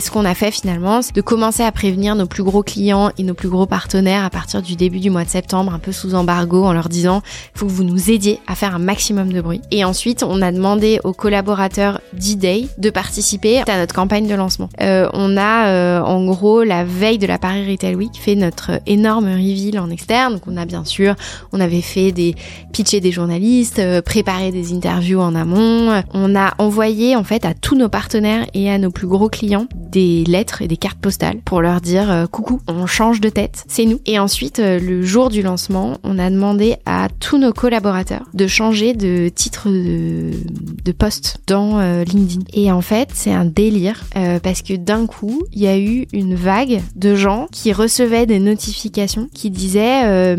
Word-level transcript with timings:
Ce 0.00 0.10
qu'on 0.10 0.24
a 0.24 0.34
fait 0.34 0.50
finalement, 0.50 1.02
c'est 1.02 1.14
de 1.14 1.20
commencer 1.20 1.62
à 1.62 1.70
prévenir 1.72 2.14
nos 2.14 2.24
plus 2.24 2.42
gros 2.42 2.62
clients 2.62 3.10
et 3.18 3.22
nos 3.22 3.34
plus 3.34 3.50
gros 3.50 3.66
partenaires 3.66 4.24
à 4.24 4.30
partir 4.30 4.62
du 4.62 4.74
début 4.74 4.98
du 4.98 5.10
mois 5.10 5.24
de 5.24 5.28
septembre, 5.28 5.74
un 5.74 5.78
peu 5.78 5.92
sous 5.92 6.14
embargo, 6.14 6.64
en 6.64 6.72
leur 6.72 6.88
disant 6.88 7.20
il 7.54 7.58
faut 7.58 7.66
que 7.66 7.70
vous 7.70 7.84
nous 7.84 8.10
aidiez 8.10 8.40
à 8.46 8.54
faire 8.54 8.74
un 8.74 8.78
maximum 8.78 9.30
de 9.30 9.42
bruit. 9.42 9.60
Et 9.70 9.84
ensuite, 9.84 10.22
on 10.22 10.40
a 10.40 10.52
demandé 10.52 11.00
aux 11.04 11.12
collaborateurs 11.12 12.00
d'e-day 12.14 12.66
de 12.78 12.88
participer 12.88 13.60
à 13.60 13.78
notre 13.78 13.94
campagne 13.94 14.26
de 14.26 14.34
lancement. 14.34 14.70
Euh, 14.80 15.06
on 15.12 15.36
a 15.36 15.68
euh, 15.68 16.00
en 16.00 16.24
gros 16.24 16.62
la 16.62 16.82
veille 16.82 17.18
de 17.18 17.26
la 17.26 17.38
Paris 17.38 17.70
Retail 17.70 17.94
Week 17.94 18.12
fait 18.18 18.36
notre 18.36 18.80
énorme 18.86 19.26
reveal 19.26 19.78
en 19.78 19.90
externe. 19.90 20.34
Donc 20.34 20.42
on 20.46 20.56
a 20.56 20.64
bien 20.64 20.86
sûr, 20.86 21.14
on 21.52 21.60
avait 21.60 21.82
fait 21.82 22.10
des 22.10 22.36
pitchés 22.72 23.00
des 23.00 23.12
journalistes, 23.12 23.80
euh, 23.80 24.00
préparé 24.00 24.50
des 24.50 24.72
interviews 24.72 25.20
en 25.20 25.34
amont. 25.34 26.02
On 26.14 26.34
a 26.36 26.54
envoyé 26.56 27.16
en 27.16 27.24
fait 27.24 27.44
à 27.44 27.52
tous 27.52 27.76
nos 27.76 27.90
partenaires 27.90 28.46
et 28.54 28.70
à 28.70 28.78
nos 28.78 28.90
plus 28.90 29.06
gros 29.06 29.28
clients 29.28 29.66
des 29.90 30.24
lettres 30.24 30.62
et 30.62 30.68
des 30.68 30.76
cartes 30.76 30.98
postales 30.98 31.38
pour 31.44 31.60
leur 31.60 31.80
dire 31.80 32.10
euh, 32.10 32.26
coucou, 32.26 32.60
on 32.68 32.86
change 32.86 33.20
de 33.20 33.28
tête, 33.28 33.64
c'est 33.68 33.84
nous. 33.84 34.00
Et 34.06 34.18
ensuite, 34.18 34.58
euh, 34.58 34.78
le 34.78 35.02
jour 35.02 35.28
du 35.28 35.42
lancement, 35.42 35.98
on 36.04 36.18
a 36.18 36.30
demandé 36.30 36.76
à 36.86 37.08
tous 37.20 37.38
nos 37.38 37.52
collaborateurs 37.52 38.26
de 38.34 38.46
changer 38.46 38.94
de 38.94 39.28
titre 39.28 39.68
de, 39.68 40.30
de 40.84 40.92
poste 40.92 41.38
dans 41.46 41.78
euh, 41.80 42.04
LinkedIn. 42.04 42.44
Et 42.52 42.70
en 42.70 42.80
fait, 42.80 43.10
c'est 43.14 43.32
un 43.32 43.44
délire 43.44 44.04
parce 44.42 44.62
que 44.62 44.74
d'un 44.74 45.06
coup, 45.06 45.42
il 45.52 45.62
y 45.62 45.66
a 45.66 45.78
eu 45.78 46.06
une 46.12 46.34
vague 46.34 46.82
de 46.94 47.14
gens 47.14 47.48
qui 47.50 47.72
recevaient 47.72 48.26
des 48.26 48.38
notifications 48.38 49.28
qui 49.32 49.50
disaient 49.50 50.36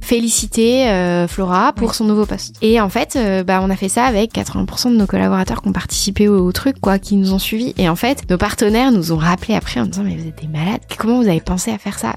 féliciter 0.00 1.26
Flora 1.28 1.72
pour 1.72 1.94
son 1.94 2.04
nouveau 2.04 2.26
poste. 2.26 2.54
Et 2.62 2.80
en 2.80 2.88
fait, 2.88 3.18
bah, 3.46 3.60
on 3.62 3.70
a 3.70 3.76
fait 3.76 3.88
ça 3.88 4.04
avec 4.04 4.34
80% 4.34 4.92
de 4.92 4.96
nos 4.96 5.06
collaborateurs 5.06 5.62
qui 5.62 5.68
ont 5.68 5.72
participé 5.72 6.28
au, 6.28 6.46
au 6.46 6.52
truc, 6.52 6.80
quoi, 6.80 6.98
qui 6.98 7.16
nous 7.16 7.32
ont 7.32 7.38
suivis. 7.38 7.74
Et 7.76 7.88
en 7.88 7.96
fait, 7.96 8.28
nos 8.30 8.38
partenaires 8.38 8.77
nous 8.86 9.12
ont 9.12 9.16
rappelé 9.16 9.54
après 9.54 9.80
en 9.80 9.86
disant 9.86 10.04
mais 10.04 10.16
vous 10.16 10.28
êtes 10.28 10.40
des 10.40 10.48
malades, 10.48 10.80
comment 10.96 11.20
vous 11.20 11.28
avez 11.28 11.40
pensé 11.40 11.70
à 11.70 11.78
faire 11.78 11.98
ça? 11.98 12.16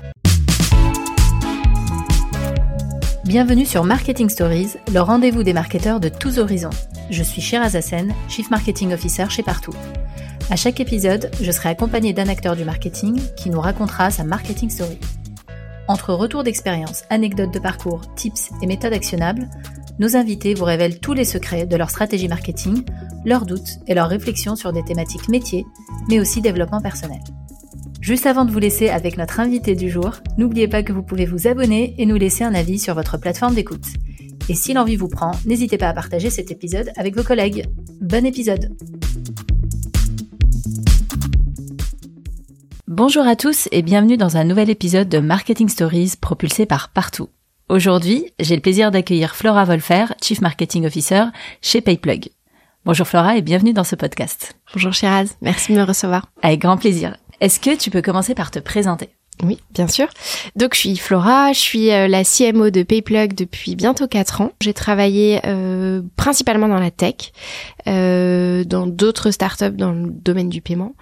Bienvenue 3.25 3.65
sur 3.65 3.83
Marketing 3.83 4.29
Stories, 4.29 4.73
le 4.93 4.99
rendez-vous 4.99 5.43
des 5.43 5.53
marketeurs 5.53 5.99
de 5.99 6.09
tous 6.09 6.37
horizons. 6.37 6.69
Je 7.09 7.23
suis 7.23 7.41
Shiraz 7.41 7.75
Hassen, 7.75 8.13
Chief 8.29 8.49
Marketing 8.51 8.93
Officer 8.93 9.25
chez 9.29 9.43
Partout. 9.43 9.73
À 10.49 10.55
chaque 10.55 10.79
épisode, 10.79 11.31
je 11.41 11.51
serai 11.51 11.69
accompagné 11.69 12.13
d'un 12.13 12.27
acteur 12.27 12.55
du 12.55 12.63
marketing 12.63 13.19
qui 13.35 13.49
nous 13.49 13.59
racontera 13.59 14.11
sa 14.11 14.23
marketing 14.23 14.69
story. 14.69 14.99
Entre 15.87 16.13
retours 16.13 16.43
d'expérience, 16.43 17.03
anecdotes 17.09 17.53
de 17.53 17.59
parcours, 17.59 18.01
tips 18.15 18.51
et 18.61 18.67
méthodes 18.67 18.93
actionnables, 18.93 19.49
nos 20.01 20.15
invités 20.15 20.55
vous 20.55 20.65
révèlent 20.65 20.99
tous 20.99 21.13
les 21.13 21.25
secrets 21.25 21.67
de 21.67 21.75
leur 21.75 21.91
stratégie 21.91 22.27
marketing, 22.27 22.81
leurs 23.23 23.45
doutes 23.45 23.77
et 23.85 23.93
leurs 23.93 24.09
réflexions 24.09 24.55
sur 24.55 24.73
des 24.73 24.83
thématiques 24.83 25.29
métiers, 25.29 25.63
mais 26.09 26.19
aussi 26.19 26.41
développement 26.41 26.81
personnel. 26.81 27.19
Juste 28.01 28.25
avant 28.25 28.43
de 28.43 28.51
vous 28.51 28.57
laisser 28.57 28.89
avec 28.89 29.15
notre 29.15 29.39
invité 29.39 29.75
du 29.75 29.91
jour, 29.91 30.13
n'oubliez 30.39 30.67
pas 30.67 30.81
que 30.81 30.91
vous 30.91 31.03
pouvez 31.03 31.27
vous 31.27 31.47
abonner 31.47 31.93
et 31.99 32.07
nous 32.07 32.15
laisser 32.15 32.43
un 32.43 32.55
avis 32.55 32.79
sur 32.79 32.95
votre 32.95 33.19
plateforme 33.19 33.53
d'écoute. 33.53 33.85
Et 34.49 34.55
si 34.55 34.73
l'envie 34.73 34.95
vous 34.95 35.07
prend, 35.07 35.33
n'hésitez 35.45 35.77
pas 35.77 35.89
à 35.89 35.93
partager 35.93 36.31
cet 36.31 36.49
épisode 36.49 36.89
avec 36.97 37.15
vos 37.15 37.23
collègues. 37.23 37.67
Bon 38.01 38.25
épisode 38.25 38.75
Bonjour 42.87 43.27
à 43.27 43.35
tous 43.35 43.69
et 43.71 43.83
bienvenue 43.83 44.17
dans 44.17 44.35
un 44.35 44.45
nouvel 44.45 44.71
épisode 44.71 45.09
de 45.09 45.19
Marketing 45.19 45.69
Stories 45.69 46.15
propulsé 46.19 46.65
par 46.65 46.89
Partout. 46.89 47.29
Aujourd'hui, 47.71 48.33
j'ai 48.37 48.55
le 48.55 48.61
plaisir 48.61 48.91
d'accueillir 48.91 49.33
Flora 49.33 49.63
Wolfer, 49.63 50.13
Chief 50.21 50.41
Marketing 50.41 50.85
Officer 50.85 51.27
chez 51.61 51.79
Payplug. 51.79 52.27
Bonjour 52.83 53.07
Flora 53.07 53.37
et 53.37 53.41
bienvenue 53.41 53.71
dans 53.71 53.85
ce 53.85 53.95
podcast. 53.95 54.57
Bonjour 54.73 54.91
Shiraz, 54.91 55.37
merci 55.41 55.71
de 55.71 55.77
me 55.77 55.85
recevoir. 55.85 56.27
Avec 56.41 56.59
grand 56.59 56.75
plaisir. 56.75 57.15
Est-ce 57.39 57.61
que 57.61 57.77
tu 57.77 57.89
peux 57.89 58.01
commencer 58.01 58.35
par 58.35 58.51
te 58.51 58.59
présenter? 58.59 59.11
Oui, 59.43 59.59
bien 59.73 59.87
sûr. 59.87 60.07
Donc 60.55 60.75
je 60.75 60.79
suis 60.79 60.97
Flora, 60.97 61.51
je 61.51 61.59
suis 61.59 61.91
euh, 61.91 62.07
la 62.07 62.23
CMO 62.23 62.69
de 62.69 62.83
Payplug 62.83 63.33
depuis 63.33 63.75
bientôt 63.75 64.07
4 64.07 64.41
ans. 64.41 64.51
J'ai 64.61 64.73
travaillé 64.73 65.39
euh, 65.45 66.01
principalement 66.15 66.67
dans 66.67 66.79
la 66.79 66.91
tech, 66.91 67.31
euh, 67.87 68.63
dans 68.63 68.85
d'autres 68.85 69.31
startups 69.31 69.71
dans 69.71 69.91
le 69.91 70.09
domaine 70.11 70.49
du 70.49 70.61
paiement. 70.61 70.93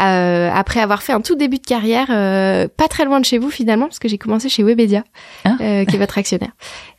Euh, 0.00 0.50
après 0.52 0.80
avoir 0.80 1.02
fait 1.02 1.12
un 1.12 1.20
tout 1.20 1.34
début 1.34 1.58
de 1.58 1.66
carrière, 1.66 2.06
euh, 2.10 2.68
pas 2.68 2.86
très 2.86 3.04
loin 3.04 3.18
de 3.18 3.24
chez 3.24 3.38
vous 3.38 3.50
finalement, 3.50 3.86
parce 3.86 3.98
que 3.98 4.08
j'ai 4.08 4.18
commencé 4.18 4.48
chez 4.48 4.62
Webedia, 4.62 5.02
ah. 5.44 5.56
qui 5.58 5.64
est 5.64 5.98
votre 5.98 6.18
actionnaire, 6.18 6.52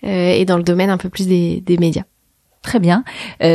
et 0.03 0.43
dans 0.45 0.57
le 0.57 0.63
domaine 0.63 0.89
un 0.89 0.97
peu 0.97 1.09
plus 1.09 1.27
des, 1.27 1.61
des 1.61 1.77
médias. 1.77 2.03
Très 2.61 2.79
bien. 2.79 3.05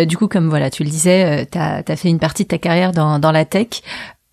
du 0.06 0.16
coup, 0.16 0.28
comme 0.28 0.48
voilà, 0.48 0.70
tu 0.70 0.82
le 0.82 0.88
disais, 0.88 1.46
tu 1.52 1.58
as, 1.58 1.96
fait 1.96 2.08
une 2.08 2.18
partie 2.18 2.44
de 2.44 2.48
ta 2.48 2.58
carrière 2.58 2.92
dans, 2.92 3.18
dans 3.18 3.32
la 3.32 3.44
tech. 3.44 3.82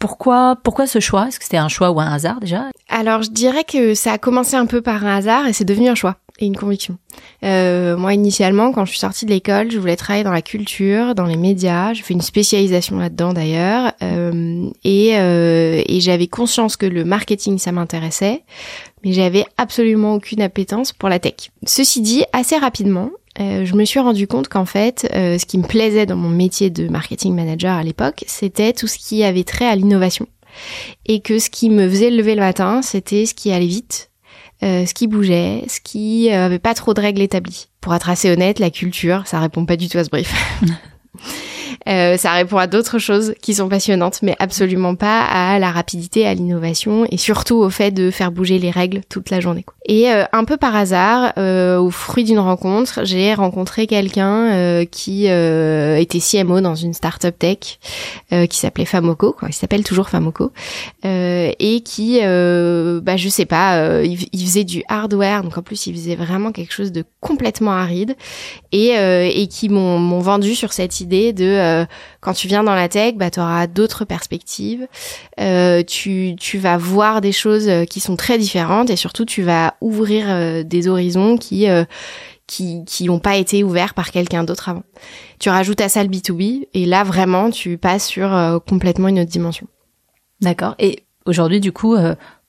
Pourquoi, 0.02 0.58
pourquoi 0.64 0.88
ce 0.88 1.00
choix? 1.00 1.28
Est-ce 1.28 1.38
que 1.38 1.46
c'était 1.46 1.58
un 1.58 1.68
choix 1.68 1.92
ou 1.92 2.02
un 2.02 2.12
hasard 2.12 2.40
déjà? 2.40 2.66
Alors, 2.90 3.22
je 3.22 3.30
dirais 3.30 3.64
que 3.64 3.94
ça 3.94 4.14
a 4.14 4.18
commencé 4.18 4.56
un 4.56 4.66
peu 4.66 4.82
par 4.82 5.06
un 5.06 5.16
hasard 5.16 5.48
et 5.48 5.54
c'est 5.54 5.64
devenu 5.64 5.90
un 5.90 5.96
choix 5.96 6.18
et 6.40 6.48
une 6.48 6.58
conviction. 6.58 6.98
Euh, 7.44 7.96
moi, 7.96 8.16
initialement, 8.16 8.72
quand 8.72 8.84
je 8.86 8.90
suis 8.90 9.00
sortie 9.00 9.28
de 9.28 9.30
l'école, 9.30 9.70
je 9.70 9.78
voulais 9.78 9.96
travailler 9.96 10.24
dans 10.24 10.32
la 10.32 10.42
culture, 10.42 11.14
dans 11.14 11.26
les 11.26 11.38
médias. 11.38 11.94
J'ai 11.94 12.02
fait 12.02 12.16
une 12.16 12.22
spécialisation 12.22 12.98
là-dedans 12.98 13.32
d'ailleurs, 13.34 13.94
euh, 14.02 14.72
et, 14.84 15.20
euh, 15.20 15.84
et 15.86 16.00
j'avais 16.00 16.26
conscience 16.26 16.78
que 16.78 16.88
le 16.88 17.06
marketing, 17.06 17.60
ça 17.60 17.72
m'intéressait, 17.72 18.44
mais 19.06 19.14
j'avais 19.14 19.46
absolument 19.58 20.16
aucune 20.16 20.42
appétence 20.42 20.94
pour 20.94 21.10
la 21.10 21.20
tech. 21.20 21.52
Ceci 21.68 22.02
dit, 22.02 22.24
assez 22.34 22.58
rapidement, 22.58 23.12
euh, 23.40 23.66
je 23.66 23.76
me 23.76 23.86
suis 23.86 24.00
rendu 24.00 24.28
compte 24.28 24.50
qu'en 24.50 24.66
fait, 24.66 25.10
euh, 25.14 25.38
ce 25.38 25.46
qui 25.46 25.58
me 25.58 25.64
plaisait 25.64 26.06
dans 26.06 26.18
mon 26.18 26.30
métier 26.30 26.70
de 26.70 26.88
marketing 26.88 27.34
manager 27.34 27.78
à 27.78 27.84
l'époque, 27.84 28.24
c'était 28.28 28.74
tout 28.74 28.88
ce 28.88 28.98
qui 28.98 29.24
avait 29.24 29.44
trait 29.44 29.68
à 29.68 29.76
l'innovation. 29.76 30.28
Et 31.06 31.22
que 31.22 31.40
ce 31.40 31.50
qui 31.50 31.70
me 31.70 31.90
faisait 31.90 32.10
lever 32.10 32.36
le 32.36 32.42
matin, 32.42 32.82
c'était 32.82 33.26
ce 33.26 33.34
qui 33.34 33.52
allait 33.52 33.68
vite, 33.68 34.12
euh, 34.64 34.86
ce 34.86 34.94
qui 34.94 35.08
bougeait, 35.08 35.64
ce 35.70 35.80
qui 35.80 36.30
avait 36.30 36.60
pas 36.60 36.74
trop 36.74 36.94
de 36.94 37.00
règles 37.00 37.22
établies. 37.22 37.68
Pour 37.80 37.96
être 37.96 38.10
assez 38.10 38.30
honnête, 38.30 38.60
la 38.60 38.70
culture, 38.70 39.24
ça 39.26 39.40
répond 39.40 39.66
pas 39.66 39.78
du 39.78 39.88
tout 39.88 39.98
à 39.98 40.04
ce 40.04 40.10
brief. 40.10 40.34
Euh, 41.88 42.18
ça 42.18 42.34
répond 42.34 42.58
à 42.58 42.68
d'autres 42.68 43.00
choses 43.00 43.34
qui 43.42 43.56
sont 43.56 43.68
passionnantes, 43.68 44.20
mais 44.22 44.36
absolument 44.40 44.96
pas 44.96 45.22
à 45.22 45.60
la 45.60 45.72
rapidité, 45.72 46.28
à 46.28 46.34
l'innovation 46.34 47.06
et 47.10 47.18
surtout 47.18 47.56
au 47.56 47.70
fait 47.70 47.92
de 47.92 48.12
faire 48.12 48.32
bouger 48.32 48.60
les 48.60 48.72
règles 48.72 49.02
toute 49.10 49.30
la 49.30 49.40
journée. 49.40 49.66
Et 49.86 50.12
euh, 50.12 50.24
un 50.32 50.44
peu 50.44 50.58
par 50.58 50.76
hasard, 50.76 51.34
euh, 51.38 51.80
au 51.80 51.90
fruit 51.90 52.24
d'une 52.24 52.40
rencontre, 52.40 53.02
j'ai 53.04 53.34
rencontré 53.34 53.88
quelqu'un 53.88 54.86
qui 54.86 55.26
était 55.26 56.20
CMO 56.20 56.62
dans 56.62 56.76
une 56.76 56.94
startup 56.94 57.38
tech 57.38 57.80
qui 58.50 58.58
s'appelait 58.58 58.86
Famoco, 58.86 59.34
quoi. 59.34 59.50
il 59.50 59.54
s'appelle 59.54 59.84
toujours 59.84 60.10
Famoco, 60.10 60.52
et 61.04 61.82
qui, 61.84 62.20
bah 62.20 63.18
je 63.18 63.30
sais 63.30 63.46
pas, 63.46 64.04
il, 64.04 64.28
il, 64.32 64.46
faisait 64.46 64.64
du 64.64 64.84
hardware, 64.88 65.44
donc 65.44 65.58
en 65.58 65.62
plus 65.62 65.88
il 65.88 65.96
faisait 65.96 66.16
vraiment 66.16 66.52
quelque 66.52 66.74
chose 66.74 66.92
de 66.92 67.04
complètement 67.20 67.72
aride, 67.72 68.16
et, 68.72 68.90
et 68.90 69.48
qui 69.48 69.70
m'ont 69.70 70.20
vendu 70.20 70.56
sur 70.56 70.74
cette 70.74 71.02
idée 71.02 71.34
de 71.34 71.71
euh, 71.72 71.86
quand 72.20 72.34
tu 72.34 72.48
viens 72.48 72.64
dans 72.64 72.76
la 72.76 72.90
tech, 72.90 73.16
bah, 73.16 73.30
tu 73.32 73.40
auras 73.40 73.68
d'autres 73.68 74.06
perspectives. 74.06 74.88
Euh, 75.40 75.84
tu, 75.84 76.36
tu 76.40 76.58
vas 76.58 76.78
voir 76.78 77.22
des 77.22 77.32
choses 77.32 77.68
euh, 77.68 77.86
qui 77.86 78.00
sont 78.00 78.16
très 78.16 78.38
différentes 78.38 78.90
et 78.90 78.96
surtout 78.96 79.26
tu 79.26 79.42
vas 79.42 79.76
ouvrir 79.82 80.66
des 80.66 80.88
horizons 80.88 81.38
qui 81.38 81.68
qui 82.48 82.84
qui 82.86 83.06
n'ont 83.06 83.20
pas 83.20 83.38
été 83.38 83.64
ouverts 83.64 83.94
par 83.94 84.12
quelqu'un 84.12 84.44
d'autre 84.44 84.70
avant. 84.70 84.84
Tu 85.40 85.50
rajoutes 85.50 85.82
à 85.82 85.90
ça 85.90 86.04
le 86.04 86.10
B2B 86.10 86.68
et 86.74 86.86
là 86.86 87.04
vraiment 87.04 87.50
tu 87.50 87.78
passes 87.78 88.06
sur 88.06 88.62
complètement 88.68 89.08
une 89.08 89.20
autre 89.20 89.30
dimension. 89.30 89.68
D'accord. 90.42 90.76
Et 90.80 91.04
aujourd'hui 91.26 91.60
du 91.60 91.72
coup 91.72 91.96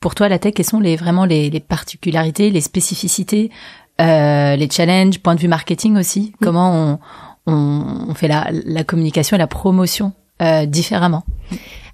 pour 0.01 0.15
toi 0.15 0.29
la 0.29 0.39
tech 0.39 0.55
quelles 0.55 0.67
sont 0.67 0.81
les 0.81 0.97
vraiment 0.97 1.25
les, 1.25 1.51
les 1.51 1.61
particularités, 1.61 2.51
les 2.51 2.61
spécificités, 2.61 3.51
les 3.99 4.69
challenges, 4.71 5.19
point 5.19 5.35
de 5.35 5.41
vue 5.41 5.49
marketing 5.49 5.97
aussi? 5.99 6.33
Mm. 6.41 6.45
Comment 6.45 6.75
on 6.75 6.99
on, 7.47 8.15
fait 8.15 8.29
la, 8.29 8.49
la, 8.53 8.85
communication 8.85 9.37
et 9.37 9.39
la 9.39 9.47
promotion 9.47 10.13
euh, 10.41 10.67
différemment 10.67 11.25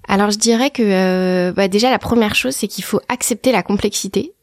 Alors 0.07 0.31
je 0.31 0.37
dirais 0.37 0.69
que 0.69 0.83
euh, 0.83 1.51
bah 1.53 1.67
déjà 1.67 1.89
la 1.89 1.99
première 1.99 2.35
chose 2.35 2.55
c'est 2.55 2.67
qu'il 2.67 2.83
faut 2.83 3.01
accepter 3.09 3.51
la 3.51 3.63
complexité. 3.63 4.33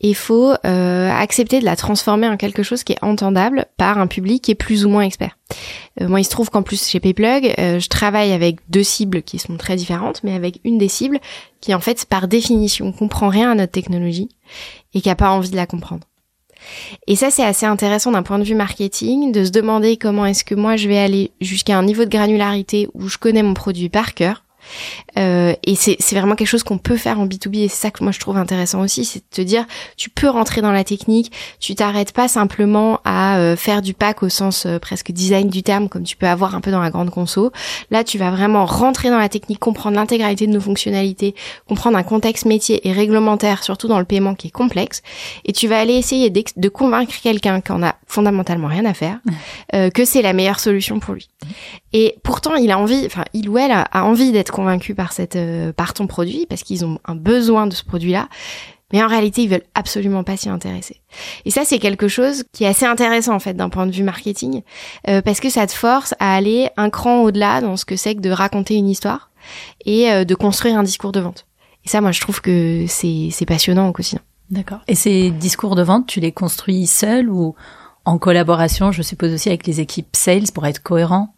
Il 0.00 0.14
faut 0.14 0.54
euh, 0.64 1.10
accepter 1.10 1.58
de 1.58 1.64
la 1.64 1.74
transformer 1.74 2.28
en 2.28 2.36
quelque 2.36 2.62
chose 2.62 2.84
qui 2.84 2.92
est 2.92 3.02
entendable 3.02 3.66
par 3.76 3.98
un 3.98 4.06
public 4.06 4.44
qui 4.44 4.52
est 4.52 4.56
plus 4.56 4.86
ou 4.86 4.88
moins 4.88 5.02
expert. 5.02 5.36
moi, 6.00 6.20
il 6.20 6.24
se 6.24 6.30
trouve 6.30 6.50
qu'en 6.50 6.62
plus 6.62 6.86
chez 6.86 7.00
Payplug, 7.00 7.52
je 7.58 7.88
travaille 7.88 8.32
avec 8.32 8.58
deux 8.70 8.84
cibles 8.84 9.22
qui 9.22 9.40
sont 9.40 9.56
très 9.56 9.74
différentes, 9.74 10.22
mais 10.22 10.34
avec 10.34 10.60
une 10.62 10.78
des 10.78 10.88
cibles 10.88 11.18
qui 11.60 11.74
en 11.74 11.80
fait 11.80 12.04
par 12.04 12.28
définition 12.28 12.92
comprend 12.92 13.28
rien 13.28 13.50
à 13.50 13.54
notre 13.56 13.72
technologie 13.72 14.28
et 14.94 15.00
qui 15.00 15.10
a 15.10 15.16
pas 15.16 15.30
envie 15.30 15.50
de 15.50 15.56
la 15.56 15.66
comprendre. 15.66 16.06
Et 17.06 17.16
ça, 17.16 17.30
c'est 17.30 17.44
assez 17.44 17.66
intéressant 17.66 18.12
d'un 18.12 18.22
point 18.22 18.38
de 18.38 18.44
vue 18.44 18.54
marketing, 18.54 19.32
de 19.32 19.44
se 19.44 19.50
demander 19.50 19.96
comment 19.96 20.26
est-ce 20.26 20.44
que 20.44 20.54
moi 20.54 20.76
je 20.76 20.88
vais 20.88 20.98
aller 20.98 21.32
jusqu'à 21.40 21.78
un 21.78 21.82
niveau 21.82 22.04
de 22.04 22.10
granularité 22.10 22.88
où 22.94 23.08
je 23.08 23.18
connais 23.18 23.42
mon 23.42 23.54
produit 23.54 23.88
par 23.88 24.14
cœur, 24.14 24.44
Euh, 25.18 25.54
et 25.64 25.74
c'est 25.76 26.14
vraiment 26.14 26.34
quelque 26.34 26.48
chose 26.48 26.62
qu'on 26.62 26.78
peut 26.78 26.96
faire 26.96 27.20
en 27.20 27.26
B2B 27.26 27.64
et 27.64 27.68
c'est 27.68 27.82
ça 27.82 27.90
que 27.90 28.02
moi 28.02 28.12
je 28.12 28.20
trouve 28.20 28.36
intéressant 28.36 28.80
aussi, 28.80 29.04
c'est 29.04 29.20
de 29.20 29.24
te 29.30 29.40
dire 29.40 29.64
tu 29.96 30.10
peux 30.10 30.28
rentrer 30.28 30.60
dans 30.60 30.72
la 30.72 30.84
technique, 30.84 31.32
tu 31.60 31.74
t'arrêtes 31.74 32.12
pas 32.12 32.28
simplement 32.28 33.00
à 33.04 33.38
euh, 33.38 33.56
faire 33.56 33.82
du 33.82 33.94
pack 33.94 34.22
au 34.22 34.28
sens 34.28 34.66
euh, 34.66 34.78
presque 34.78 35.12
design 35.12 35.48
du 35.48 35.62
terme 35.62 35.88
comme 35.88 36.02
tu 36.02 36.16
peux 36.16 36.26
avoir 36.26 36.54
un 36.54 36.60
peu 36.60 36.70
dans 36.70 36.80
la 36.80 36.90
grande 36.90 37.10
conso. 37.10 37.50
Là, 37.90 38.04
tu 38.04 38.18
vas 38.18 38.30
vraiment 38.30 38.66
rentrer 38.66 39.10
dans 39.10 39.18
la 39.18 39.28
technique, 39.28 39.58
comprendre 39.58 39.96
l'intégralité 39.96 40.46
de 40.46 40.52
nos 40.52 40.60
fonctionnalités, 40.60 41.34
comprendre 41.68 41.96
un 41.96 42.02
contexte 42.02 42.44
métier 42.44 42.86
et 42.86 42.92
réglementaire, 42.92 43.62
surtout 43.62 43.88
dans 43.88 43.98
le 43.98 44.04
paiement 44.04 44.34
qui 44.34 44.48
est 44.48 44.50
complexe, 44.50 45.02
et 45.44 45.52
tu 45.52 45.68
vas 45.68 45.78
aller 45.78 45.94
essayer 45.94 46.30
de 46.30 46.68
convaincre 46.68 47.12
quelqu'un 47.22 47.60
qui 47.60 47.72
en 47.72 47.82
a 47.82 47.96
fondamentalement 48.06 48.68
rien 48.68 48.84
à 48.84 48.94
faire, 48.94 49.18
que 49.72 50.04
c'est 50.04 50.22
la 50.22 50.32
meilleure 50.32 50.60
solution 50.60 51.00
pour 51.00 51.14
lui. 51.14 51.28
Et 51.92 52.18
pourtant, 52.22 52.56
il 52.56 52.70
a 52.70 52.78
envie, 52.78 53.04
enfin, 53.06 53.24
il 53.32 53.48
ou 53.48 53.58
elle 53.58 53.70
a, 53.70 53.88
envie 54.04 54.32
d'être 54.32 54.55
convaincu 54.56 54.94
par 54.94 55.12
cette, 55.12 55.36
euh, 55.36 55.72
par 55.72 55.92
ton 55.92 56.06
produit, 56.06 56.46
parce 56.48 56.62
qu'ils 56.62 56.84
ont 56.84 56.98
un 57.04 57.14
besoin 57.14 57.66
de 57.66 57.74
ce 57.74 57.84
produit-là. 57.84 58.28
Mais 58.92 59.02
en 59.02 59.08
réalité, 59.08 59.42
ils 59.42 59.48
veulent 59.48 59.66
absolument 59.74 60.22
pas 60.24 60.36
s'y 60.36 60.48
intéresser. 60.48 61.02
Et 61.44 61.50
ça, 61.50 61.62
c'est 61.64 61.78
quelque 61.78 62.08
chose 62.08 62.44
qui 62.52 62.64
est 62.64 62.68
assez 62.68 62.86
intéressant 62.86 63.34
en 63.34 63.40
fait 63.40 63.54
d'un 63.54 63.68
point 63.68 63.86
de 63.86 63.90
vue 63.90 64.04
marketing, 64.04 64.62
euh, 65.08 65.20
parce 65.20 65.40
que 65.40 65.50
ça 65.50 65.66
te 65.66 65.72
force 65.72 66.14
à 66.20 66.34
aller 66.34 66.70
un 66.76 66.88
cran 66.88 67.22
au-delà 67.22 67.60
dans 67.60 67.76
ce 67.76 67.84
que 67.84 67.96
c'est 67.96 68.14
que 68.14 68.20
de 68.20 68.30
raconter 68.30 68.76
une 68.76 68.88
histoire 68.88 69.30
et 69.84 70.10
euh, 70.10 70.24
de 70.24 70.34
construire 70.34 70.78
un 70.78 70.84
discours 70.84 71.12
de 71.12 71.20
vente. 71.20 71.46
Et 71.84 71.88
ça, 71.88 72.00
moi, 72.00 72.12
je 72.12 72.20
trouve 72.20 72.40
que 72.40 72.86
c'est 72.88 73.46
passionnant 73.46 73.88
au 73.88 73.92
quotidien. 73.92 74.20
D'accord. 74.50 74.80
Et 74.88 74.94
ces 74.94 75.30
discours 75.30 75.74
de 75.74 75.82
vente, 75.82 76.06
tu 76.06 76.20
les 76.20 76.32
construis 76.32 76.86
seul 76.86 77.28
ou 77.28 77.54
en 78.04 78.18
collaboration, 78.18 78.92
je 78.92 79.02
suppose 79.02 79.32
aussi 79.34 79.48
avec 79.48 79.66
les 79.66 79.80
équipes 79.80 80.14
sales 80.14 80.52
pour 80.54 80.64
être 80.64 80.82
cohérent? 80.82 81.34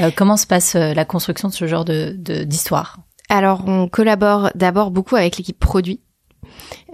Euh, 0.00 0.10
Comment 0.14 0.36
se 0.36 0.46
passe 0.46 0.74
euh, 0.74 0.94
la 0.94 1.04
construction 1.04 1.48
de 1.48 1.54
ce 1.54 1.66
genre 1.66 1.84
de 1.84 2.12
d'histoire? 2.44 2.98
Alors, 3.28 3.64
on 3.66 3.88
collabore 3.88 4.50
d'abord 4.54 4.90
beaucoup 4.90 5.16
avec 5.16 5.36
l'équipe 5.36 5.58
produit 5.58 6.00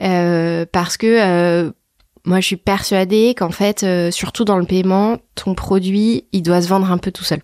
euh, 0.03 0.67
parce 0.71 0.97
que 0.97 1.07
euh, 1.07 1.71
moi, 2.25 2.41
je 2.41 2.47
suis 2.47 2.57
persuadée 2.57 3.35
qu'en 3.37 3.51
fait, 3.51 3.87
surtout 4.11 4.45
dans 4.45 4.59
le 4.59 4.65
paiement, 4.65 5.19
ton 5.35 5.55
produit, 5.55 6.27
il 6.33 6.43
doit 6.43 6.63
se 6.63 6.69
vendre 6.69 6.91
un 6.91 6.99
peu 6.99 7.13
tout 7.13 7.25
seul. 7.25 7.41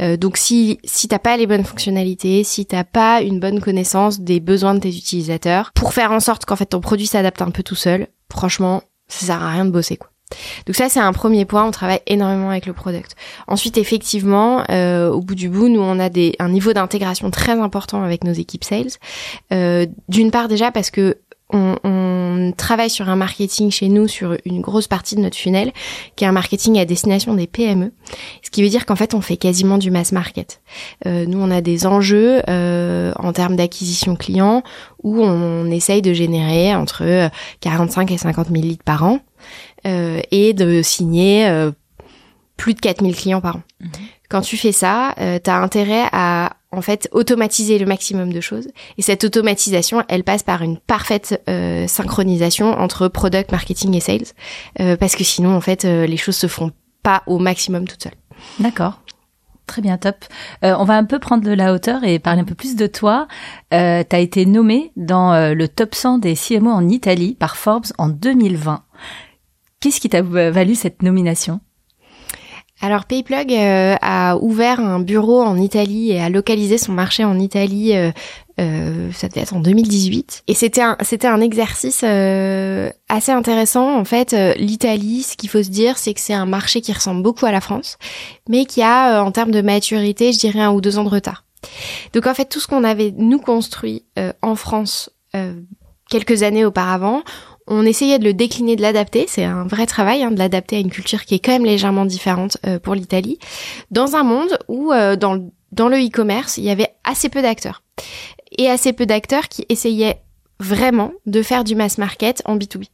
Euh, 0.00 0.16
donc 0.16 0.36
si 0.36 0.78
si 0.84 1.08
t'as 1.08 1.18
pas 1.18 1.36
les 1.36 1.46
bonnes 1.46 1.64
fonctionnalités, 1.64 2.44
si 2.44 2.66
t'as 2.66 2.84
pas 2.84 3.20
une 3.20 3.40
bonne 3.40 3.60
connaissance 3.60 4.20
des 4.20 4.40
besoins 4.40 4.74
de 4.74 4.80
tes 4.80 4.96
utilisateurs, 4.96 5.72
pour 5.74 5.92
faire 5.92 6.12
en 6.12 6.20
sorte 6.20 6.44
qu'en 6.44 6.56
fait 6.56 6.66
ton 6.66 6.80
produit 6.80 7.06
s'adapte 7.06 7.42
un 7.42 7.50
peu 7.50 7.62
tout 7.62 7.74
seul, 7.74 8.08
franchement, 8.30 8.82
ça 9.08 9.26
sert 9.26 9.42
à 9.42 9.50
rien 9.50 9.64
de 9.64 9.70
bosser 9.70 9.96
quoi. 9.96 10.10
Donc 10.66 10.76
ça 10.76 10.88
c'est 10.88 11.00
un 11.00 11.12
premier 11.12 11.44
point, 11.44 11.64
on 11.64 11.70
travaille 11.70 12.00
énormément 12.06 12.50
avec 12.50 12.66
le 12.66 12.72
product. 12.72 13.16
Ensuite 13.46 13.78
effectivement, 13.78 14.64
euh, 14.70 15.10
au 15.10 15.20
bout 15.20 15.34
du 15.34 15.48
bout, 15.48 15.68
nous 15.68 15.80
on 15.80 15.98
a 15.98 16.08
des, 16.08 16.34
un 16.38 16.48
niveau 16.48 16.72
d'intégration 16.72 17.30
très 17.30 17.58
important 17.58 18.02
avec 18.02 18.24
nos 18.24 18.32
équipes 18.32 18.64
sales. 18.64 18.90
Euh, 19.52 19.86
D'une 20.08 20.30
part 20.30 20.48
déjà 20.48 20.70
parce 20.70 20.90
que 20.90 21.16
on, 21.50 21.76
on, 21.84 22.52
travaille 22.56 22.90
sur 22.90 23.08
un 23.08 23.16
marketing 23.16 23.70
chez 23.70 23.88
nous 23.88 24.08
sur 24.08 24.36
une 24.44 24.60
grosse 24.60 24.88
partie 24.88 25.14
de 25.14 25.20
notre 25.20 25.36
funnel, 25.36 25.72
qui 26.16 26.24
est 26.24 26.26
un 26.26 26.32
marketing 26.32 26.78
à 26.78 26.84
destination 26.84 27.34
des 27.34 27.46
PME. 27.46 27.92
Ce 28.42 28.50
qui 28.50 28.62
veut 28.62 28.68
dire 28.68 28.86
qu'en 28.86 28.96
fait, 28.96 29.14
on 29.14 29.20
fait 29.20 29.36
quasiment 29.36 29.78
du 29.78 29.90
mass 29.90 30.12
market. 30.12 30.60
Euh, 31.06 31.26
nous, 31.26 31.38
on 31.38 31.50
a 31.50 31.60
des 31.60 31.86
enjeux 31.86 32.42
euh, 32.48 33.12
en 33.18 33.32
termes 33.32 33.56
d'acquisition 33.56 34.16
client 34.16 34.62
où 35.02 35.22
on, 35.22 35.70
essaye 35.70 36.02
de 36.02 36.12
générer 36.12 36.74
entre 36.74 37.30
45 37.60 38.10
et 38.10 38.18
50 38.18 38.48
000 38.48 38.62
leads 38.62 38.82
par 38.84 39.04
an 39.04 39.14
euh, 39.14 39.33
et 39.84 40.52
de 40.52 40.82
signer 40.82 41.46
euh, 41.48 41.70
plus 42.56 42.74
de 42.74 42.80
4000 42.80 43.14
clients 43.16 43.40
par 43.40 43.56
an. 43.56 43.62
Mhm. 43.80 43.90
Quand 44.28 44.40
tu 44.40 44.56
fais 44.56 44.72
ça, 44.72 45.14
euh, 45.20 45.38
tu 45.42 45.50
as 45.50 45.56
intérêt 45.56 46.08
à 46.12 46.56
en 46.72 46.82
fait 46.82 47.08
automatiser 47.12 47.78
le 47.78 47.86
maximum 47.86 48.32
de 48.32 48.40
choses. 48.40 48.68
Et 48.98 49.02
cette 49.02 49.24
automatisation, 49.24 50.02
elle 50.08 50.24
passe 50.24 50.42
par 50.42 50.62
une 50.62 50.78
parfaite 50.78 51.40
euh, 51.48 51.86
synchronisation 51.86 52.72
entre 52.72 53.08
product, 53.08 53.52
marketing 53.52 53.94
et 53.94 54.00
sales, 54.00 54.26
euh, 54.80 54.96
parce 54.96 55.14
que 55.14 55.24
sinon 55.24 55.54
en 55.54 55.60
fait 55.60 55.84
euh, 55.84 56.06
les 56.06 56.16
choses 56.16 56.36
se 56.36 56.48
font 56.48 56.72
pas 57.02 57.22
au 57.26 57.38
maximum 57.38 57.86
toutes 57.86 58.04
seules. 58.04 58.12
D'accord. 58.58 59.00
Très 59.66 59.80
bien, 59.80 59.96
top. 59.96 60.16
on 60.62 60.84
va 60.84 60.94
un 60.98 61.04
peu 61.04 61.18
prendre 61.18 61.42
de 61.42 61.52
la 61.52 61.72
hauteur 61.72 62.04
et 62.04 62.18
parler 62.18 62.42
un 62.42 62.44
peu 62.44 62.54
plus 62.54 62.76
de 62.76 62.86
toi. 62.86 63.28
Euh, 63.72 64.04
tu 64.08 64.14
as 64.14 64.18
été 64.18 64.44
nommé 64.44 64.92
dans 64.96 65.54
le 65.54 65.68
top 65.68 65.94
100 65.94 66.18
des 66.18 66.34
CMO 66.34 66.70
en 66.70 66.86
Italie 66.86 67.34
par 67.34 67.56
Forbes 67.56 67.86
en 67.96 68.10
2020. 68.10 68.82
Qu'est-ce 69.84 70.00
qui 70.00 70.08
t'a 70.08 70.22
valu 70.22 70.74
cette 70.76 71.02
nomination? 71.02 71.60
Alors 72.80 73.04
Payplug 73.04 73.52
euh, 73.52 73.96
a 74.00 74.38
ouvert 74.38 74.80
un 74.80 74.98
bureau 74.98 75.42
en 75.42 75.58
Italie 75.58 76.10
et 76.10 76.22
a 76.22 76.30
localisé 76.30 76.78
son 76.78 76.92
marché 76.92 77.22
en 77.22 77.38
Italie. 77.38 77.94
Euh, 77.94 78.10
euh, 78.58 79.12
ça 79.12 79.28
devait 79.28 79.42
être 79.42 79.52
en 79.52 79.60
2018 79.60 80.44
et 80.48 80.54
c'était 80.54 80.80
un 80.80 80.96
c'était 81.02 81.26
un 81.26 81.42
exercice 81.42 82.02
assez 82.02 83.32
intéressant. 83.32 83.94
En 83.98 84.06
fait 84.06 84.34
l'Italie 84.56 85.22
ce 85.22 85.36
qu'il 85.36 85.50
faut 85.50 85.62
se 85.62 85.68
dire 85.68 85.98
c'est 85.98 86.14
que 86.14 86.20
c'est 86.20 86.32
un 86.32 86.46
marché 86.46 86.80
qui 86.80 86.94
ressemble 86.94 87.22
beaucoup 87.22 87.44
à 87.44 87.52
la 87.52 87.60
France 87.60 87.98
mais 88.48 88.64
qui 88.64 88.80
a 88.80 89.22
en 89.22 89.32
termes 89.32 89.50
de 89.50 89.60
maturité 89.60 90.32
je 90.32 90.38
dirais 90.38 90.60
un 90.60 90.72
ou 90.72 90.80
deux 90.80 90.96
ans 90.96 91.04
de 91.04 91.10
retard. 91.10 91.44
Donc 92.14 92.26
en 92.26 92.32
fait 92.32 92.46
tout 92.46 92.58
ce 92.58 92.68
qu'on 92.68 92.84
avait 92.84 93.12
nous 93.18 93.38
construit 93.38 94.06
en 94.40 94.54
France 94.54 95.10
quelques 96.08 96.42
années 96.42 96.64
auparavant 96.64 97.22
on 97.66 97.86
essayait 97.86 98.18
de 98.18 98.24
le 98.24 98.34
décliner, 98.34 98.76
de 98.76 98.82
l'adapter. 98.82 99.26
C'est 99.28 99.44
un 99.44 99.64
vrai 99.64 99.86
travail 99.86 100.22
hein, 100.22 100.30
de 100.30 100.38
l'adapter 100.38 100.76
à 100.76 100.80
une 100.80 100.90
culture 100.90 101.24
qui 101.24 101.34
est 101.34 101.38
quand 101.38 101.52
même 101.52 101.64
légèrement 101.64 102.04
différente 102.04 102.58
euh, 102.66 102.78
pour 102.78 102.94
l'Italie, 102.94 103.38
dans 103.90 104.16
un 104.16 104.22
monde 104.22 104.58
où 104.68 104.92
euh, 104.92 105.16
dans, 105.16 105.50
dans 105.72 105.88
le 105.88 105.96
e-commerce, 105.98 106.58
il 106.58 106.64
y 106.64 106.70
avait 106.70 106.94
assez 107.04 107.28
peu 107.28 107.42
d'acteurs. 107.42 107.82
Et 108.56 108.68
assez 108.68 108.92
peu 108.92 109.06
d'acteurs 109.06 109.48
qui 109.48 109.64
essayaient 109.68 110.20
vraiment 110.60 111.10
de 111.26 111.42
faire 111.42 111.64
du 111.64 111.74
mass 111.74 111.98
market 111.98 112.40
en 112.44 112.56
B2B. 112.56 112.84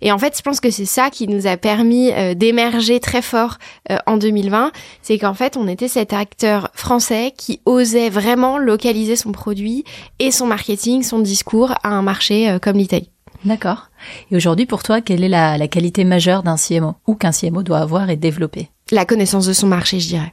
Et 0.00 0.10
en 0.12 0.18
fait, 0.18 0.34
je 0.36 0.42
pense 0.42 0.60
que 0.60 0.70
c'est 0.70 0.86
ça 0.86 1.10
qui 1.10 1.28
nous 1.28 1.46
a 1.46 1.58
permis 1.58 2.10
euh, 2.10 2.32
d'émerger 2.32 3.00
très 3.00 3.20
fort 3.20 3.58
en 4.06 4.16
2020, 4.16 4.72
c'est 5.02 5.18
qu'en 5.18 5.34
fait, 5.34 5.58
on 5.58 5.68
était 5.68 5.88
cet 5.88 6.14
acteur 6.14 6.70
français 6.72 7.34
qui 7.36 7.60
osait 7.66 8.08
vraiment 8.08 8.56
localiser 8.56 9.16
son 9.16 9.32
produit 9.32 9.84
et 10.18 10.30
son 10.30 10.46
marketing, 10.46 11.02
son 11.02 11.18
discours 11.18 11.72
à 11.82 11.90
un 11.90 12.02
marché 12.02 12.56
comme 12.62 12.78
l'Italie. 12.78 13.11
D'accord. 13.44 13.90
Et 14.30 14.36
aujourd'hui, 14.36 14.66
pour 14.66 14.82
toi, 14.82 15.00
quelle 15.00 15.24
est 15.24 15.28
la, 15.28 15.58
la 15.58 15.68
qualité 15.68 16.04
majeure 16.04 16.42
d'un 16.42 16.56
CMO 16.56 16.94
ou 17.06 17.14
qu'un 17.14 17.32
CMO 17.32 17.62
doit 17.62 17.78
avoir 17.78 18.10
et 18.10 18.16
développer? 18.16 18.70
La 18.90 19.04
connaissance 19.04 19.46
de 19.46 19.52
son 19.52 19.66
marché, 19.66 20.00
je 20.00 20.08
dirais. 20.08 20.32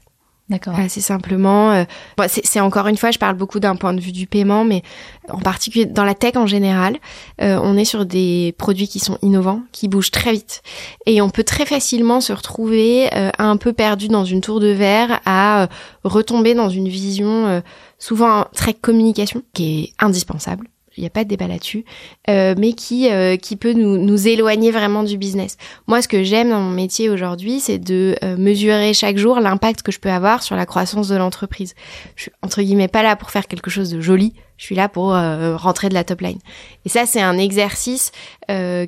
D'accord. 0.50 0.74
c'est 0.88 1.00
simplement, 1.00 1.72
euh, 1.74 1.84
c'est 2.28 2.60
encore 2.60 2.88
une 2.88 2.98
fois, 2.98 3.12
je 3.12 3.20
parle 3.20 3.36
beaucoup 3.36 3.60
d'un 3.60 3.76
point 3.76 3.94
de 3.94 4.02
vue 4.02 4.12
du 4.12 4.26
paiement, 4.26 4.66
mais 4.66 4.82
en 5.30 5.38
particulier 5.38 5.86
dans 5.86 6.04
la 6.04 6.16
tech 6.16 6.38
en 6.38 6.48
général, 6.48 6.98
euh, 7.40 7.60
on 7.62 7.78
est 7.78 7.86
sur 7.86 8.04
des 8.04 8.56
produits 8.58 8.88
qui 8.88 8.98
sont 8.98 9.20
innovants, 9.22 9.62
qui 9.72 9.88
bougent 9.88 10.10
très 10.10 10.32
vite, 10.32 10.64
et 11.06 11.22
on 11.22 11.30
peut 11.30 11.44
très 11.44 11.68
facilement 11.68 12.20
se 12.20 12.34
retrouver 12.34 13.14
euh, 13.14 13.30
un 13.38 13.58
peu 13.58 13.74
perdu 13.74 14.08
dans 14.08 14.26
une 14.26 14.42
tour 14.42 14.60
de 14.60 14.70
verre, 14.70 15.20
à 15.28 15.68
retomber 16.04 16.56
dans 16.56 16.70
une 16.70 16.88
vision 16.88 17.62
souvent 18.00 18.46
très 18.56 18.74
communication 18.74 19.44
qui 19.54 19.84
est 19.84 20.04
indispensable 20.04 20.68
il 21.00 21.04
n'y 21.04 21.08
a 21.08 21.12
pas 21.12 21.24
de 21.24 21.30
débat 21.30 21.48
là-dessus, 21.48 21.86
euh, 22.30 22.56
mais 22.58 22.74
qui 22.74 23.10
euh, 23.10 23.38
qui 23.38 23.56
peut 23.56 23.72
nous, 23.72 23.98
nous 23.98 24.28
éloigner 24.28 24.70
vraiment 24.70 25.04
du 25.04 25.18
business. 25.18 25.56
Moi, 25.88 26.02
ce 26.02 26.10
que 26.10 26.24
j'aime 26.24 26.50
dans 26.50 26.60
mon 26.60 26.72
métier 26.72 27.10
aujourd'hui, 27.10 27.62
c'est 27.62 27.80
de 27.80 28.16
euh, 28.22 28.36
mesurer 28.38 28.94
chaque 28.94 29.18
jour 29.18 29.40
l'impact 29.40 29.82
que 29.82 29.94
je 29.94 30.00
peux 30.00 30.12
avoir 30.12 30.44
sur 30.44 30.58
la 30.58 30.66
croissance 30.66 31.08
de 31.08 31.16
l'entreprise. 31.16 31.74
Je 32.18 32.24
suis 32.24 32.32
entre 32.44 32.62
guillemets 32.62 32.90
pas 32.90 33.02
là 33.02 33.16
pour 33.16 33.32
faire 33.32 33.48
quelque 33.48 33.70
chose 33.70 33.90
de 33.90 34.02
joli. 34.02 34.34
Je 34.58 34.66
suis 34.66 34.76
là 34.76 34.90
pour 34.90 35.14
rentrer 35.14 35.88
de 35.88 35.94
la 35.94 36.04
top 36.04 36.20
line. 36.20 36.40
Et 36.84 36.90
ça, 36.90 37.06
c'est 37.06 37.22
un 37.22 37.38
exercice 37.38 38.12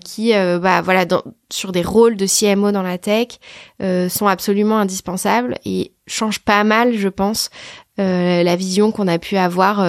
qui, 0.04 0.34
bah 0.34 0.82
voilà, 0.82 1.06
sur 1.50 1.72
des 1.72 1.82
rôles 1.82 2.18
de 2.18 2.26
CMO 2.26 2.74
dans 2.74 2.82
la 2.82 2.98
tech, 2.98 3.28
sont 4.10 4.28
absolument 4.28 4.80
indispensables 4.80 5.56
et 5.64 5.94
changent 6.08 6.42
pas 6.42 6.66
mal, 6.66 6.98
je 6.98 7.08
pense, 7.08 7.52
la 7.98 8.56
vision 8.58 8.92
qu'on 8.92 9.08
a 9.08 9.18
pu 9.18 9.38
avoir 9.38 9.80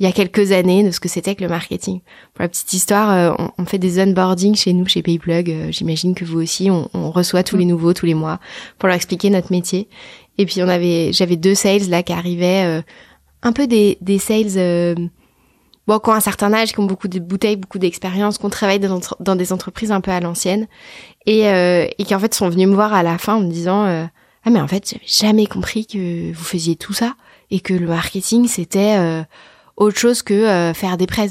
il 0.00 0.06
y 0.06 0.08
a 0.08 0.12
quelques 0.12 0.50
années 0.52 0.82
de 0.82 0.90
ce 0.90 0.98
que 0.98 1.10
c'était 1.10 1.34
que 1.34 1.42
le 1.42 1.50
marketing. 1.50 2.00
Pour 2.32 2.42
la 2.42 2.48
petite 2.48 2.72
histoire, 2.72 3.10
euh, 3.10 3.46
on, 3.58 3.66
fait 3.66 3.78
des 3.78 4.00
onboarding 4.00 4.56
chez 4.56 4.72
nous, 4.72 4.86
chez 4.86 5.02
Payplug. 5.02 5.50
Euh, 5.50 5.70
j'imagine 5.70 6.14
que 6.14 6.24
vous 6.24 6.40
aussi, 6.40 6.70
on, 6.70 6.88
on, 6.94 7.10
reçoit 7.10 7.42
tous 7.42 7.58
les 7.58 7.66
mm. 7.66 7.68
nouveaux 7.68 7.92
tous 7.92 8.06
les 8.06 8.14
mois 8.14 8.40
pour 8.78 8.86
leur 8.86 8.96
expliquer 8.96 9.28
notre 9.28 9.52
métier. 9.52 9.88
Et 10.38 10.46
puis 10.46 10.62
on 10.62 10.68
avait, 10.68 11.12
j'avais 11.12 11.36
deux 11.36 11.54
sales 11.54 11.90
là 11.90 12.02
qui 12.02 12.14
arrivaient, 12.14 12.64
euh, 12.64 12.82
un 13.42 13.52
peu 13.52 13.66
des, 13.66 13.98
des 14.00 14.18
sales 14.18 14.96
bon, 15.86 15.98
qui 15.98 16.08
ont 16.08 16.14
un 16.14 16.20
certain 16.20 16.54
âge, 16.54 16.72
qui 16.72 16.80
ont 16.80 16.86
beaucoup 16.86 17.08
de 17.08 17.18
bouteilles, 17.18 17.56
beaucoup 17.56 17.78
d'expérience, 17.78 18.38
qui 18.38 18.46
ont 18.46 18.50
travaillé 18.50 18.78
dans, 18.78 19.00
dans, 19.20 19.36
des 19.36 19.52
entreprises 19.52 19.92
un 19.92 20.00
peu 20.00 20.12
à 20.12 20.20
l'ancienne, 20.20 20.66
et, 21.26 21.42
et 21.42 22.04
qui 22.04 22.14
en 22.14 22.18
fait 22.18 22.32
sont 22.32 22.48
venus 22.48 22.68
me 22.68 22.74
voir 22.74 22.94
à 22.94 23.02
la 23.02 23.18
fin 23.18 23.34
en 23.34 23.40
me 23.40 23.50
disant 23.50 23.84
ah 23.84 24.50
mais 24.50 24.60
en 24.60 24.68
fait 24.68 24.88
j'avais 24.88 25.06
jamais 25.06 25.46
compris 25.46 25.86
que 25.86 26.32
vous 26.32 26.44
faisiez 26.44 26.76
tout 26.76 26.94
ça 26.94 27.14
et 27.50 27.60
que 27.60 27.74
le 27.74 27.86
marketing 27.86 28.46
c'était 28.46 29.24
autre 29.80 29.98
chose 29.98 30.22
que 30.22 30.34
euh, 30.34 30.72
faire 30.74 30.96
des 30.96 31.06
prêts. 31.06 31.30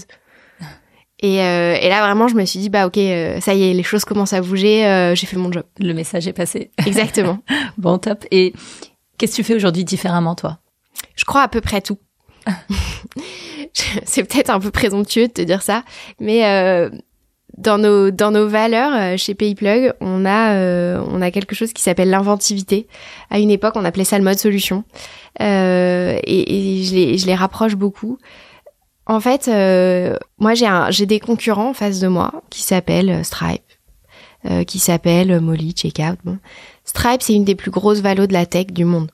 Et, 1.21 1.41
euh, 1.41 1.75
et, 1.79 1.89
là 1.89 2.01
vraiment 2.05 2.29
je 2.29 2.35
me 2.35 2.45
suis 2.45 2.59
dit 2.59 2.69
bah 2.69 2.87
ok 2.87 2.97
euh, 2.97 3.41
ça 3.41 3.53
y 3.53 3.69
est 3.69 3.73
les 3.73 3.83
choses 3.83 4.05
commencent 4.05 4.31
à 4.31 4.41
bouger 4.41 5.13
j'ai 5.15 5.27
fait 5.27 5.37
mon 5.37 5.51
job. 5.51 5.63
Le 5.79 5.93
message 5.93 6.27
est 6.27 6.33
passé. 6.33 6.71
Exactement. 6.85 7.39
Bon 7.77 7.97
top. 7.97 8.25
Et 8.31 8.53
qu'est-ce 9.17 9.33
que 9.33 9.35
tu 9.37 9.43
fais 9.43 9.55
aujourd'hui 9.55 9.85
différemment 9.85 10.35
toi? 10.35 10.59
Je 11.15 11.25
crois 11.25 11.41
à 11.41 11.47
peu 11.47 11.61
près 11.61 11.81
tout. 11.81 11.99
C'est 14.05 14.23
peut-être 14.23 14.49
un 14.49 14.59
peu 14.59 14.71
présomptueux 14.71 15.27
de 15.27 15.33
te 15.33 15.41
dire 15.41 15.61
ça, 15.61 15.83
mais 16.19 16.89
dans 17.59 17.77
nos 17.77 18.09
dans 18.09 18.31
nos 18.31 18.47
valeurs 18.47 18.93
euh, 18.95 19.17
chez 19.17 19.35
PayPlug, 19.35 19.93
on 19.99 20.25
a 20.25 20.53
euh, 20.53 21.03
on 21.09 21.21
a 21.21 21.29
quelque 21.29 21.53
chose 21.53 21.73
qui 21.73 21.83
s'appelle 21.83 22.09
l'inventivité. 22.09 22.87
À 23.29 23.39
une 23.39 23.51
époque, 23.51 23.73
on 23.75 23.83
appelait 23.83 24.05
ça 24.05 24.17
le 24.17 24.23
mode 24.23 24.39
solution, 24.39 24.85
euh, 25.41 26.17
et, 26.23 26.79
et, 26.79 26.83
je 26.83 26.95
les 26.95 27.17
je 27.17 27.27
les 27.27 27.35
rapproche 27.35 27.75
beaucoup. 27.75 28.17
En 29.05 29.19
fait, 29.19 29.49
euh, 29.49 30.15
moi 30.37 30.53
j'ai 30.53 30.67
un 30.67 30.89
j'ai 30.89 31.05
des 31.05 31.19
concurrents 31.19 31.71
en 31.71 31.73
face 31.73 31.99
de 31.99 32.07
moi 32.07 32.43
qui 32.49 32.61
s'appellent 32.61 33.25
Stripe, 33.25 33.61
qui 34.65 34.79
s'appellent 34.79 35.41
Molly, 35.41 35.73
Checkout. 35.73 36.17
Bon, 36.23 36.37
Stripe 36.85 37.21
c'est 37.21 37.33
une 37.33 37.43
des 37.43 37.55
plus 37.55 37.71
grosses 37.71 37.99
valos 37.99 38.27
de 38.27 38.33
la 38.33 38.45
tech 38.45 38.67
du 38.67 38.85
monde. 38.85 39.11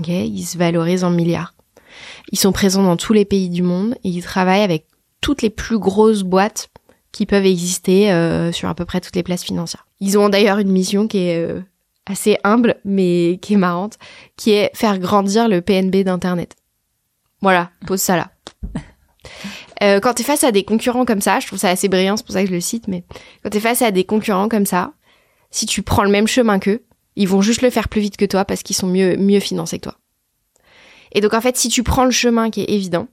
Ok, 0.00 0.08
ils 0.08 0.44
se 0.44 0.58
valorisent 0.58 1.04
en 1.04 1.10
milliards. 1.10 1.54
Ils 2.32 2.38
sont 2.38 2.52
présents 2.52 2.82
dans 2.82 2.96
tous 2.96 3.12
les 3.12 3.26
pays 3.26 3.50
du 3.50 3.62
monde 3.62 3.94
ils 4.02 4.22
travaillent 4.22 4.62
avec 4.62 4.86
toutes 5.20 5.42
les 5.42 5.50
plus 5.50 5.78
grosses 5.78 6.22
boîtes 6.22 6.70
qui 7.12 7.26
peuvent 7.26 7.46
exister 7.46 8.10
euh, 8.10 8.52
sur 8.52 8.68
à 8.68 8.74
peu 8.74 8.84
près 8.84 9.00
toutes 9.00 9.16
les 9.16 9.22
places 9.22 9.44
financières. 9.44 9.86
Ils 10.00 10.18
ont 10.18 10.28
d'ailleurs 10.28 10.58
une 10.58 10.72
mission 10.72 11.06
qui 11.06 11.18
est 11.18 11.38
euh, 11.38 11.60
assez 12.06 12.38
humble 12.42 12.76
mais 12.84 13.38
qui 13.42 13.54
est 13.54 13.58
marrante, 13.58 13.98
qui 14.36 14.52
est 14.52 14.70
faire 14.74 14.98
grandir 14.98 15.48
le 15.48 15.60
PNB 15.60 16.04
d'Internet. 16.04 16.56
Voilà, 17.42 17.70
pose 17.86 18.00
ça 18.00 18.16
là. 18.16 18.30
Euh, 19.82 19.98
quand 19.98 20.14
t'es 20.14 20.22
face 20.22 20.44
à 20.44 20.52
des 20.52 20.62
concurrents 20.62 21.04
comme 21.04 21.20
ça, 21.20 21.40
je 21.40 21.46
trouve 21.48 21.58
ça 21.58 21.68
assez 21.68 21.88
brillant, 21.88 22.16
c'est 22.16 22.24
pour 22.24 22.34
ça 22.34 22.42
que 22.42 22.48
je 22.48 22.54
le 22.54 22.60
cite, 22.60 22.86
mais 22.86 23.02
quand 23.42 23.50
t'es 23.50 23.58
face 23.58 23.82
à 23.82 23.90
des 23.90 24.04
concurrents 24.04 24.48
comme 24.48 24.66
ça, 24.66 24.92
si 25.50 25.66
tu 25.66 25.82
prends 25.82 26.04
le 26.04 26.10
même 26.10 26.28
chemin 26.28 26.60
qu'eux, 26.60 26.84
ils 27.16 27.26
vont 27.26 27.42
juste 27.42 27.62
le 27.62 27.70
faire 27.70 27.88
plus 27.88 28.00
vite 28.00 28.16
que 28.16 28.24
toi 28.24 28.44
parce 28.44 28.62
qu'ils 28.62 28.76
sont 28.76 28.86
mieux 28.86 29.16
mieux 29.16 29.40
financés 29.40 29.78
que 29.78 29.84
toi. 29.84 29.98
Et 31.12 31.20
donc 31.20 31.34
en 31.34 31.40
fait, 31.40 31.56
si 31.56 31.68
tu 31.68 31.82
prends 31.82 32.04
le 32.04 32.12
chemin 32.12 32.50
qui 32.50 32.60
est 32.60 32.70
évident, 32.70 33.08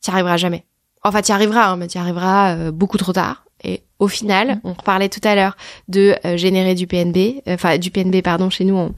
tu 0.00 0.10
arriveras 0.10 0.36
jamais. 0.36 0.64
Enfin, 1.02 1.22
tu 1.22 1.32
arriveras, 1.32 1.66
hein, 1.66 1.76
mais 1.76 1.88
tu 1.88 1.98
arriveras 1.98 2.56
euh, 2.56 2.70
beaucoup 2.70 2.98
trop 2.98 3.12
tard. 3.12 3.44
Et 3.64 3.82
au 3.98 4.08
final, 4.08 4.56
mm. 4.56 4.60
on 4.64 4.74
parlait 4.74 5.08
tout 5.08 5.20
à 5.24 5.34
l'heure 5.34 5.56
de 5.88 6.14
euh, 6.24 6.36
générer 6.36 6.74
du 6.74 6.86
PNB, 6.86 7.42
euh, 7.48 7.54
enfin 7.54 7.78
du 7.78 7.90
PNB, 7.90 8.22
pardon, 8.22 8.50
chez 8.50 8.64
nous, 8.64 8.90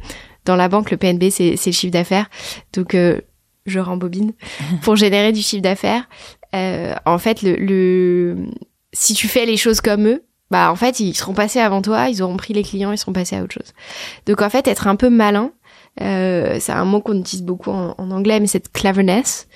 dans 0.44 0.56
la 0.56 0.68
banque, 0.68 0.90
le 0.90 0.96
PNB, 0.96 1.30
c'est 1.30 1.52
le 1.52 1.72
chiffre 1.72 1.92
d'affaires. 1.92 2.28
Donc, 2.74 2.94
je 3.64 3.78
rembobine. 3.78 4.32
Pour 4.82 4.96
générer 4.96 5.32
du 5.32 5.40
chiffre 5.40 5.62
d'affaires, 5.62 6.06
en 6.52 7.18
fait, 7.18 7.42
le, 7.42 7.56
le, 7.56 8.36
si 8.92 9.14
tu 9.14 9.26
fais 9.26 9.46
les 9.46 9.56
choses 9.56 9.80
comme 9.80 10.06
eux, 10.06 10.24
bah 10.50 10.70
en 10.70 10.76
fait, 10.76 11.00
ils 11.00 11.14
seront 11.14 11.32
passés 11.32 11.60
avant 11.60 11.80
toi, 11.80 12.08
ils 12.10 12.22
auront 12.22 12.36
pris 12.36 12.52
les 12.52 12.62
clients, 12.62 12.92
ils 12.92 12.98
seront 12.98 13.14
passés 13.14 13.36
à 13.36 13.42
autre 13.42 13.54
chose. 13.54 13.72
Donc, 14.26 14.42
en 14.42 14.50
fait, 14.50 14.68
être 14.68 14.86
un 14.86 14.96
peu 14.96 15.08
malin, 15.08 15.50
euh, 16.00 16.58
c'est 16.60 16.72
un 16.72 16.84
mot 16.84 17.00
qu'on 17.00 17.18
utilise 17.18 17.44
beaucoup 17.44 17.70
en, 17.70 17.94
en 17.96 18.10
anglais, 18.10 18.40
mais 18.40 18.46
cette 18.46 18.72
cleverness, 18.72 19.48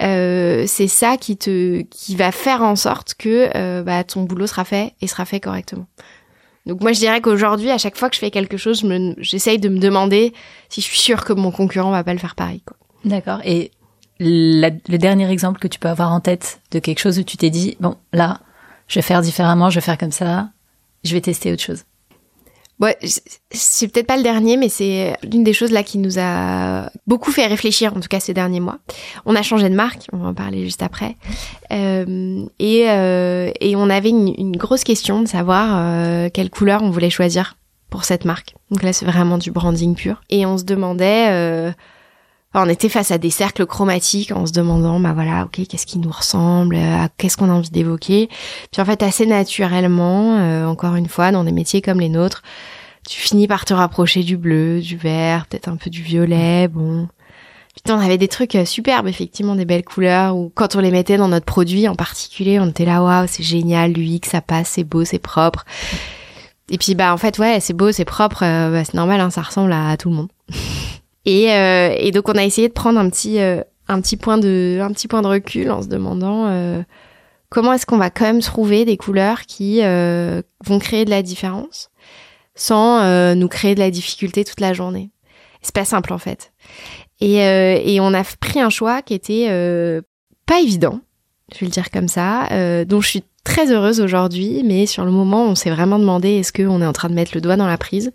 euh, 0.00 0.64
c'est 0.66 0.88
ça 0.88 1.16
qui 1.16 1.36
te 1.36 1.82
qui 1.82 2.16
va 2.16 2.32
faire 2.32 2.62
en 2.62 2.76
sorte 2.76 3.14
que 3.14 3.50
euh, 3.54 3.82
bah, 3.82 4.04
ton 4.04 4.22
boulot 4.22 4.46
sera 4.46 4.64
fait 4.64 4.94
et 5.00 5.06
sera 5.06 5.24
fait 5.24 5.40
correctement. 5.40 5.86
Donc 6.66 6.80
moi 6.80 6.92
je 6.92 6.98
dirais 7.00 7.20
qu'aujourd'hui 7.20 7.70
à 7.70 7.78
chaque 7.78 7.96
fois 7.96 8.08
que 8.08 8.14
je 8.14 8.20
fais 8.20 8.30
quelque 8.30 8.56
chose, 8.56 8.84
j'essaye 9.18 9.58
de 9.58 9.68
me 9.68 9.78
demander 9.78 10.32
si 10.68 10.80
je 10.80 10.86
suis 10.86 10.98
sûre 10.98 11.24
que 11.24 11.32
mon 11.32 11.50
concurrent 11.50 11.90
va 11.90 12.04
pas 12.04 12.12
le 12.12 12.18
faire 12.18 12.34
pareil. 12.34 12.62
D'accord. 13.04 13.40
Et 13.44 13.70
le 14.18 14.96
dernier 14.96 15.30
exemple 15.30 15.58
que 15.58 15.68
tu 15.68 15.78
peux 15.78 15.88
avoir 15.88 16.12
en 16.12 16.20
tête 16.20 16.60
de 16.70 16.78
quelque 16.78 16.98
chose 16.98 17.18
où 17.18 17.22
tu 17.22 17.36
t'es 17.36 17.50
dit 17.50 17.76
bon 17.80 17.96
là 18.12 18.40
je 18.86 18.96
vais 18.96 19.02
faire 19.02 19.22
différemment, 19.22 19.70
je 19.70 19.76
vais 19.76 19.84
faire 19.84 19.98
comme 19.98 20.12
ça, 20.12 20.50
je 21.04 21.12
vais 21.14 21.20
tester 21.20 21.52
autre 21.52 21.62
chose. 21.62 21.84
Ouais, 22.80 22.96
c'est 23.50 23.88
peut-être 23.88 24.06
pas 24.06 24.16
le 24.16 24.22
dernier, 24.22 24.56
mais 24.56 24.70
c'est 24.70 25.14
l'une 25.22 25.44
des 25.44 25.52
choses 25.52 25.70
là 25.70 25.82
qui 25.82 25.98
nous 25.98 26.18
a 26.18 26.90
beaucoup 27.06 27.30
fait 27.30 27.46
réfléchir, 27.46 27.94
en 27.94 28.00
tout 28.00 28.08
cas 28.08 28.20
ces 28.20 28.32
derniers 28.32 28.60
mois. 28.60 28.78
On 29.26 29.36
a 29.36 29.42
changé 29.42 29.68
de 29.68 29.74
marque, 29.74 30.06
on 30.14 30.16
va 30.16 30.28
en 30.28 30.34
parler 30.34 30.64
juste 30.64 30.82
après, 30.82 31.16
euh, 31.72 32.42
et, 32.58 32.88
euh, 32.88 33.50
et 33.60 33.76
on 33.76 33.90
avait 33.90 34.08
une, 34.08 34.34
une, 34.38 34.56
grosse 34.56 34.82
question 34.82 35.20
de 35.20 35.28
savoir 35.28 35.74
euh, 35.74 36.30
quelle 36.32 36.48
couleur 36.48 36.82
on 36.82 36.88
voulait 36.88 37.10
choisir 37.10 37.58
pour 37.90 38.04
cette 38.04 38.24
marque. 38.24 38.54
Donc 38.70 38.82
là, 38.82 38.94
c'est 38.94 39.04
vraiment 39.04 39.36
du 39.36 39.50
branding 39.50 39.94
pur. 39.94 40.22
Et 40.30 40.46
on 40.46 40.56
se 40.56 40.64
demandait, 40.64 41.74
euh, 42.54 42.60
on 42.64 42.68
était 42.68 42.88
face 42.88 43.10
à 43.10 43.18
des 43.18 43.30
cercles 43.30 43.66
chromatiques 43.66 44.32
en 44.32 44.46
se 44.46 44.52
demandant, 44.52 45.00
bah 45.00 45.12
voilà, 45.12 45.44
ok, 45.44 45.66
qu'est-ce 45.68 45.86
qui 45.86 45.98
nous 45.98 46.10
ressemble, 46.10 46.78
qu'est-ce 47.16 47.36
qu'on 47.36 47.50
a 47.50 47.52
envie 47.52 47.70
d'évoquer? 47.70 48.28
Puis 48.72 48.82
en 48.82 48.84
fait, 48.84 49.02
assez 49.02 49.26
naturellement, 49.26 50.38
euh, 50.38 50.66
encore 50.66 50.96
une 50.96 51.08
fois, 51.08 51.32
dans 51.32 51.44
des 51.44 51.52
métiers 51.52 51.82
comme 51.82 52.00
les 52.00 52.08
nôtres, 52.08 52.42
tu 53.08 53.18
finis 53.20 53.46
par 53.46 53.64
te 53.64 53.74
rapprocher 53.74 54.22
du 54.22 54.36
bleu, 54.36 54.80
du 54.80 54.96
vert, 54.96 55.46
peut-être 55.46 55.68
un 55.68 55.76
peu 55.76 55.90
du 55.90 56.02
violet, 56.02 56.68
bon. 56.68 57.08
Putain, 57.74 57.96
on 57.96 58.00
avait 58.00 58.18
des 58.18 58.28
trucs 58.28 58.56
euh, 58.56 58.64
superbes, 58.64 59.06
effectivement, 59.06 59.54
des 59.54 59.64
belles 59.64 59.84
couleurs, 59.84 60.36
ou 60.36 60.50
quand 60.54 60.76
on 60.76 60.80
les 60.80 60.90
mettait 60.90 61.16
dans 61.16 61.28
notre 61.28 61.46
produit 61.46 61.88
en 61.88 61.94
particulier, 61.94 62.58
on 62.60 62.68
était 62.68 62.84
là, 62.84 63.02
waouh, 63.02 63.26
c'est 63.28 63.42
génial, 63.42 63.92
l'UX, 63.92 64.28
ça 64.28 64.40
passe, 64.40 64.70
c'est 64.70 64.84
beau, 64.84 65.04
c'est 65.04 65.18
propre. 65.18 65.64
Et 66.68 66.78
puis, 66.78 66.94
bah, 66.94 67.12
en 67.14 67.16
fait, 67.16 67.38
ouais, 67.38 67.58
c'est 67.60 67.72
beau, 67.72 67.90
c'est 67.92 68.04
propre, 68.04 68.44
euh, 68.44 68.70
bah, 68.70 68.84
c'est 68.84 68.94
normal, 68.94 69.20
hein, 69.20 69.30
ça 69.30 69.42
ressemble 69.42 69.72
à, 69.72 69.96
tout 69.96 70.10
le 70.10 70.16
monde. 70.16 70.28
et, 71.24 71.52
euh, 71.52 71.94
et 71.98 72.10
donc, 72.10 72.28
on 72.28 72.36
a 72.36 72.44
essayé 72.44 72.68
de 72.68 72.72
prendre 72.72 72.98
un 72.98 73.08
petit, 73.10 73.38
un 73.40 74.00
petit 74.00 74.16
point 74.16 74.38
de, 74.38 74.78
un 74.80 74.92
petit 74.92 75.08
point 75.08 75.22
de 75.22 75.26
recul 75.26 75.70
en 75.70 75.82
se 75.82 75.88
demandant, 75.88 76.84
comment 77.48 77.72
est-ce 77.72 77.86
qu'on 77.86 77.98
va 77.98 78.10
quand 78.10 78.24
même 78.24 78.40
trouver 78.40 78.84
des 78.84 78.96
couleurs 78.96 79.42
qui 79.42 79.80
vont 79.80 80.78
créer 80.78 81.04
de 81.04 81.10
la 81.10 81.22
différence 81.22 81.90
sans 82.60 83.00
euh, 83.00 83.34
nous 83.34 83.48
créer 83.48 83.74
de 83.74 83.80
la 83.80 83.90
difficulté 83.90 84.44
toute 84.44 84.60
la 84.60 84.74
journée. 84.74 85.10
C'est 85.62 85.74
pas 85.74 85.84
simple 85.84 86.12
en 86.12 86.18
fait. 86.18 86.52
Et, 87.20 87.42
euh, 87.42 87.80
et 87.82 88.00
on 88.00 88.12
a 88.14 88.22
pris 88.38 88.60
un 88.60 88.70
choix 88.70 89.02
qui 89.02 89.14
était 89.14 89.46
euh, 89.48 90.02
pas 90.46 90.60
évident, 90.60 91.00
je 91.52 91.60
vais 91.60 91.66
le 91.66 91.72
dire 91.72 91.90
comme 91.90 92.08
ça, 92.08 92.48
dont 92.84 93.00
je 93.00 93.08
suis 93.08 93.24
très 93.50 93.72
heureuse 93.72 94.00
aujourd'hui, 94.00 94.62
mais 94.64 94.86
sur 94.86 95.04
le 95.04 95.10
moment, 95.10 95.44
on 95.44 95.54
s'est 95.54 95.70
vraiment 95.70 95.98
demandé 95.98 96.28
est-ce 96.30 96.52
qu'on 96.52 96.80
est 96.80 96.86
en 96.86 96.92
train 96.92 97.08
de 97.08 97.14
mettre 97.14 97.32
le 97.34 97.40
doigt 97.40 97.56
dans 97.56 97.66
la 97.66 97.78
prise. 97.78 98.12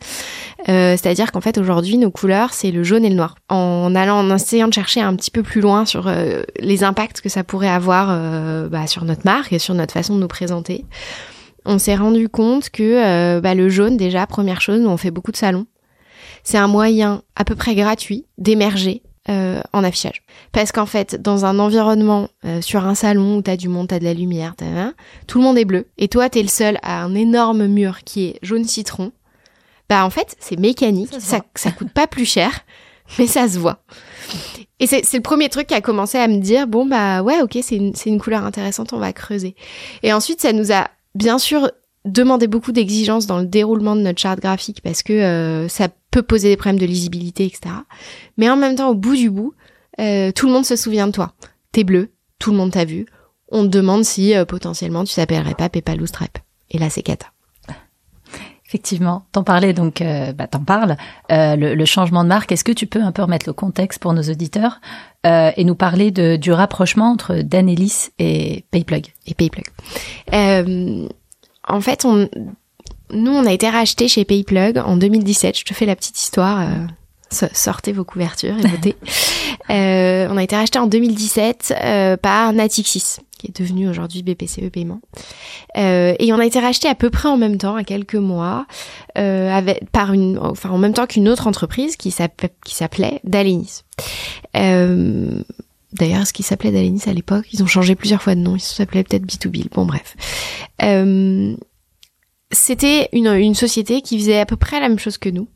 C'est-à-dire 0.66 1.32
qu'en 1.32 1.42
fait, 1.42 1.58
aujourd'hui, 1.58 1.98
nos 1.98 2.10
couleurs, 2.10 2.54
c'est 2.54 2.72
le 2.72 2.84
jaune 2.84 3.06
et 3.06 3.10
le 3.10 3.16
noir. 3.16 3.36
En 3.50 3.94
allant, 3.96 4.20
en 4.20 4.34
essayant 4.34 4.68
de 4.68 4.74
chercher 4.74 5.02
un 5.02 5.16
petit 5.16 5.32
peu 5.32 5.44
plus 5.44 5.62
loin 5.62 5.86
sur 5.86 6.10
les 6.60 6.84
impacts 6.84 7.22
que 7.22 7.30
ça 7.30 7.44
pourrait 7.44 7.70
avoir 7.70 8.70
bah, 8.70 8.88
sur 8.88 9.04
notre 9.04 9.22
marque 9.26 9.54
et 9.54 9.60
sur 9.60 9.76
notre 9.76 9.94
façon 9.94 10.16
de 10.16 10.22
nous 10.22 10.28
présenter, 10.28 10.86
on 11.66 11.80
s'est 11.80 11.96
rendu 11.96 12.30
compte 12.30 12.70
que 12.70 12.84
euh, 12.84 13.42
bah, 13.42 13.56
le 13.56 13.70
jaune, 13.70 13.98
déjà, 13.98 14.26
première 14.28 14.62
chose, 14.62 14.86
on 14.86 14.98
fait 14.98 15.12
beaucoup 15.12 15.32
de 15.32 15.38
salons. 15.38 15.66
C'est 16.44 16.58
un 16.58 16.68
moyen 16.68 17.24
à 17.36 17.44
peu 17.44 17.56
près 17.56 17.76
gratuit 17.76 18.26
d'émerger 18.38 19.02
euh, 19.30 19.62
en 19.74 19.84
affichage. 19.84 20.22
Parce 20.52 20.72
qu'en 20.72 20.86
fait, 20.86 21.20
dans 21.20 21.46
un 21.46 21.58
environnement, 21.60 22.30
euh, 22.46 22.62
sur 22.62 22.86
un 22.86 22.96
salon 22.96 23.38
où 23.38 23.42
t'as 23.42 23.58
du 23.58 23.70
monde, 23.70 23.88
t'as 23.88 24.00
de 24.00 24.04
la 24.04 24.14
lumière, 24.14 24.56
tout 25.28 25.40
le 25.40 25.44
monde 25.44 25.58
est 25.58 25.66
bleu. 25.66 25.88
Et 25.98 26.08
toi, 26.08 26.30
t'es 26.30 26.42
le 26.42 26.48
seul 26.48 26.78
à 26.84 27.04
un 27.04 27.16
énorme 27.16 27.66
mur 27.66 28.04
qui 28.04 28.26
est 28.26 28.40
jaune 28.42 28.66
citron. 28.66 29.12
Bah 29.90 30.06
en 30.06 30.10
fait, 30.10 30.36
c'est 30.40 30.60
mécanique, 30.60 31.10
ça, 31.20 31.42
ça, 31.56 31.72
coûte 31.72 31.92
pas 31.92 32.08
plus 32.08 32.26
cher, 32.26 32.52
mais 33.20 33.28
ça 33.28 33.48
se 33.48 33.58
voit. 33.60 33.84
Et 34.80 34.88
c'est 34.88 35.12
le 35.14 35.22
premier 35.22 35.50
truc 35.50 35.68
qui 35.68 35.74
a 35.74 35.82
commencé 35.82 36.18
à 36.18 36.28
me 36.28 36.40
dire, 36.40 36.68
bon 36.68 36.86
bah 36.86 37.22
ouais, 37.22 37.42
ok, 37.42 37.58
c'est 37.62 37.78
une, 37.78 37.94
une 38.06 38.20
couleur 38.20 38.44
intéressante, 38.44 38.94
on 38.94 39.00
va 39.00 39.14
creuser. 39.14 39.56
Et 40.04 40.12
ensuite, 40.14 40.42
ça 40.42 40.54
nous 40.54 40.72
a 40.72 40.90
bien 41.16 41.40
sûr 41.40 41.72
demander 42.06 42.48
beaucoup 42.48 42.72
d'exigences 42.72 43.26
dans 43.26 43.40
le 43.40 43.46
déroulement 43.46 43.96
de 43.96 44.02
notre 44.02 44.22
charte 44.22 44.40
graphique 44.40 44.82
parce 44.84 45.02
que 45.02 45.14
euh, 45.14 45.68
ça 45.68 45.90
peut 46.16 46.24
poser 46.24 46.48
des 46.48 46.56
problèmes 46.56 46.80
de 46.80 46.86
lisibilité, 46.86 47.46
etc. 47.46 47.76
Mais 48.38 48.50
en 48.50 48.56
même 48.56 48.76
temps, 48.76 48.88
au 48.88 48.96
bout 48.96 49.18
du 49.18 49.30
bout, 49.30 49.54
euh, 50.00 50.32
tout 50.32 50.48
le 50.48 50.54
monde 50.54 50.66
se 50.66 50.78
souvient 50.78 51.08
de 51.08 51.12
toi. 51.12 51.34
T'es 51.74 51.84
bleu, 51.84 52.12
tout 52.40 52.52
le 52.52 52.58
monde 52.58 52.72
t'a 52.72 52.86
vu. 52.86 53.06
On 53.52 53.64
te 53.64 53.68
demande 53.68 54.06
si 54.06 54.34
euh, 54.34 54.46
potentiellement 54.46 55.04
tu 55.04 55.12
s'appellerais 55.12 55.56
pas 55.56 55.68
Peppa 55.68 55.94
Stripe. 56.06 56.38
Et 56.72 56.78
là, 56.78 56.90
c'est 56.90 57.04
cata. 57.04 57.28
Effectivement, 58.66 59.26
t'en 59.34 59.44
parlais 59.44 59.74
donc, 59.74 60.02
bah, 60.36 60.48
t'en 60.48 60.64
parles. 60.64 60.98
Le, 61.30 61.76
le, 61.76 61.86
changement 61.86 62.24
de 62.24 62.30
marque, 62.30 62.52
est-ce 62.52 62.64
que 62.64 62.72
tu 62.72 62.88
peux 62.88 63.02
un 63.02 63.12
peu 63.12 63.22
remettre 63.22 63.48
le 63.48 63.54
contexte 63.54 64.00
pour 64.02 64.14
nos 64.14 64.24
auditeurs 64.24 64.82
et 65.24 65.64
nous 65.64 65.76
parler 65.76 66.10
de, 66.10 66.36
du 66.36 66.52
rapprochement 66.52 67.12
entre 67.12 67.36
Danelis 67.36 68.10
et 68.18 68.66
Payplug? 68.72 69.14
Et 69.28 69.36
Payplug. 69.36 69.66
Euh, 70.34 71.08
en 71.68 71.80
fait, 71.80 72.06
on, 72.06 72.28
nous, 73.12 73.32
on 73.32 73.46
a 73.46 73.52
été 73.52 73.70
racheté 73.70 74.08
chez 74.08 74.26
Payplug 74.26 74.78
en 74.78 74.98
2017. 74.98 75.58
Je 75.60 75.66
te 75.66 75.74
fais 75.74 75.86
la 75.86 75.96
petite 75.96 76.20
histoire. 76.20 76.62
Euh, 76.62 77.48
sortez 77.54 77.92
vos 77.92 78.04
couvertures 78.04 78.58
et 78.58 78.68
votez. 78.68 78.96
euh, 79.70 80.28
on 80.30 80.38
a 80.38 80.44
été 80.44 80.56
racheté 80.56 80.80
en 80.80 80.88
2017 80.88 81.74
euh, 81.84 82.18
par 82.18 82.54
Natixis, 82.54 83.18
qui 83.38 83.48
est 83.48 83.60
devenu 83.60 83.90
aujourd'hui 83.90 84.24
BPCE 84.24 84.70
Paiement. 84.72 85.02
Et 85.76 86.34
on 86.34 86.40
a 86.40 86.46
été 86.46 86.60
racheté 86.60 86.88
à 86.88 86.96
peu 86.96 87.10
près 87.10 87.30
en 87.30 87.38
même 87.38 87.58
temps, 87.58 87.76
à 87.76 87.84
quelques 87.84 88.16
mois, 88.16 88.66
avec, 89.16 89.90
par 89.92 90.14
une, 90.14 90.38
enfin 90.40 90.70
en 90.70 90.78
même 90.78 90.94
temps 90.94 91.08
qu'une 91.08 91.30
autre 91.30 91.48
entreprise 91.48 91.96
qui 91.98 92.12
s'appelait 92.12 93.20
Dalenis. 93.24 93.84
D'ailleurs, 95.96 96.28
ce 96.28 96.34
qui 96.34 96.44
s'appelait 96.44 96.72
Dalenis 96.72 97.04
à 97.08 97.14
l'époque, 97.14 97.46
ils 97.54 97.64
ont 97.64 97.68
changé 97.68 97.96
plusieurs 97.96 98.22
fois 98.22 98.36
de 98.36 98.42
nom. 98.42 98.56
Ils 98.56 98.62
s'appelaient 98.62 99.04
peut-être 99.04 99.26
B2B. 99.26 99.70
Bon, 99.72 99.86
bref. 99.86 100.16
Euh, 100.84 101.56
c'était 102.56 103.10
une, 103.14 103.28
une 103.28 103.56
société 103.56 104.02
qui 104.02 104.18
faisait 104.18 104.40
à 104.40 104.46
peu 104.46 104.56
près 104.56 104.80
la 104.80 104.90
même 104.90 105.00
chose 105.00 105.18
que 105.18 105.30
nous, 105.30 105.48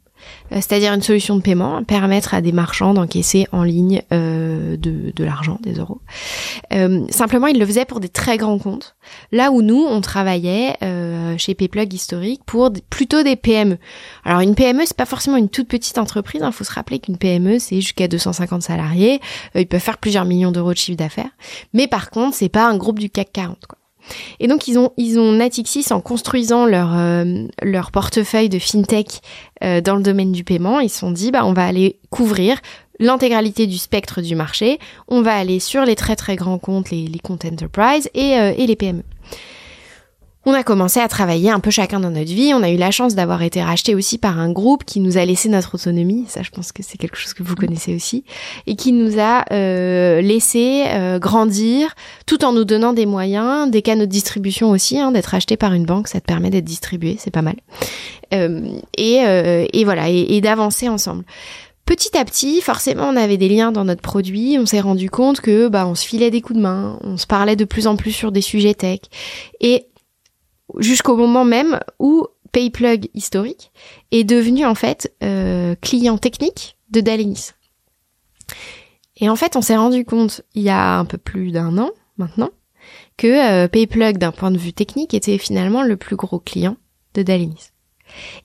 euh, 0.52 0.56
c'est-à-dire 0.56 0.94
une 0.94 1.02
solution 1.02 1.36
de 1.36 1.42
paiement, 1.42 1.84
permettre 1.84 2.34
à 2.34 2.42
des 2.42 2.52
marchands 2.52 2.94
d'encaisser 2.94 3.48
en 3.52 3.64
ligne 3.64 4.02
euh, 4.12 4.78
de, 4.78 5.12
de 5.16 5.24
l'argent, 5.24 5.60
des 5.62 5.74
euros. 5.74 6.02
Euh, 6.74 7.06
simplement, 7.10 7.48
ils 7.48 7.60
le 7.60 7.66
faisaient 7.66 7.86
pour 7.86 8.00
des 8.00 8.10
très 8.10 8.38
grands 8.38 8.60
comptes, 8.60 8.96
là 9.32 9.52
où 9.52 9.62
nous, 9.62 9.82
on 9.82 10.02
travaillait 10.02 10.76
euh, 10.84 11.38
chez 11.38 11.56
Payplug 11.56 11.94
historique 11.94 12.42
pour 12.46 12.72
plutôt 12.90 13.24
des 13.24 13.36
PME. 13.36 13.78
Alors 14.26 14.42
une 14.42 14.56
PME, 14.56 14.86
c'est 14.86 14.98
pas 14.98 15.06
forcément 15.06 15.38
une 15.38 15.50
toute 15.50 15.68
petite 15.68 15.98
entreprise, 15.98 16.42
il 16.42 16.46
hein. 16.46 16.52
faut 16.52 16.64
se 16.64 16.74
rappeler 16.74 17.00
qu'une 17.00 17.18
PME, 17.18 17.60
c'est 17.60 17.82
jusqu'à 17.82 18.08
250 18.08 18.62
salariés, 18.62 19.22
ils 19.56 19.68
peuvent 19.68 19.80
faire 19.80 19.98
plusieurs 19.98 20.26
millions 20.26 20.52
d'euros 20.52 20.74
de 20.74 20.78
chiffre 20.78 20.98
d'affaires, 20.98 21.32
mais 21.74 21.88
par 21.88 22.10
contre, 22.10 22.36
c'est 22.36 22.50
pas 22.50 22.68
un 22.68 22.78
groupe 22.78 23.00
du 23.00 23.10
CAC 23.10 23.32
40. 23.32 23.66
Quoi. 23.68 23.79
Et 24.40 24.48
donc 24.48 24.68
ils 24.68 24.78
ont 24.78 24.92
ils 24.98 25.20
ont 25.20 25.32
Natixis 25.32 25.92
en 25.92 26.02
construisant 26.02 26.66
leur 26.66 26.98
euh, 26.98 27.46
portefeuille 27.92 28.50
de 28.50 28.60
fintech 28.60 29.22
euh, 29.64 29.82
dans 29.82 29.96
le 29.96 30.04
domaine 30.04 30.32
du 30.32 30.44
paiement, 30.44 30.80
ils 30.80 30.90
se 30.90 31.00
sont 31.00 31.12
dit 31.12 31.32
bah 31.32 31.46
on 31.46 31.54
va 31.54 31.66
aller 31.66 32.00
couvrir 32.10 32.60
l'intégralité 33.00 33.66
du 33.66 33.78
spectre 33.78 34.22
du 34.22 34.36
marché, 34.36 34.78
on 35.08 35.22
va 35.22 35.36
aller 35.36 35.60
sur 35.60 35.86
les 35.86 35.96
très 35.96 36.16
très 36.16 36.36
grands 36.36 36.60
comptes, 36.60 36.92
les, 36.92 37.10
comptes 37.24 37.46
enterprise 37.46 38.10
et, 38.14 38.38
euh, 38.38 38.54
et 38.58 38.68
les 38.68 38.76
PME 38.76 39.04
on 40.46 40.54
a 40.54 40.64
commencé 40.64 41.00
à 41.00 41.08
travailler 41.08 41.52
un 41.52 41.60
peu 41.60 41.70
chacun 41.70 42.00
dans 42.00 42.12
notre 42.12 42.32
vie. 42.32 42.54
On 42.54 42.64
a 42.64 42.70
eu 42.70 42.78
la 42.78 42.92
chance 42.92 43.14
d'avoir 43.14 43.44
été 43.44 43.62
racheté 43.62 43.94
aussi 43.94 44.18
par 44.18 44.40
un 44.40 44.52
groupe 44.52 44.86
qui 44.86 45.02
nous 45.02 45.18
a 45.18 45.26
laissé 45.26 45.50
notre 45.50 45.76
autonomie. 45.76 46.26
Ça, 46.28 46.44
je 46.44 46.50
pense 46.50 46.72
que 46.72 46.82
c'est 46.82 46.98
quelque 46.98 47.18
chose 47.18 47.34
que 47.34 47.44
vous 47.44 47.56
connaissez 47.56 47.94
aussi. 47.94 48.24
Et 48.66 48.76
qui 48.76 48.94
nous 48.94 49.20
a 49.20 49.44
euh, 49.52 50.22
laissé 50.22 50.86
euh, 50.88 51.20
grandir 51.20 51.94
tout 52.26 52.46
en 52.46 52.54
nous 52.54 52.64
donnant 52.64 52.94
des 52.94 53.06
moyens, 53.06 53.70
des 53.70 53.82
canaux 53.82 54.06
de 54.06 54.12
distribution 54.12 54.72
aussi. 54.72 54.98
Hein, 54.98 55.12
d'être 55.12 55.36
acheté 55.36 55.58
par 55.58 55.74
une 55.74 55.86
banque, 55.86 56.08
ça 56.08 56.22
te 56.22 56.26
permet 56.26 56.50
d'être 56.50 56.66
distribué, 56.66 57.18
c'est 57.20 57.32
pas 57.32 57.42
mal. 57.42 57.56
Euh, 58.34 58.80
et, 58.98 59.24
euh, 59.26 59.66
et, 59.74 59.84
voilà, 59.84 60.10
et, 60.10 60.26
et 60.36 60.42
d'avancer 60.42 60.88
ensemble. 60.88 61.26
Petit 61.90 62.16
à 62.16 62.24
petit, 62.24 62.62
forcément, 62.62 63.10
on 63.10 63.16
avait 63.16 63.38
des 63.38 63.50
liens 63.50 63.72
dans 63.72 63.84
notre 63.84 64.04
produit. 64.04 64.58
On 64.60 64.68
s'est 64.68 64.80
rendu 64.80 65.10
compte 65.10 65.42
que, 65.42 65.70
bah, 65.70 65.88
on 65.88 65.96
se 65.96 66.06
filait 66.06 66.30
des 66.30 66.40
coups 66.40 66.58
de 66.58 66.62
main, 66.62 67.00
on 67.04 67.18
se 67.18 67.26
parlait 67.26 67.56
de 67.56 67.66
plus 67.66 67.88
en 67.88 67.96
plus 67.96 68.12
sur 68.12 68.32
des 68.32 68.42
sujets 68.42 68.76
tech. 68.76 69.00
Et 69.60 69.88
jusqu'au 70.78 71.16
moment 71.16 71.46
même 71.46 71.80
où 72.00 72.28
Payplug 72.52 73.10
historique 73.14 73.72
est 74.12 74.24
devenu 74.24 74.66
en 74.66 74.76
fait 74.76 75.14
euh, 75.24 75.76
client 75.82 76.18
technique 76.18 76.78
de 76.90 77.02
Dalenis. 77.02 77.52
Et 79.18 79.30
en 79.30 79.36
fait, 79.36 79.56
on 79.56 79.62
s'est 79.62 79.76
rendu 79.76 80.06
compte 80.06 80.42
il 80.56 80.64
y 80.64 80.70
a 80.70 80.98
un 80.98 81.06
peu 81.06 81.18
plus 81.18 81.52
d'un 81.52 81.78
an 81.78 81.92
maintenant 82.18 82.50
que 83.18 83.28
euh, 83.28 83.68
Payplug, 83.68 84.18
d'un 84.18 84.32
point 84.32 84.52
de 84.52 84.58
vue 84.58 84.74
technique, 84.74 85.14
était 85.14 85.38
finalement 85.38 85.84
le 85.84 85.98
plus 85.98 86.16
gros 86.16 86.40
client 86.40 86.78
de 87.14 87.22
Dalenis. 87.22 87.72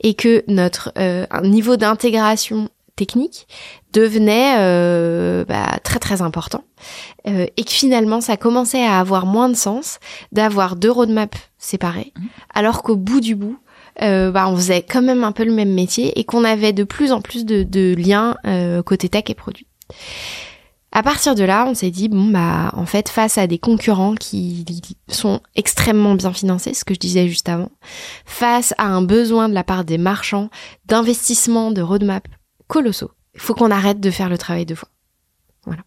Et 0.00 0.14
que 0.14 0.45
notre 0.49 0.93
euh, 0.99 1.26
niveau 1.43 1.76
d'intégration 1.76 2.69
technique 2.97 3.47
devenait 3.93 4.55
euh, 4.59 5.45
bah, 5.45 5.79
très 5.83 5.99
très 5.99 6.23
important 6.23 6.65
euh, 7.27 7.47
et 7.57 7.65
que 7.65 7.71
finalement 7.71 8.21
ça 8.21 8.37
commençait 8.37 8.85
à 8.85 8.99
avoir 8.99 9.27
moins 9.27 9.49
de 9.49 9.55
sens 9.55 9.99
d'avoir 10.33 10.77
deux 10.77 10.91
roadmaps 10.91 11.39
séparés 11.59 12.13
mmh. 12.17 12.27
alors 12.55 12.83
qu'au 12.83 12.97
bout 12.97 13.21
du 13.21 13.35
bout 13.35 13.59
euh, 14.03 14.31
bah, 14.31 14.49
on 14.49 14.57
faisait 14.57 14.83
quand 14.83 15.03
même 15.03 15.25
un 15.25 15.33
peu 15.33 15.45
le 15.45 15.53
même 15.53 15.73
métier 15.73 16.19
et 16.19 16.25
qu'on 16.25 16.45
avait 16.45 16.73
de 16.73 16.85
plus 16.85 17.13
en 17.13 17.21
plus 17.21 17.45
de, 17.45 17.63
de 17.63 17.95
liens 17.97 18.37
côté 18.85 19.09
tech 19.09 19.25
et 19.29 19.35
produits. 19.35 19.69
À 20.97 21.03
partir 21.03 21.35
de 21.35 21.43
là, 21.43 21.67
on 21.69 21.75
s'est 21.75 21.91
dit 21.91 22.09
bon 22.09 22.27
bah 22.27 22.71
en 22.75 22.87
fait 22.87 23.09
face 23.09 23.37
à 23.37 23.49
des 23.49 23.59
concurrents 23.59 24.15
qui 24.15 24.65
sont 25.09 25.41
extrêmement 25.57 26.15
bien 26.15 26.33
financés, 26.33 26.73
ce 26.73 26.85
que 26.85 26.95
je 26.95 27.01
disais 27.01 27.27
juste 27.27 27.49
avant, 27.49 27.71
face 28.25 28.75
à 28.79 28.87
un 28.87 29.03
besoin 29.03 29.49
de 29.49 29.55
la 29.55 29.65
part 29.65 29.85
des 29.85 29.99
marchands 29.99 30.51
d'investissement 30.87 31.73
de 31.73 31.83
roadmap 31.83 32.29
colossaux. 32.66 33.11
Il 33.35 33.40
faut 33.40 33.54
qu'on 33.54 33.71
arrête 33.71 34.00
de 34.00 34.11
faire 34.11 34.28
le 34.28 34.38
travail 34.38 34.66
deux 34.66 34.75
fois. 34.75 34.88
Voilà. 35.66 35.83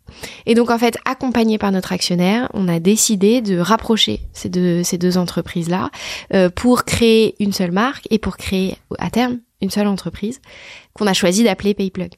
Et 0.45 0.55
donc 0.55 0.71
en 0.71 0.79
fait, 0.79 0.97
accompagné 1.05 1.57
par 1.57 1.71
notre 1.71 1.91
actionnaire, 1.91 2.49
on 2.53 2.67
a 2.67 2.79
décidé 2.79 3.41
de 3.41 3.59
rapprocher 3.59 4.21
ces 4.33 4.49
deux, 4.49 4.83
ces 4.83 4.97
deux 4.97 5.17
entreprises-là 5.17 5.91
euh, 6.33 6.49
pour 6.49 6.83
créer 6.83 7.35
une 7.39 7.53
seule 7.53 7.71
marque 7.71 8.07
et 8.09 8.17
pour 8.17 8.37
créer 8.37 8.77
à 8.97 9.09
terme 9.11 9.39
une 9.61 9.69
seule 9.69 9.87
entreprise 9.87 10.41
qu'on 10.93 11.07
a 11.07 11.13
choisi 11.13 11.43
d'appeler 11.43 11.73
Payplug. 11.73 12.13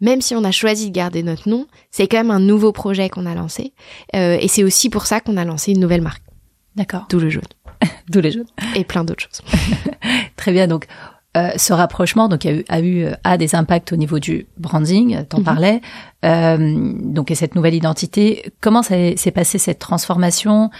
Même 0.00 0.20
si 0.20 0.34
on 0.34 0.44
a 0.44 0.50
choisi 0.50 0.90
de 0.90 0.94
garder 0.94 1.22
notre 1.22 1.48
nom, 1.48 1.66
c'est 1.90 2.06
quand 2.06 2.18
même 2.18 2.30
un 2.30 2.40
nouveau 2.40 2.72
projet 2.72 3.08
qu'on 3.08 3.26
a 3.26 3.34
lancé 3.34 3.74
euh, 4.14 4.38
et 4.40 4.48
c'est 4.48 4.64
aussi 4.64 4.88
pour 4.88 5.06
ça 5.06 5.20
qu'on 5.20 5.36
a 5.36 5.44
lancé 5.44 5.72
une 5.72 5.80
nouvelle 5.80 6.02
marque. 6.02 6.22
D'accord. 6.76 7.06
D'où 7.10 7.18
le 7.18 7.28
jaune. 7.28 7.42
D'où 8.08 8.20
les 8.20 8.30
jaunes. 8.30 8.46
Et 8.76 8.84
plein 8.84 9.04
d'autres 9.04 9.24
choses. 9.24 9.42
Très 10.36 10.52
bien. 10.52 10.68
Donc 10.68 10.86
euh, 11.36 11.50
ce 11.56 11.72
rapprochement 11.72 12.28
donc 12.28 12.46
a 12.46 12.52
eu, 12.52 12.64
a 12.68 12.80
eu 12.80 13.06
a 13.22 13.36
des 13.36 13.54
impacts 13.54 13.92
au 13.92 13.96
niveau 13.96 14.18
du 14.18 14.46
branding, 14.56 15.24
t'en 15.26 15.38
mm 15.38 15.40
-hmm. 15.40 15.44
parlais. 15.44 15.80
Euh, 16.24 16.92
donc 17.16 17.30
et 17.30 17.34
cette 17.34 17.54
nouvelle 17.54 17.74
identité, 17.74 18.52
comment 18.60 18.82
s'est 18.82 19.32
passé 19.34 19.58
cette 19.58 19.78
transformation? 19.78 20.70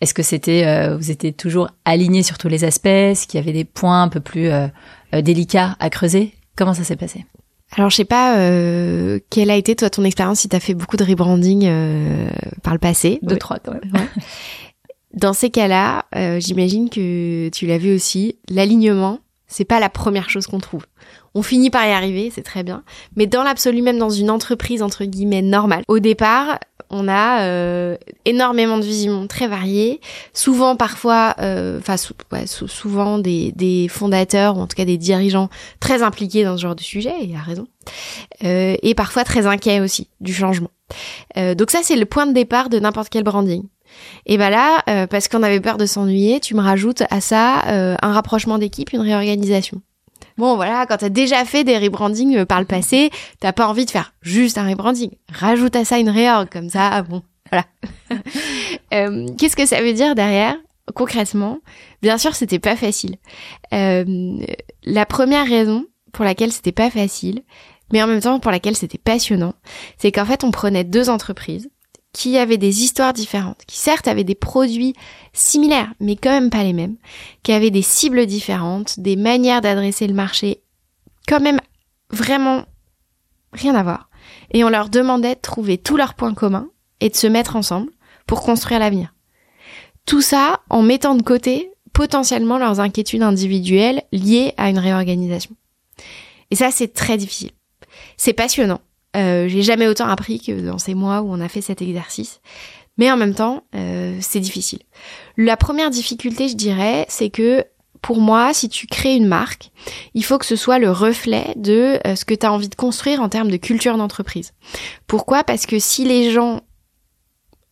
Est-ce 0.00 0.14
que 0.14 0.22
c'était 0.22 0.64
euh, 0.66 0.96
vous 0.96 1.10
étiez 1.10 1.32
toujours 1.32 1.68
aligné 1.84 2.22
sur 2.22 2.36
tous 2.36 2.48
les 2.48 2.64
aspects? 2.64 2.86
Est-ce 2.86 3.26
qu'il 3.26 3.38
y 3.40 3.42
avait 3.42 3.52
des 3.52 3.64
points 3.64 4.02
un 4.02 4.08
peu 4.08 4.20
plus 4.20 4.48
euh, 4.48 4.66
euh, 5.14 5.22
délicats 5.22 5.76
à 5.78 5.88
creuser? 5.90 6.34
Comment 6.56 6.74
ça 6.74 6.84
s'est 6.84 6.96
passé? 6.96 7.24
Alors 7.76 7.88
je 7.88 7.96
sais 7.96 8.04
pas 8.04 8.36
euh, 8.36 9.20
quelle 9.30 9.50
a 9.50 9.56
été 9.56 9.74
toi 9.74 9.88
ton 9.88 10.04
expérience 10.04 10.40
si 10.40 10.48
tu 10.48 10.56
as 10.56 10.60
fait 10.60 10.74
beaucoup 10.74 10.98
de 10.98 11.04
rebranding 11.04 11.62
euh, 11.64 12.28
par 12.62 12.74
le 12.74 12.78
passé? 12.78 13.18
Deux 13.22 13.34
oui. 13.34 13.38
trois 13.38 13.58
quand 13.58 13.72
même. 13.72 13.90
Ouais. 13.94 14.08
Dans 15.14 15.32
ces 15.34 15.50
cas-là, 15.50 16.04
euh, 16.16 16.40
j'imagine 16.40 16.90
que 16.90 17.48
tu 17.50 17.66
l'as 17.66 17.78
vu 17.78 17.94
aussi, 17.94 18.36
l'alignement, 18.50 19.18
c'est 19.52 19.64
pas 19.64 19.80
la 19.80 19.88
première 19.88 20.30
chose 20.30 20.46
qu'on 20.46 20.58
trouve. 20.58 20.86
On 21.34 21.42
finit 21.42 21.70
par 21.70 21.86
y 21.86 21.92
arriver, 21.92 22.30
c'est 22.34 22.42
très 22.42 22.62
bien. 22.62 22.82
Mais 23.16 23.26
dans 23.26 23.42
l'absolu, 23.42 23.82
même 23.82 23.98
dans 23.98 24.10
une 24.10 24.30
entreprise 24.30 24.82
entre 24.82 25.04
guillemets 25.04 25.42
normale, 25.42 25.82
au 25.88 25.98
départ, 25.98 26.58
on 26.90 27.08
a 27.08 27.42
euh, 27.42 27.96
énormément 28.24 28.78
de 28.78 28.84
visions 28.84 29.26
très 29.26 29.48
variées. 29.48 30.00
Souvent, 30.34 30.76
parfois, 30.76 31.34
enfin 31.38 31.42
euh, 31.44 31.80
ouais, 32.32 32.46
souvent 32.46 33.18
des, 33.18 33.52
des, 33.52 33.88
fondateurs 33.88 34.56
ou 34.56 34.60
en 34.60 34.66
tout 34.66 34.76
cas 34.76 34.84
des 34.84 34.98
dirigeants 34.98 35.48
très 35.80 36.02
impliqués 36.02 36.44
dans 36.44 36.56
ce 36.56 36.62
genre 36.62 36.76
de 36.76 36.82
sujet, 36.82 37.14
et 37.22 37.34
à 37.34 37.40
raison. 37.40 37.66
Euh, 38.44 38.76
et 38.82 38.94
parfois 38.94 39.24
très 39.24 39.46
inquiets 39.46 39.80
aussi 39.80 40.08
du 40.20 40.34
changement. 40.34 40.70
Euh, 41.36 41.54
donc 41.54 41.70
ça, 41.70 41.80
c'est 41.82 41.96
le 41.96 42.06
point 42.06 42.26
de 42.26 42.32
départ 42.32 42.68
de 42.68 42.78
n'importe 42.78 43.08
quel 43.08 43.24
branding. 43.24 43.62
Et 44.26 44.38
ben 44.38 44.50
là, 44.50 44.82
euh, 44.88 45.06
parce 45.06 45.28
qu'on 45.28 45.42
avait 45.42 45.60
peur 45.60 45.78
de 45.78 45.86
s'ennuyer, 45.86 46.40
tu 46.40 46.54
me 46.54 46.60
rajoutes 46.60 47.02
à 47.10 47.20
ça 47.20 47.62
euh, 47.66 47.96
un 48.02 48.12
rapprochement 48.12 48.58
d'équipe, 48.58 48.92
une 48.92 49.00
réorganisation. 49.00 49.80
Bon 50.38 50.56
voilà, 50.56 50.86
quand 50.86 50.96
t'as 50.98 51.08
déjà 51.08 51.44
fait 51.44 51.64
des 51.64 51.78
rebrandings 51.78 52.38
euh, 52.38 52.44
par 52.44 52.60
le 52.60 52.66
passé, 52.66 53.10
t'as 53.40 53.52
pas 53.52 53.66
envie 53.66 53.84
de 53.84 53.90
faire 53.90 54.14
juste 54.22 54.58
un 54.58 54.68
rebranding. 54.68 55.10
Rajoute 55.32 55.76
à 55.76 55.84
ça 55.84 55.98
une 55.98 56.08
réorg, 56.08 56.48
comme 56.50 56.68
ça, 56.68 56.88
ah 56.92 57.02
bon, 57.02 57.22
voilà. 57.50 57.66
Euh, 58.92 59.26
qu'est-ce 59.38 59.56
que 59.56 59.64
ça 59.64 59.80
veut 59.80 59.94
dire 59.94 60.14
derrière? 60.14 60.54
Concrètement 60.94 61.60
Bien 62.02 62.18
sûr, 62.18 62.34
c'était 62.34 62.58
pas 62.58 62.76
facile. 62.76 63.16
Euh, 63.72 64.36
la 64.84 65.06
première 65.06 65.46
raison 65.46 65.86
pour 66.12 66.26
laquelle 66.26 66.52
c'était 66.52 66.72
pas 66.72 66.90
facile, 66.90 67.42
mais 67.90 68.02
en 68.02 68.06
même 68.06 68.20
temps 68.20 68.38
pour 68.38 68.50
laquelle 68.50 68.76
c'était 68.76 68.98
passionnant, 68.98 69.54
c'est 69.96 70.12
qu'en 70.12 70.26
fait 70.26 70.44
on 70.44 70.50
prenait 70.50 70.84
deux 70.84 71.08
entreprises 71.08 71.70
qui 72.12 72.36
avaient 72.36 72.58
des 72.58 72.82
histoires 72.82 73.12
différentes, 73.12 73.62
qui 73.66 73.78
certes 73.78 74.06
avaient 74.06 74.24
des 74.24 74.34
produits 74.34 74.94
similaires, 75.32 75.92
mais 75.98 76.16
quand 76.16 76.30
même 76.30 76.50
pas 76.50 76.62
les 76.62 76.74
mêmes, 76.74 76.96
qui 77.42 77.52
avaient 77.52 77.70
des 77.70 77.82
cibles 77.82 78.26
différentes, 78.26 79.00
des 79.00 79.16
manières 79.16 79.62
d'adresser 79.62 80.06
le 80.06 80.14
marché 80.14 80.62
quand 81.26 81.40
même 81.40 81.60
vraiment 82.10 82.64
rien 83.52 83.74
à 83.74 83.82
voir. 83.82 84.10
Et 84.50 84.64
on 84.64 84.68
leur 84.68 84.88
demandait 84.88 85.34
de 85.34 85.40
trouver 85.40 85.78
tous 85.78 85.96
leurs 85.96 86.14
points 86.14 86.34
communs 86.34 86.68
et 87.00 87.08
de 87.08 87.16
se 87.16 87.26
mettre 87.26 87.56
ensemble 87.56 87.90
pour 88.26 88.42
construire 88.42 88.80
l'avenir. 88.80 89.14
Tout 90.06 90.20
ça 90.20 90.60
en 90.68 90.82
mettant 90.82 91.14
de 91.14 91.22
côté 91.22 91.72
potentiellement 91.92 92.58
leurs 92.58 92.80
inquiétudes 92.80 93.22
individuelles 93.22 94.02
liées 94.12 94.54
à 94.56 94.68
une 94.68 94.78
réorganisation. 94.78 95.54
Et 96.50 96.56
ça, 96.56 96.70
c'est 96.70 96.92
très 96.92 97.16
difficile. 97.16 97.52
C'est 98.16 98.32
passionnant 98.32 98.80
euh, 99.16 99.48
j'ai 99.48 99.62
jamais 99.62 99.88
autant 99.88 100.08
appris 100.08 100.40
que 100.40 100.60
dans 100.60 100.78
ces 100.78 100.94
mois 100.94 101.20
où 101.22 101.32
on 101.32 101.40
a 101.40 101.48
fait 101.48 101.60
cet 101.60 101.82
exercice. 101.82 102.40
Mais 102.98 103.10
en 103.10 103.16
même 103.16 103.34
temps, 103.34 103.64
euh, 103.74 104.16
c'est 104.20 104.40
difficile. 104.40 104.80
La 105.36 105.56
première 105.56 105.90
difficulté, 105.90 106.48
je 106.48 106.56
dirais, 106.56 107.06
c'est 107.08 107.30
que 107.30 107.64
pour 108.02 108.20
moi, 108.20 108.52
si 108.52 108.68
tu 108.68 108.86
crées 108.86 109.14
une 109.14 109.26
marque, 109.26 109.70
il 110.14 110.24
faut 110.24 110.36
que 110.36 110.46
ce 110.46 110.56
soit 110.56 110.78
le 110.78 110.90
reflet 110.90 111.54
de 111.56 111.98
euh, 112.06 112.16
ce 112.16 112.24
que 112.24 112.34
tu 112.34 112.44
as 112.44 112.52
envie 112.52 112.68
de 112.68 112.74
construire 112.74 113.20
en 113.22 113.28
termes 113.28 113.50
de 113.50 113.56
culture 113.56 113.96
d'entreprise. 113.96 114.52
Pourquoi? 115.06 115.44
Parce 115.44 115.66
que 115.66 115.78
si 115.78 116.04
les 116.04 116.30
gens, 116.32 116.62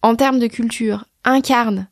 en 0.02 0.14
termes 0.14 0.38
de 0.38 0.46
culture, 0.46 1.04
incarnent 1.24 1.88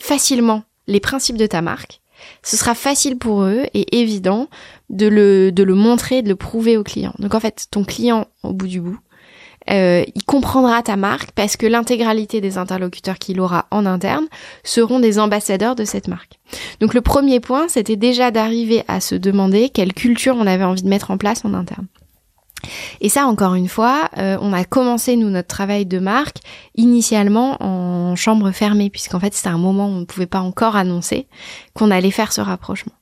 facilement 0.00 0.64
les 0.86 1.00
principes 1.00 1.36
de 1.36 1.46
ta 1.46 1.60
marque, 1.60 2.00
ce 2.42 2.56
sera 2.56 2.74
facile 2.74 3.18
pour 3.18 3.42
eux 3.42 3.64
et 3.74 4.00
évident 4.00 4.48
de 4.90 5.06
le, 5.06 5.52
de 5.52 5.62
le 5.62 5.74
montrer, 5.74 6.22
de 6.22 6.28
le 6.28 6.36
prouver 6.36 6.76
au 6.76 6.82
client. 6.82 7.14
Donc 7.18 7.34
en 7.34 7.40
fait, 7.40 7.66
ton 7.70 7.84
client, 7.84 8.26
au 8.42 8.52
bout 8.52 8.66
du 8.66 8.80
bout, 8.80 8.98
euh, 9.70 10.04
il 10.14 10.24
comprendra 10.24 10.82
ta 10.82 10.96
marque 10.96 11.30
parce 11.32 11.56
que 11.56 11.66
l'intégralité 11.66 12.40
des 12.40 12.58
interlocuteurs 12.58 13.18
qu'il 13.18 13.40
aura 13.40 13.66
en 13.70 13.86
interne 13.86 14.26
seront 14.62 15.00
des 15.00 15.18
ambassadeurs 15.18 15.74
de 15.74 15.84
cette 15.84 16.08
marque. 16.08 16.38
Donc 16.80 16.92
le 16.92 17.00
premier 17.00 17.40
point, 17.40 17.68
c'était 17.68 17.96
déjà 17.96 18.30
d'arriver 18.30 18.84
à 18.88 19.00
se 19.00 19.14
demander 19.14 19.70
quelle 19.70 19.94
culture 19.94 20.36
on 20.38 20.46
avait 20.46 20.64
envie 20.64 20.82
de 20.82 20.88
mettre 20.88 21.10
en 21.10 21.16
place 21.16 21.44
en 21.44 21.54
interne. 21.54 21.86
Et 23.00 23.08
ça, 23.08 23.26
encore 23.26 23.54
une 23.54 23.68
fois, 23.68 24.08
euh, 24.18 24.38
on 24.40 24.52
a 24.52 24.64
commencé, 24.64 25.16
nous, 25.16 25.28
notre 25.28 25.48
travail 25.48 25.86
de 25.86 25.98
marque 25.98 26.38
initialement 26.76 27.62
en 27.62 28.16
chambre 28.16 28.50
fermée, 28.52 28.90
puisqu'en 28.90 29.20
fait, 29.20 29.34
c'était 29.34 29.48
un 29.48 29.58
moment 29.58 29.86
où 29.86 29.92
on 29.92 30.00
ne 30.00 30.04
pouvait 30.04 30.26
pas 30.26 30.40
encore 30.40 30.76
annoncer 30.76 31.26
qu'on 31.74 31.90
allait 31.90 32.10
faire 32.10 32.32
ce 32.32 32.40
rapprochement. 32.40 32.92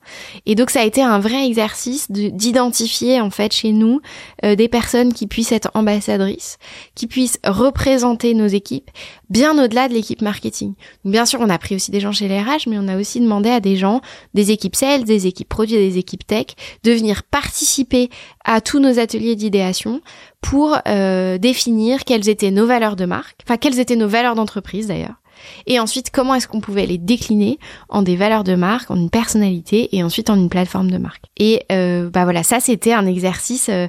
Et 0.47 0.55
donc, 0.55 0.71
ça 0.71 0.81
a 0.81 0.85
été 0.85 1.03
un 1.03 1.19
vrai 1.19 1.47
exercice 1.47 2.11
d'identifier, 2.11 3.21
en 3.21 3.31
fait, 3.31 3.53
chez 3.53 3.73
nous, 3.73 4.01
euh, 4.45 4.55
des 4.55 4.69
personnes 4.69 5.13
qui 5.13 5.27
puissent 5.27 5.53
être 5.53 5.71
ambassadrices, 5.75 6.59
qui 6.95 7.07
puissent 7.07 7.39
représenter 7.45 8.35
nos 8.35 8.47
équipes, 8.47 8.91
bien 9.31 9.63
au-delà 9.63 9.89
de 9.89 9.95
l'équipe 9.95 10.23
marketing. 10.23 10.75
bien 11.05 11.27
sûr, 11.27 11.41
on 11.41 11.49
a 11.49 11.59
pris 11.59 11.75
aussi 11.75 11.91
des 11.91 12.01
gens 12.01 12.13
chez 12.13 12.29
les 12.29 12.41
RH, 12.41 12.69
mais 12.69 12.79
on 12.79 12.89
a 12.89 12.97
aussi 12.97 13.21
demandé 13.21 13.51
à 13.51 13.61
des 13.61 13.77
gens, 13.77 14.01
des 14.35 14.51
équipes 14.51 14.77
sales, 14.77 15.05
des 15.05 15.27
équipes 15.27 15.49
produits 15.49 15.77
des 15.77 15.99
équipes 15.99 16.27
tech, 16.27 16.47
de 16.85 16.93
venir 16.93 17.23
participer 17.23 18.11
à 18.45 18.61
tous 18.61 18.79
nos 18.79 18.99
ateliers 18.99 19.37
d'idéation 19.37 20.01
pour 20.41 20.77
euh, 20.89 21.39
définir 21.39 22.05
quelles 22.05 22.29
étaient 22.29 22.51
nos 22.51 22.67
valeurs 22.67 22.97
de 22.97 23.05
marque, 23.05 23.41
enfin 23.45 23.57
quelles 23.57 23.79
étaient 23.79 23.97
nos 23.97 24.09
valeurs 24.09 24.35
d'entreprise 24.35 24.89
d'ailleurs. 24.89 25.22
Et 25.67 25.79
ensuite, 25.81 26.11
comment 26.11 26.35
est-ce 26.35 26.49
qu'on 26.49 26.61
pouvait 26.61 26.87
les 26.87 26.99
décliner 26.99 27.59
en 27.89 28.03
des 28.03 28.17
valeurs 28.17 28.45
de 28.45 28.55
marque, 28.55 28.91
en 28.91 28.97
une 28.97 29.11
personnalité 29.11 29.95
et 29.97 30.03
ensuite 30.03 30.31
en 30.31 30.37
une 30.37 30.49
plateforme 30.49 30.91
de 30.91 30.99
marque? 30.99 31.25
Et 31.37 31.65
euh, 31.71 32.11
bah 32.11 32.25
voilà, 32.25 32.43
ça 32.43 32.61
c'était 32.61 32.93
un 32.93 33.07
exercice 33.07 33.69
euh, 33.69 33.89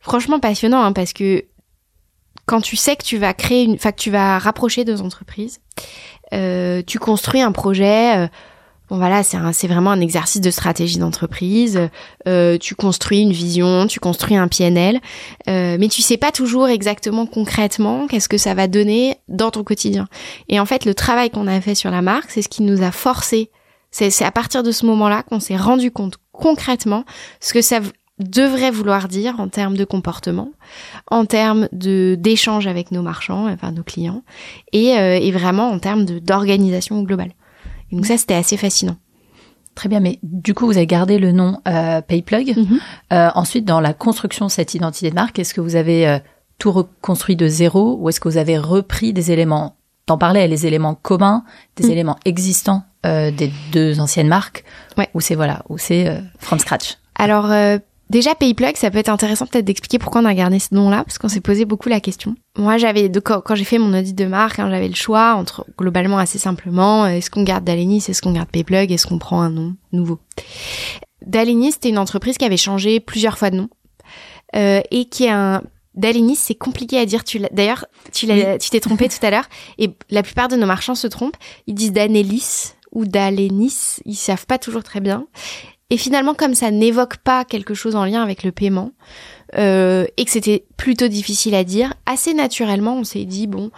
franchement 0.00 0.40
passionnant 0.40 0.82
hein, 0.82 0.92
parce 0.92 1.12
que 1.12 1.44
quand 2.46 2.60
tu 2.60 2.76
sais 2.76 2.96
que 2.96 3.04
tu 3.04 3.18
vas 3.18 3.34
créer 3.34 3.64
une, 3.64 3.74
enfin 3.74 3.92
que 3.92 4.00
tu 4.00 4.10
vas 4.10 4.38
rapprocher 4.38 4.84
deux 4.84 5.02
entreprises, 5.02 5.60
euh, 6.32 6.82
tu 6.86 6.98
construis 6.98 7.40
un 7.42 7.52
projet. 7.52 8.28
Bon 8.88 8.98
voilà, 8.98 9.24
c'est 9.24 9.36
c'est 9.52 9.66
vraiment 9.66 9.90
un 9.90 10.00
exercice 10.00 10.40
de 10.40 10.50
stratégie 10.50 10.98
d'entreprise. 10.98 11.88
Euh, 12.28 12.56
tu 12.58 12.76
construis 12.76 13.20
une 13.20 13.32
vision, 13.32 13.88
tu 13.88 13.98
construis 13.98 14.36
un 14.36 14.46
PNL, 14.46 15.00
euh, 15.48 15.76
mais 15.80 15.88
tu 15.88 16.02
sais 16.02 16.16
pas 16.16 16.30
toujours 16.30 16.68
exactement 16.68 17.26
concrètement 17.26 18.06
qu'est-ce 18.06 18.28
que 18.28 18.38
ça 18.38 18.54
va 18.54 18.68
donner 18.68 19.16
dans 19.26 19.50
ton 19.50 19.64
quotidien. 19.64 20.06
Et 20.48 20.60
en 20.60 20.66
fait, 20.66 20.84
le 20.84 20.94
travail 20.94 21.30
qu'on 21.30 21.48
a 21.48 21.60
fait 21.60 21.74
sur 21.74 21.90
la 21.90 22.00
marque, 22.00 22.30
c'est 22.30 22.42
ce 22.42 22.48
qui 22.48 22.62
nous 22.62 22.82
a 22.82 22.92
forcé. 22.92 23.50
C'est 23.90 24.24
à 24.24 24.30
partir 24.30 24.62
de 24.62 24.70
ce 24.70 24.86
moment-là 24.86 25.22
qu'on 25.22 25.40
s'est 25.40 25.56
rendu 25.56 25.90
compte 25.90 26.18
concrètement 26.30 27.04
ce 27.40 27.54
que 27.54 27.62
ça 27.62 27.80
devrait 28.18 28.70
vouloir 28.70 29.08
dire 29.08 29.40
en 29.40 29.48
termes 29.48 29.76
de 29.76 29.84
comportement, 29.84 30.52
en 31.10 31.26
termes 31.26 31.68
de 31.72 32.16
d'échange 32.18 32.66
avec 32.66 32.90
nos 32.90 33.02
marchands, 33.02 33.48
enfin 33.48 33.72
nos 33.72 33.82
clients, 33.82 34.22
et, 34.72 34.96
euh, 34.98 35.18
et 35.18 35.32
vraiment 35.32 35.70
en 35.70 35.78
termes 35.78 36.04
d'organisation 36.04 37.02
globale. 37.02 37.32
Et 37.90 37.96
donc 37.96 38.06
ça, 38.06 38.16
c'était 38.16 38.34
assez 38.34 38.56
fascinant. 38.56 38.96
Très 39.76 39.90
bien, 39.90 40.00
mais 40.00 40.18
du 40.22 40.54
coup, 40.54 40.64
vous 40.64 40.78
avez 40.78 40.86
gardé 40.86 41.18
le 41.18 41.32
nom 41.32 41.60
euh, 41.68 42.00
Payplug. 42.00 42.56
Mhm. 42.56 42.78
euh, 43.12 43.28
ensuite, 43.34 43.66
dans 43.66 43.80
la 43.80 43.92
construction 43.92 44.46
de 44.46 44.50
cette 44.50 44.74
identité 44.74 45.10
de 45.10 45.14
marque, 45.14 45.38
est-ce 45.38 45.52
que 45.52 45.60
vous 45.60 45.76
avez 45.76 46.08
euh, 46.08 46.18
tout 46.58 46.72
reconstruit 46.72 47.36
de 47.36 47.46
zéro 47.46 47.98
ou 48.00 48.08
est-ce 48.08 48.18
que 48.18 48.28
vous 48.28 48.38
avez 48.38 48.56
repris 48.56 49.12
des 49.12 49.32
éléments, 49.32 49.76
t'en 50.06 50.16
parlais, 50.16 50.48
les 50.48 50.66
éléments 50.66 50.94
communs, 50.94 51.44
des 51.76 51.84
mhm. 51.84 51.90
éléments 51.92 52.16
existants 52.24 52.82
des 53.04 53.52
deux 53.70 54.00
anciennes 54.00 54.26
marques, 54.26 54.64
ouais. 54.98 55.08
ou 55.14 55.20
c'est 55.20 55.36
voilà, 55.36 55.62
ou 55.68 55.78
c'est 55.78 56.20
from 56.40 56.58
scratch? 56.58 56.96
Alors 57.14 57.52
Déjà, 58.08 58.36
Payplug, 58.36 58.76
ça 58.76 58.90
peut 58.90 58.98
être 58.98 59.08
intéressant 59.08 59.46
peut-être 59.46 59.64
d'expliquer 59.64 59.98
pourquoi 59.98 60.20
on 60.20 60.26
a 60.26 60.34
gardé 60.34 60.58
ce 60.60 60.74
nom-là, 60.74 61.02
parce 61.04 61.18
qu'on 61.18 61.28
s'est 61.28 61.40
posé 61.40 61.64
beaucoup 61.64 61.88
la 61.88 62.00
question. 62.00 62.36
Moi, 62.56 62.78
j'avais, 62.78 63.10
quand, 63.10 63.54
j'ai 63.54 63.64
fait 63.64 63.78
mon 63.78 63.98
audit 63.98 64.14
de 64.14 64.26
marque, 64.26 64.60
hein, 64.60 64.70
j'avais 64.70 64.88
le 64.88 64.94
choix 64.94 65.34
entre, 65.34 65.66
globalement, 65.76 66.18
assez 66.18 66.38
simplement, 66.38 67.04
euh, 67.04 67.08
est-ce 67.08 67.30
qu'on 67.30 67.42
garde 67.42 67.64
Dalenis, 67.64 68.04
est-ce 68.08 68.22
qu'on 68.22 68.32
garde 68.32 68.48
Payplug, 68.48 68.92
est-ce 68.92 69.06
qu'on 69.06 69.18
prend 69.18 69.40
un 69.42 69.50
nom 69.50 69.74
nouveau? 69.92 70.20
Dalenis, 71.24 71.72
c'était 71.72 71.88
une 71.88 71.98
entreprise 71.98 72.38
qui 72.38 72.44
avait 72.44 72.56
changé 72.56 73.00
plusieurs 73.00 73.38
fois 73.38 73.50
de 73.50 73.56
nom, 73.56 73.68
euh, 74.54 74.80
et 74.90 75.06
qui 75.06 75.24
est 75.24 75.30
un... 75.30 75.62
Dalenis, 75.96 76.36
c'est 76.36 76.54
compliqué 76.54 76.98
à 76.98 77.06
dire. 77.06 77.24
Tu 77.24 77.40
D'ailleurs, 77.52 77.86
tu 78.12 78.26
tu 78.60 78.70
t'es 78.70 78.80
trompé 78.80 79.08
tout 79.08 79.24
à 79.24 79.30
l'heure, 79.30 79.48
et 79.78 79.90
la 80.10 80.22
plupart 80.22 80.48
de 80.48 80.54
nos 80.54 80.66
marchands 80.66 80.94
se 80.94 81.06
trompent. 81.06 81.38
Ils 81.66 81.74
disent 81.74 81.92
Danelis 81.92 82.74
ou 82.92 83.06
Dalenis, 83.06 83.96
ils 84.04 84.14
savent 84.14 84.44
pas 84.46 84.58
toujours 84.58 84.82
très 84.82 85.00
bien. 85.00 85.26
Et 85.90 85.96
finalement, 85.96 86.34
comme 86.34 86.54
ça 86.54 86.70
n'évoque 86.70 87.18
pas 87.18 87.44
quelque 87.44 87.74
chose 87.74 87.94
en 87.94 88.04
lien 88.04 88.22
avec 88.22 88.42
le 88.42 88.50
paiement, 88.50 88.92
euh, 89.56 90.04
et 90.16 90.24
que 90.24 90.30
c'était 90.30 90.64
plutôt 90.76 91.06
difficile 91.06 91.54
à 91.54 91.62
dire, 91.62 91.94
assez 92.06 92.34
naturellement, 92.34 92.96
on 92.96 93.04
s'est 93.04 93.24
dit, 93.24 93.46
bon, 93.46 93.70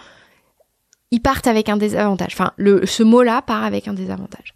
ils 1.11 1.21
partent 1.21 1.47
avec 1.47 1.69
un 1.69 1.77
désavantage. 1.77 2.33
Enfin, 2.33 2.51
ce 2.57 3.03
mot-là 3.03 3.41
part 3.41 3.63
avec 3.63 3.87
un 3.87 3.93
désavantage. 3.93 4.53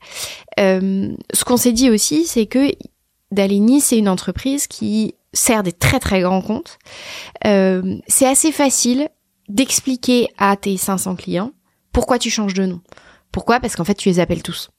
Euh, 0.59 1.13
ce 1.33 1.43
qu'on 1.43 1.57
s'est 1.57 1.71
dit 1.71 1.89
aussi, 1.89 2.25
c'est 2.25 2.47
que 2.47 2.71
Dalini, 3.31 3.81
c'est 3.81 3.97
une 3.97 4.09
entreprise 4.09 4.67
qui 4.67 5.15
sert 5.31 5.63
des 5.63 5.71
très 5.71 5.99
très 5.99 6.21
grands 6.21 6.41
comptes. 6.41 6.77
Euh, 7.45 7.97
c'est 8.07 8.27
assez 8.27 8.51
facile 8.51 9.09
d'expliquer 9.49 10.27
à 10.37 10.55
tes 10.55 10.77
500 10.77 11.15
clients 11.15 11.51
pourquoi 11.91 12.17
tu 12.17 12.29
changes 12.29 12.53
de 12.55 12.65
nom. 12.65 12.81
Pourquoi? 13.31 13.59
Parce 13.59 13.75
qu'en 13.75 13.83
fait, 13.83 13.95
tu 13.95 14.09
les 14.09 14.19
appelles 14.19 14.43
tous. 14.43 14.69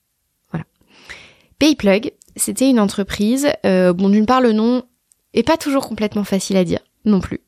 Payplug, 1.61 2.13
c'était 2.37 2.69
une 2.69 2.81
entreprise. 2.81 3.49
Euh, 3.65 3.93
bon, 3.93 4.09
d'une 4.09 4.27
part, 4.27 4.41
le 4.41 4.53
nom 4.53 4.83
est 5.33 5.43
pas 5.43 5.57
toujours 5.57 5.89
complètement 5.89 6.25
facile 6.25 6.57
à 6.57 6.65
dire 6.65 6.81
non 7.05 7.21
plus. 7.21 7.41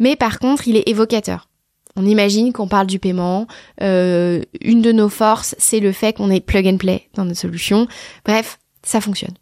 Mais 0.00 0.16
par 0.16 0.38
contre, 0.38 0.68
il 0.68 0.76
est 0.76 0.88
évocateur. 0.88 1.48
On 1.96 2.04
imagine 2.04 2.52
qu'on 2.52 2.68
parle 2.68 2.86
du 2.86 2.98
paiement. 2.98 3.46
Euh, 3.82 4.42
une 4.60 4.82
de 4.82 4.92
nos 4.92 5.08
forces, 5.08 5.54
c'est 5.58 5.80
le 5.80 5.92
fait 5.92 6.14
qu'on 6.14 6.30
ait 6.30 6.40
plug 6.40 6.66
and 6.66 6.76
play 6.76 7.08
dans 7.14 7.24
notre 7.24 7.40
solution. 7.40 7.86
Bref, 8.24 8.58
ça 8.82 9.00
fonctionne. 9.00 9.34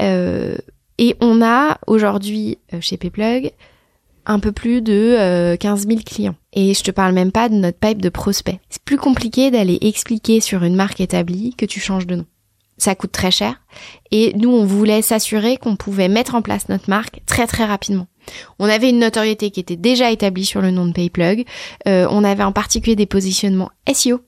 Euh, 0.00 0.56
et 0.98 1.16
on 1.20 1.42
a 1.42 1.78
aujourd'hui 1.86 2.58
chez 2.80 2.96
Payplug 2.96 3.52
un 4.24 4.38
peu 4.38 4.52
plus 4.52 4.82
de 4.82 5.56
15 5.56 5.86
000 5.88 6.00
clients. 6.06 6.36
Et 6.52 6.74
je 6.74 6.82
te 6.82 6.90
parle 6.90 7.12
même 7.12 7.32
pas 7.32 7.48
de 7.48 7.54
notre 7.54 7.78
pipe 7.78 8.00
de 8.00 8.08
prospects. 8.08 8.60
C'est 8.70 8.82
plus 8.82 8.98
compliqué 8.98 9.50
d'aller 9.50 9.78
expliquer 9.80 10.40
sur 10.40 10.62
une 10.62 10.76
marque 10.76 11.00
établie 11.00 11.54
que 11.56 11.66
tu 11.66 11.80
changes 11.80 12.06
de 12.06 12.16
nom 12.16 12.26
ça 12.82 12.94
coûte 12.94 13.12
très 13.12 13.30
cher. 13.30 13.60
Et 14.10 14.32
nous, 14.36 14.50
on 14.50 14.64
voulait 14.64 15.02
s'assurer 15.02 15.56
qu'on 15.56 15.76
pouvait 15.76 16.08
mettre 16.08 16.34
en 16.34 16.42
place 16.42 16.68
notre 16.68 16.90
marque 16.90 17.20
très 17.26 17.46
très 17.46 17.64
rapidement. 17.64 18.06
On 18.58 18.68
avait 18.68 18.90
une 18.90 18.98
notoriété 18.98 19.50
qui 19.50 19.60
était 19.60 19.76
déjà 19.76 20.10
établie 20.10 20.44
sur 20.44 20.60
le 20.60 20.70
nom 20.70 20.86
de 20.86 20.92
Payplug. 20.92 21.44
Euh, 21.86 22.06
on 22.10 22.24
avait 22.24 22.44
en 22.44 22.52
particulier 22.52 22.96
des 22.96 23.06
positionnements 23.06 23.70
SEO 23.92 24.20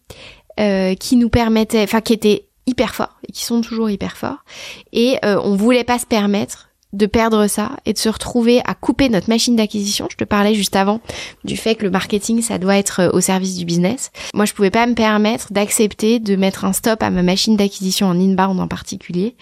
euh, 0.61 0.95
qui 0.95 1.17
nous 1.17 1.29
permettaient, 1.29 1.83
enfin 1.83 2.01
qui 2.01 2.13
étaient 2.13 2.49
hyper 2.67 2.95
forts 2.95 3.19
et 3.29 3.33
qui 3.33 3.45
sont 3.45 3.61
toujours 3.61 3.91
hyper 3.91 4.17
forts. 4.17 4.45
Et 4.93 5.19
euh, 5.25 5.41
on 5.43 5.57
voulait 5.57 5.85
pas 5.85 5.99
se 5.99 6.07
permettre 6.07 6.71
de 6.95 7.07
perdre 7.07 7.47
ça 7.47 7.73
et 7.85 7.93
de 7.93 7.99
se 7.99 8.09
retrouver 8.09 8.61
à 8.65 8.75
couper 8.75 9.09
notre 9.09 9.29
machine 9.29 9.57
d'acquisition. 9.57 10.07
Je 10.11 10.17
te 10.17 10.25
parlais 10.25 10.55
juste 10.55 10.77
avant 10.77 11.01
du 11.45 11.57
fait 11.57 11.75
que 11.75 11.85
le 11.85 11.91
marketing, 11.91 12.41
ça 12.41 12.59
doit 12.59 12.77
être 12.77 13.01
euh, 13.01 13.11
au 13.13 13.21
service 13.21 13.57
du 13.57 13.65
business. 13.65 14.11
Moi, 14.33 14.45
je 14.45 14.53
pouvais 14.53 14.71
pas 14.71 14.87
me 14.87 14.95
permettre 14.95 15.53
d'accepter 15.53 16.21
de 16.21 16.37
mettre 16.37 16.65
un 16.65 16.73
stop 16.73 17.03
à 17.03 17.11
ma 17.11 17.23
machine 17.23 17.57
d'acquisition 17.57 18.07
en 18.07 18.19
inbound 18.19 18.61
en 18.61 18.69
particulier 18.69 19.37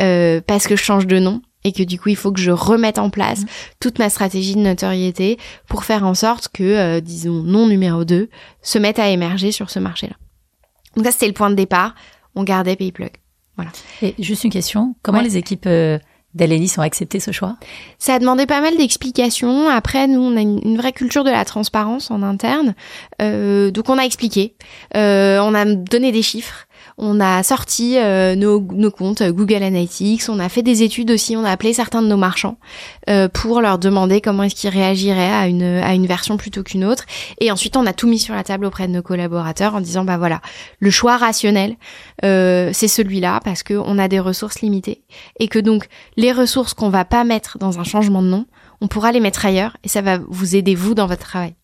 euh, 0.00 0.40
parce 0.46 0.66
que 0.66 0.76
je 0.76 0.82
change 0.82 1.06
de 1.06 1.18
nom 1.18 1.40
et 1.64 1.72
que 1.72 1.82
du 1.82 1.98
coup 1.98 2.10
il 2.10 2.16
faut 2.16 2.30
que 2.30 2.40
je 2.40 2.52
remette 2.52 2.98
en 2.98 3.10
place 3.10 3.40
mmh. 3.40 3.46
toute 3.80 3.98
ma 3.98 4.08
stratégie 4.08 4.54
de 4.54 4.60
notoriété 4.60 5.36
pour 5.68 5.84
faire 5.84 6.04
en 6.04 6.14
sorte 6.14 6.48
que, 6.48 6.62
euh, 6.62 7.00
disons, 7.00 7.42
nom 7.42 7.66
numéro 7.66 8.04
2 8.04 8.28
se 8.62 8.78
mette 8.78 8.98
à 8.98 9.08
émerger 9.08 9.50
sur 9.52 9.70
ce 9.70 9.78
marché-là. 9.78 10.14
Donc 10.94 11.04
ça 11.04 11.12
c'était 11.12 11.26
le 11.26 11.32
point 11.32 11.50
de 11.50 11.56
départ, 11.56 11.94
on 12.34 12.44
gardait 12.44 12.76
Payplug. 12.76 13.10
Voilà. 13.56 13.72
Et 14.02 14.14
juste 14.18 14.44
une 14.44 14.50
question, 14.50 14.94
comment 15.02 15.20
les 15.20 15.36
équipes 15.36 15.66
euh, 15.66 15.98
d'Alénis 16.36 16.74
ont 16.78 16.82
accepté 16.82 17.20
ce 17.20 17.32
choix? 17.32 17.56
Ça 17.98 18.14
a 18.14 18.18
demandé 18.18 18.46
pas 18.46 18.60
mal 18.60 18.76
d'explications. 18.76 19.68
Après, 19.68 20.06
nous, 20.06 20.20
on 20.20 20.36
a 20.36 20.40
une, 20.40 20.76
vraie 20.76 20.92
culture 20.92 21.24
de 21.24 21.30
la 21.30 21.44
transparence 21.44 22.10
en 22.10 22.22
interne. 22.22 22.74
Euh, 23.22 23.70
donc, 23.70 23.88
on 23.88 23.98
a 23.98 24.02
expliqué. 24.02 24.54
Euh, 24.96 25.38
on 25.40 25.54
a 25.54 25.64
donné 25.64 26.12
des 26.12 26.22
chiffres. 26.22 26.65
On 26.98 27.20
a 27.20 27.42
sorti 27.42 27.98
euh, 27.98 28.34
nos, 28.36 28.90
comptes 28.90 29.22
Google 29.22 29.62
Analytics, 29.62 30.30
on 30.30 30.38
a 30.38 30.48
fait 30.48 30.62
des 30.62 30.82
études 30.82 31.10
aussi, 31.10 31.36
on 31.36 31.44
a 31.44 31.50
appelé 31.50 31.74
certains 31.74 32.00
de 32.00 32.06
nos 32.06 32.16
marchands 32.16 32.56
euh, 33.10 33.28
pour 33.28 33.60
leur 33.60 33.78
demander 33.78 34.22
comment 34.22 34.44
est-ce 34.44 34.54
qu'ils 34.54 34.70
réagiraient 34.70 35.30
à 35.30 35.46
une, 35.46 35.62
à 35.62 35.92
une 35.92 36.06
version 36.06 36.38
plutôt 36.38 36.62
qu'une 36.62 36.86
autre. 36.86 37.04
Et 37.38 37.50
ensuite, 37.52 37.76
on 37.76 37.84
a 37.84 37.92
tout 37.92 38.08
mis 38.08 38.18
sur 38.18 38.34
la 38.34 38.44
table 38.44 38.64
auprès 38.64 38.88
de 38.88 38.92
nos 38.92 39.02
collaborateurs 39.02 39.74
en 39.74 39.82
disant, 39.82 40.04
bah 40.04 40.16
voilà, 40.16 40.40
le 40.78 40.90
choix 40.90 41.18
rationnel, 41.18 41.76
euh, 42.24 42.70
c'est 42.72 42.88
celui-là 42.88 43.40
parce 43.44 43.62
qu'on 43.62 43.98
a 43.98 44.08
des 44.08 44.20
ressources 44.20 44.62
limitées 44.62 45.02
et 45.38 45.48
que 45.48 45.58
donc 45.58 45.88
les 46.16 46.32
ressources 46.32 46.72
qu'on 46.72 46.88
va 46.88 47.04
pas 47.04 47.24
mettre 47.24 47.58
dans 47.58 47.78
un 47.78 47.84
changement 47.84 48.22
de 48.22 48.28
nom, 48.28 48.46
on 48.80 48.88
pourra 48.88 49.12
les 49.12 49.20
mettre 49.20 49.44
ailleurs 49.44 49.76
et 49.84 49.88
ça 49.88 50.00
va 50.00 50.18
vous 50.28 50.56
aider 50.56 50.74
vous 50.74 50.94
dans 50.94 51.06
votre 51.06 51.26
travail. 51.26 51.56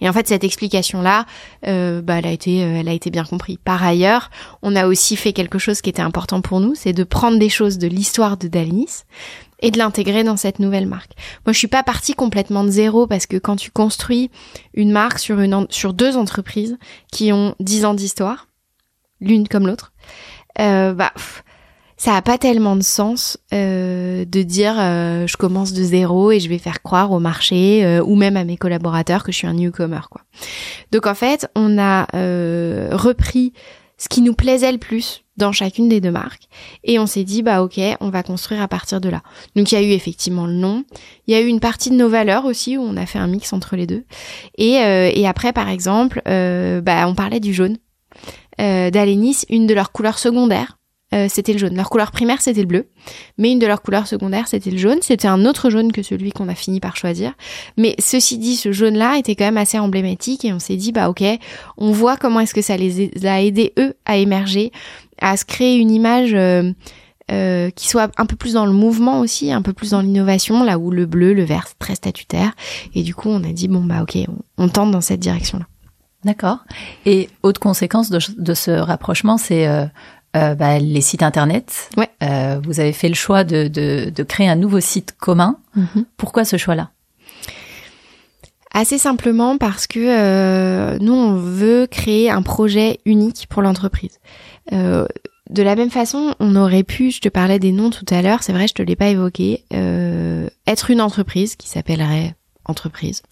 Et 0.00 0.08
en 0.08 0.12
fait, 0.12 0.28
cette 0.28 0.44
explication-là, 0.44 1.26
euh, 1.66 2.02
bah, 2.02 2.18
elle 2.18 2.26
a 2.26 2.32
été, 2.32 2.62
euh, 2.62 2.80
elle 2.80 2.88
a 2.88 2.92
été 2.92 3.10
bien 3.10 3.24
comprise. 3.24 3.58
Par 3.64 3.82
ailleurs, 3.82 4.30
on 4.62 4.76
a 4.76 4.86
aussi 4.86 5.16
fait 5.16 5.32
quelque 5.32 5.58
chose 5.58 5.80
qui 5.80 5.90
était 5.90 6.02
important 6.02 6.40
pour 6.40 6.60
nous, 6.60 6.74
c'est 6.74 6.92
de 6.92 7.04
prendre 7.04 7.38
des 7.38 7.48
choses 7.48 7.78
de 7.78 7.86
l'histoire 7.86 8.36
de 8.36 8.48
Dalinis 8.48 9.04
et 9.60 9.70
de 9.70 9.78
l'intégrer 9.78 10.22
dans 10.22 10.36
cette 10.36 10.58
nouvelle 10.58 10.86
marque. 10.86 11.12
Moi, 11.46 11.52
je 11.52 11.58
suis 11.58 11.68
pas 11.68 11.82
partie 11.82 12.14
complètement 12.14 12.64
de 12.64 12.70
zéro 12.70 13.06
parce 13.06 13.26
que 13.26 13.36
quand 13.36 13.56
tu 13.56 13.70
construis 13.70 14.30
une 14.74 14.92
marque 14.92 15.18
sur 15.18 15.94
deux 15.94 16.16
entreprises 16.16 16.76
qui 17.10 17.32
ont 17.32 17.54
dix 17.60 17.84
ans 17.84 17.94
d'histoire, 17.94 18.48
l'une 19.20 19.48
comme 19.48 19.66
l'autre, 19.66 19.92
euh, 20.60 20.92
bah, 20.92 21.12
ça 21.96 22.14
a 22.14 22.22
pas 22.22 22.38
tellement 22.38 22.76
de 22.76 22.82
sens 22.82 23.38
euh, 23.54 24.24
de 24.24 24.42
dire 24.42 24.74
euh, 24.78 25.26
je 25.26 25.36
commence 25.36 25.72
de 25.72 25.82
zéro 25.82 26.30
et 26.30 26.40
je 26.40 26.48
vais 26.48 26.58
faire 26.58 26.82
croire 26.82 27.10
au 27.12 27.20
marché 27.20 27.84
euh, 27.84 28.02
ou 28.04 28.16
même 28.16 28.36
à 28.36 28.44
mes 28.44 28.56
collaborateurs 28.56 29.24
que 29.24 29.32
je 29.32 29.38
suis 29.38 29.46
un 29.46 29.54
newcomer 29.54 30.00
quoi. 30.10 30.22
Donc 30.92 31.06
en 31.06 31.14
fait, 31.14 31.48
on 31.54 31.78
a 31.78 32.06
euh, 32.14 32.90
repris 32.92 33.52
ce 33.98 34.08
qui 34.08 34.20
nous 34.20 34.34
plaisait 34.34 34.72
le 34.72 34.78
plus 34.78 35.22
dans 35.38 35.52
chacune 35.52 35.88
des 35.88 36.02
deux 36.02 36.10
marques 36.10 36.48
et 36.84 36.98
on 36.98 37.06
s'est 37.06 37.24
dit 37.24 37.42
bah 37.42 37.62
OK, 37.62 37.80
on 38.00 38.10
va 38.10 38.22
construire 38.22 38.60
à 38.60 38.68
partir 38.68 39.00
de 39.00 39.08
là. 39.08 39.22
Donc 39.54 39.72
il 39.72 39.74
y 39.74 39.78
a 39.78 39.82
eu 39.82 39.92
effectivement 39.92 40.46
le 40.46 40.52
nom, 40.52 40.84
il 41.26 41.32
y 41.32 41.36
a 41.36 41.40
eu 41.40 41.46
une 41.46 41.60
partie 41.60 41.90
de 41.90 41.96
nos 41.96 42.10
valeurs 42.10 42.44
aussi 42.44 42.76
où 42.76 42.82
on 42.82 42.96
a 42.96 43.06
fait 43.06 43.18
un 43.18 43.26
mix 43.26 43.52
entre 43.54 43.74
les 43.76 43.86
deux. 43.86 44.04
Et, 44.58 44.72
et 44.74 45.26
après 45.26 45.52
par 45.52 45.68
exemple, 45.68 46.22
bah 46.24 47.08
on 47.08 47.14
parlait 47.14 47.40
du 47.40 47.54
jaune. 47.54 47.76
Euh, 48.60 48.90
d'Alenis, 48.90 49.44
une 49.50 49.66
de 49.66 49.74
leurs 49.74 49.92
couleurs 49.92 50.18
secondaires 50.18 50.78
euh, 51.14 51.28
c'était 51.30 51.52
le 51.52 51.58
jaune. 51.58 51.76
Leur 51.76 51.88
couleur 51.88 52.10
primaire, 52.10 52.42
c'était 52.42 52.60
le 52.60 52.66
bleu, 52.66 52.88
mais 53.38 53.52
une 53.52 53.60
de 53.60 53.66
leurs 53.66 53.80
couleurs 53.80 54.08
secondaires, 54.08 54.48
c'était 54.48 54.72
le 54.72 54.78
jaune. 54.78 54.98
C'était 55.02 55.28
un 55.28 55.44
autre 55.44 55.70
jaune 55.70 55.92
que 55.92 56.02
celui 56.02 56.32
qu'on 56.32 56.48
a 56.48 56.54
fini 56.54 56.80
par 56.80 56.96
choisir. 56.96 57.32
Mais 57.76 57.94
ceci 57.98 58.38
dit, 58.38 58.56
ce 58.56 58.72
jaune-là 58.72 59.16
était 59.18 59.36
quand 59.36 59.44
même 59.44 59.56
assez 59.56 59.78
emblématique 59.78 60.44
et 60.44 60.52
on 60.52 60.58
s'est 60.58 60.76
dit, 60.76 60.90
bah 60.90 61.08
ok, 61.08 61.22
on 61.78 61.92
voit 61.92 62.16
comment 62.16 62.40
est-ce 62.40 62.54
que 62.54 62.62
ça 62.62 62.76
les 62.76 63.24
a 63.24 63.40
aidés, 63.40 63.72
eux, 63.78 63.94
à 64.04 64.16
émerger, 64.16 64.72
à 65.20 65.36
se 65.36 65.44
créer 65.44 65.76
une 65.76 65.90
image... 65.90 66.34
Euh, 66.34 66.72
euh, 67.32 67.70
qui 67.70 67.88
soit 67.88 68.08
un 68.18 68.26
peu 68.26 68.36
plus 68.36 68.52
dans 68.52 68.66
le 68.66 68.72
mouvement 68.72 69.18
aussi, 69.18 69.50
un 69.50 69.60
peu 69.60 69.72
plus 69.72 69.90
dans 69.90 70.00
l'innovation, 70.00 70.62
là 70.62 70.78
où 70.78 70.92
le 70.92 71.06
bleu, 71.06 71.34
le 71.34 71.42
vert, 71.42 71.64
c'est 71.66 71.76
très 71.76 71.96
statutaire. 71.96 72.52
Et 72.94 73.02
du 73.02 73.16
coup, 73.16 73.28
on 73.28 73.42
a 73.42 73.52
dit 73.52 73.66
bon 73.66 73.82
bah 73.82 74.02
ok, 74.02 74.16
on, 74.58 74.68
tente 74.68 74.92
dans 74.92 75.00
cette 75.00 75.18
direction-là. 75.18 75.66
D'accord. 76.22 76.58
Et 77.04 77.28
autre 77.42 77.58
conséquence 77.58 78.10
de, 78.10 78.54
ce 78.54 78.70
rapprochement, 78.70 79.38
c'est 79.38 79.66
bah, 80.54 80.78
les 80.78 81.00
sites 81.00 81.22
internet. 81.22 81.90
Ouais. 81.96 82.08
Euh, 82.22 82.60
vous 82.64 82.80
avez 82.80 82.92
fait 82.92 83.08
le 83.08 83.14
choix 83.14 83.44
de, 83.44 83.68
de, 83.68 84.10
de 84.14 84.22
créer 84.22 84.48
un 84.48 84.56
nouveau 84.56 84.80
site 84.80 85.14
commun. 85.18 85.58
Mm-hmm. 85.76 86.04
Pourquoi 86.16 86.44
ce 86.44 86.56
choix-là? 86.56 86.90
Assez 88.72 88.98
simplement 88.98 89.56
parce 89.56 89.86
que 89.86 90.00
euh, 90.00 90.98
nous, 91.00 91.14
on 91.14 91.36
veut 91.36 91.86
créer 91.86 92.28
un 92.30 92.42
projet 92.42 93.00
unique 93.06 93.46
pour 93.48 93.62
l'entreprise. 93.62 94.18
Euh, 94.72 95.06
de 95.48 95.62
la 95.62 95.76
même 95.76 95.90
façon, 95.90 96.34
on 96.40 96.56
aurait 96.56 96.82
pu, 96.82 97.10
je 97.10 97.20
te 97.20 97.28
parlais 97.30 97.58
des 97.58 97.72
noms 97.72 97.90
tout 97.90 98.04
à 98.10 98.20
l'heure, 98.20 98.42
c'est 98.42 98.52
vrai, 98.52 98.66
je 98.66 98.74
te 98.74 98.82
l'ai 98.82 98.96
pas 98.96 99.08
évoqué, 99.08 99.64
euh, 99.72 100.48
être 100.66 100.90
une 100.90 101.00
entreprise 101.00 101.56
qui 101.56 101.68
s'appellerait 101.68 102.34
entreprise 102.68 103.22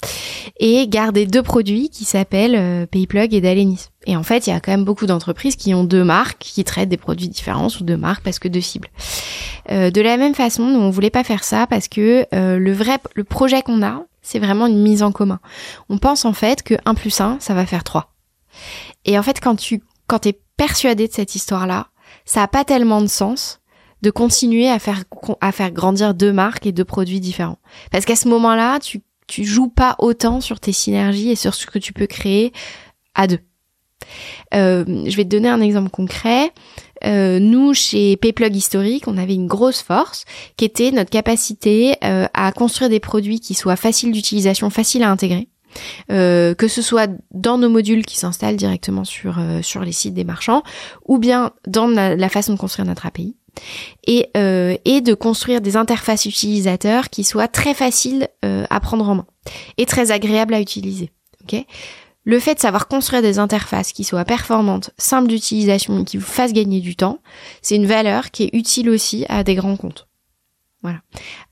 et 0.59 0.87
garder 0.89 1.27
deux 1.27 1.43
produits 1.43 1.89
qui 1.89 2.05
s'appellent 2.05 2.57
euh, 2.57 2.87
Payplug 2.87 3.35
et 3.35 3.41
Dalenis. 3.41 3.89
Et 4.07 4.17
en 4.17 4.23
fait, 4.23 4.47
il 4.47 4.51
y 4.51 4.53
a 4.53 4.61
quand 4.61 4.73
même 4.73 4.85
beaucoup 4.85 5.07
d'entreprises 5.07 5.57
qui 5.57 5.75
ont 5.75 5.85
deux 5.85 6.05
marques 6.05 6.39
qui 6.39 6.65
traitent 6.65 6.89
des 6.89 6.97
produits 6.97 7.29
différents 7.29 7.69
sous 7.69 7.85
deux 7.85 7.97
marques 7.97 8.23
parce 8.23 8.39
que 8.39 8.49
deux 8.49 8.61
cibles. 8.61 8.89
Euh, 9.71 9.91
de 9.91 10.01
la 10.01 10.17
même 10.17 10.35
façon, 10.35 10.69
nous 10.69 10.81
on 10.81 10.91
voulait 10.91 11.11
pas 11.11 11.25
faire 11.25 11.45
ça 11.45 11.67
parce 11.67 11.89
que 11.89 12.27
euh, 12.35 12.59
le 12.59 12.73
vrai 12.73 12.99
le 13.15 13.25
projet 13.25 13.63
qu'on 13.63 13.83
a, 13.83 14.03
c'est 14.23 14.39
vraiment 14.39 14.67
une 14.67 14.83
mise 14.83 15.03
en 15.03 15.13
commun. 15.13 15.41
On 15.89 15.99
pense 15.99 16.25
en 16.25 16.33
fait 16.33 16.63
que 16.63 16.75
1 16.85 16.95
plus 16.95 17.21
1, 17.21 17.39
ça 17.41 17.55
va 17.55 17.67
faire 17.67 17.85
3. 17.85 18.13
Et 19.05 19.19
en 19.19 19.23
fait, 19.23 19.41
quand 19.41 19.57
tu 19.57 19.83
quand 20.07 20.21
t'es 20.21 20.39
persuadé 20.57 21.09
de 21.09 21.13
cette 21.13 21.35
histoire-là, 21.35 21.89
ça 22.25 22.43
a 22.43 22.49
pas 22.49 22.65
tellement 22.65 23.01
de 23.01 23.07
sens 23.07 23.61
de 24.03 24.11
continuer 24.11 24.69
à 24.69 24.79
faire 24.79 25.05
à 25.41 25.51
faire 25.51 25.71
grandir 25.71 26.15
deux 26.15 26.33
marques 26.33 26.67
et 26.67 26.73
deux 26.73 26.85
produits 26.85 27.21
différents. 27.21 27.59
Parce 27.91 28.05
qu'à 28.05 28.17
ce 28.17 28.29
moment-là, 28.29 28.79
tu 28.79 29.01
tu 29.27 29.45
joues 29.45 29.69
pas 29.69 29.97
autant 29.99 30.41
sur 30.41 30.61
tes 30.61 30.73
synergies 30.73 31.31
et 31.31 31.37
sur 31.37 31.55
ce 31.55 31.67
que 31.67 31.79
tu 31.79 31.93
peux 31.93 32.07
créer 32.07 32.53
à 33.15 33.27
deux. 33.27 33.41
Euh, 34.55 34.85
je 35.07 35.17
vais 35.17 35.25
te 35.25 35.29
donner 35.29 35.49
un 35.49 35.61
exemple 35.61 35.91
concret. 35.91 36.53
Euh, 37.05 37.39
nous, 37.39 37.75
chez 37.75 38.17
Payplug 38.17 38.55
Historique, 38.55 39.09
on 39.09 39.19
avait 39.19 39.35
une 39.35 39.47
grosse 39.47 39.83
force 39.83 40.25
qui 40.57 40.65
était 40.65 40.91
notre 40.91 41.11
capacité 41.11 41.97
euh, 42.05 42.27
à 42.35 42.53
construire 42.53 42.91
des 42.91 43.01
produits 43.01 43.41
qui 43.41 43.55
soient 43.55 43.77
faciles 43.77 44.13
d'utilisation, 44.13 44.71
faciles 44.71 45.03
à 45.03 45.11
intégrer. 45.11 45.49
Que 46.09 46.69
ce 46.69 46.83
soit 46.83 47.11
dans 47.33 47.59
nos 47.59 47.69
modules 47.69 48.07
qui 48.07 48.17
s'installent 48.17 48.55
directement 48.55 49.03
sur 49.03 49.41
sur 49.61 49.83
les 49.83 49.91
sites 49.91 50.15
des 50.15 50.23
marchands, 50.23 50.63
ou 51.05 51.19
bien 51.19 51.51
dans 51.67 51.89
la, 51.89 52.15
la 52.15 52.29
façon 52.29 52.53
de 52.53 52.59
construire 52.59 52.87
notre 52.87 53.07
API 53.07 53.35
et, 54.07 54.29
euh, 54.37 54.77
et 54.85 55.01
de 55.01 55.15
construire 55.15 55.61
des 55.61 55.77
interfaces 55.77 56.27
utilisateurs 56.27 57.11
qui 57.11 57.25
soient 57.25 57.49
très 57.49 57.75
faciles 57.75 58.29
euh, 58.45 58.65
à 58.71 58.81
prendre 58.81 59.09
en 59.09 59.15
main 59.17 59.27
et 59.79 59.87
très 59.87 60.11
agréables 60.11 60.55
à 60.55 60.61
utiliser. 60.61 61.11
le 62.25 62.39
fait 62.39 62.55
de 62.55 62.61
savoir 62.61 62.89
construire 62.89 63.21
des 63.21 63.39
interfaces 63.39 63.93
qui 63.93 64.03
soient 64.03 64.25
performantes, 64.25 64.91
simples 64.97 65.29
d'utilisation 65.29 66.01
et 66.01 66.05
qui 66.05 66.17
vous 66.17 66.25
fassent 66.25 66.55
gagner 66.55 66.81
du 66.81 66.97
temps, 66.97 67.19
c'est 67.61 67.77
une 67.77 67.87
valeur 67.87 68.31
qui 68.31 68.45
est 68.45 68.51
utile 68.55 68.89
aussi 68.89 69.27
à 69.29 69.45
des 69.45 69.55
grands 69.55 69.77
comptes. 69.77 70.09
Voilà. 70.83 71.01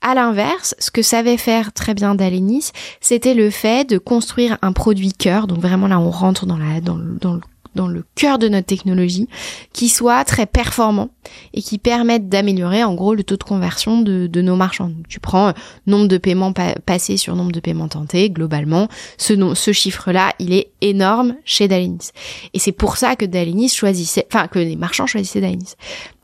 À 0.01 0.13
l'inverse, 0.13 0.75
ce 0.77 0.91
que 0.91 1.01
savait 1.01 1.37
faire 1.37 1.73
très 1.73 1.95
bien 1.95 2.13
Dalenis, 2.13 2.71
c'était 3.01 3.33
le 3.33 3.49
fait 3.49 3.87
de 3.87 3.97
construire 3.97 4.59
un 4.61 4.73
produit 4.73 5.11
cœur. 5.11 5.47
Donc 5.47 5.59
vraiment 5.59 5.87
là, 5.87 5.99
on 5.99 6.11
rentre 6.11 6.45
dans 6.45 6.57
la 6.57 6.81
dans 6.81 6.97
le 6.97 7.41
dans 7.75 7.87
le 7.87 8.05
cœur 8.15 8.39
de 8.39 8.47
notre 8.47 8.67
technologie, 8.67 9.27
qui 9.73 9.89
soit 9.89 10.23
très 10.25 10.45
performant 10.45 11.09
et 11.53 11.61
qui 11.61 11.77
permettent 11.77 12.29
d'améliorer 12.29 12.83
en 12.83 12.93
gros 12.93 13.15
le 13.15 13.23
taux 13.23 13.37
de 13.37 13.43
conversion 13.43 14.01
de, 14.01 14.41
nos 14.41 14.55
marchands. 14.55 14.91
tu 15.07 15.19
prends 15.19 15.49
euh, 15.49 15.53
nombre 15.87 16.07
de 16.07 16.17
paiements 16.17 16.53
passés 16.53 17.17
sur 17.17 17.35
nombre 17.35 17.51
de 17.51 17.59
paiements 17.59 17.87
tentés, 17.87 18.29
globalement, 18.29 18.87
ce, 19.17 19.53
ce 19.53 19.71
chiffre-là, 19.71 20.33
il 20.39 20.53
est 20.53 20.71
énorme 20.81 21.35
chez 21.45 21.67
Dalinis. 21.67 22.09
Et 22.53 22.59
c'est 22.59 22.71
pour 22.71 22.97
ça 22.97 23.15
que 23.15 23.25
Dalinis 23.25 23.69
choisissait, 23.69 24.27
enfin 24.31 24.47
que 24.47 24.59
les 24.59 24.75
marchands 24.75 25.07
choisissaient 25.07 25.41
Dalinis. 25.41 25.75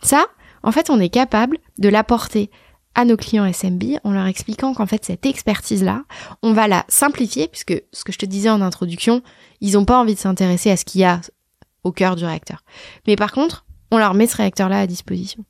Ça, 0.01 0.25
en 0.63 0.71
fait, 0.71 0.89
on 0.89 0.99
est 0.99 1.09
capable 1.09 1.57
de 1.77 1.89
l'apporter 1.89 2.49
à 2.95 3.05
nos 3.05 3.17
clients 3.17 3.51
SMB 3.51 3.83
en 4.03 4.11
leur 4.11 4.25
expliquant 4.25 4.73
qu'en 4.73 4.85
fait 4.85 5.05
cette 5.05 5.25
expertise-là, 5.25 6.03
on 6.41 6.53
va 6.53 6.67
la 6.67 6.85
simplifier 6.89 7.47
puisque 7.47 7.81
ce 7.93 8.03
que 8.03 8.11
je 8.11 8.17
te 8.17 8.25
disais 8.25 8.49
en 8.49 8.61
introduction, 8.61 9.21
ils 9.61 9.73
n'ont 9.73 9.85
pas 9.85 9.99
envie 9.99 10.15
de 10.15 10.19
s'intéresser 10.19 10.71
à 10.71 10.77
ce 10.77 10.85
qu'il 10.85 11.01
y 11.01 11.05
a 11.05 11.21
au 11.83 11.91
cœur 11.91 12.15
du 12.15 12.25
réacteur. 12.25 12.63
Mais 13.07 13.15
par 13.15 13.31
contre, 13.31 13.65
on 13.91 13.97
leur 13.97 14.13
met 14.13 14.27
ce 14.27 14.37
réacteur-là 14.37 14.79
à 14.79 14.87
disposition. 14.87 15.43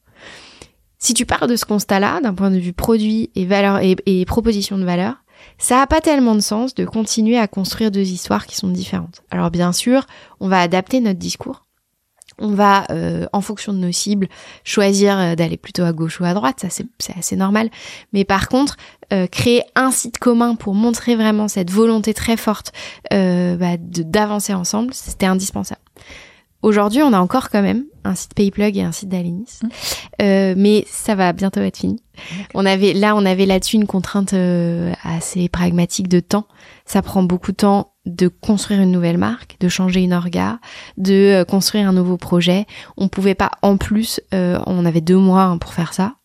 Si 0.97 1.13
tu 1.13 1.25
pars 1.25 1.47
de 1.47 1.55
ce 1.55 1.65
constat-là, 1.65 2.19
d'un 2.21 2.33
point 2.33 2.51
de 2.51 2.59
vue 2.59 2.73
produit 2.73 3.31
et 3.33 3.45
valeur 3.45 3.79
et, 3.81 4.25
proposition 4.25 4.77
de 4.77 4.83
valeur, 4.83 5.23
ça 5.57 5.77
n'a 5.77 5.87
pas 5.87 6.01
tellement 6.01 6.35
de 6.35 6.41
sens 6.41 6.75
de 6.75 6.83
continuer 6.83 7.37
à 7.37 7.47
construire 7.47 7.89
deux 7.89 8.09
histoires 8.09 8.45
qui 8.45 8.57
sont 8.57 8.67
différentes. 8.67 9.23
Alors 9.31 9.49
bien 9.49 9.71
sûr, 9.71 10.05
on 10.41 10.49
va 10.49 10.59
adapter 10.59 10.99
notre 10.99 11.19
discours. 11.19 11.65
On 12.41 12.53
va, 12.53 12.85
euh, 12.89 13.25
en 13.33 13.41
fonction 13.41 13.73
de 13.73 13.79
nos 13.79 13.91
cibles, 13.91 14.27
choisir 14.63 15.17
euh, 15.17 15.35
d'aller 15.35 15.57
plutôt 15.57 15.83
à 15.83 15.91
gauche 15.91 16.21
ou 16.21 16.25
à 16.25 16.33
droite, 16.33 16.59
ça 16.61 16.67
c'est 16.69 17.17
assez 17.17 17.35
normal. 17.35 17.69
Mais 18.13 18.23
par 18.23 18.47
contre, 18.47 18.77
euh, 19.11 19.27
créer 19.27 19.63
un 19.75 19.91
site 19.91 20.19
commun 20.19 20.55
pour 20.55 20.73
montrer 20.73 21.15
vraiment 21.15 21.49
cette 21.49 21.71
volonté 21.71 22.13
très 22.13 22.37
forte 22.37 22.71
bah, 23.11 23.77
d'avancer 23.79 24.53
ensemble, 24.53 24.93
c'était 24.93 25.25
indispensable. 25.25 25.81
Aujourd'hui, 26.61 27.01
on 27.01 27.13
a 27.13 27.19
encore 27.19 27.49
quand 27.49 27.61
même 27.61 27.85
un 28.03 28.15
site 28.15 28.33
Payplug 28.33 28.75
et 28.77 28.83
un 28.83 28.91
site 28.91 29.07
d'Alinis, 29.07 29.59
mmh. 29.63 29.67
euh, 30.21 30.53
mais 30.57 30.85
ça 30.89 31.15
va 31.15 31.31
bientôt 31.31 31.61
être 31.61 31.77
fini. 31.77 32.01
On 32.53 32.65
avait 32.65 32.91
là, 32.91 33.15
on 33.15 33.25
avait 33.25 33.45
là-dessus 33.45 33.77
une 33.77 33.87
contrainte 33.87 34.33
euh, 34.33 34.91
assez 35.03 35.47
pragmatique 35.47 36.09
de 36.09 36.19
temps. 36.19 36.47
Ça 36.85 37.01
prend 37.01 37.23
beaucoup 37.23 37.51
de 37.51 37.57
temps 37.57 37.93
de 38.05 38.27
construire 38.27 38.81
une 38.81 38.91
nouvelle 38.91 39.17
marque, 39.17 39.55
de 39.61 39.69
changer 39.69 40.01
une 40.01 40.13
orga, 40.13 40.59
de 40.97 41.13
euh, 41.13 41.45
construire 41.45 41.87
un 41.87 41.93
nouveau 41.93 42.17
projet. 42.17 42.65
On 42.97 43.07
pouvait 43.07 43.35
pas 43.35 43.51
en 43.61 43.77
plus, 43.77 44.19
euh, 44.33 44.59
on 44.65 44.85
avait 44.85 44.99
deux 44.99 45.17
mois 45.17 45.43
hein, 45.43 45.57
pour 45.59 45.73
faire 45.73 45.93
ça. 45.93 46.15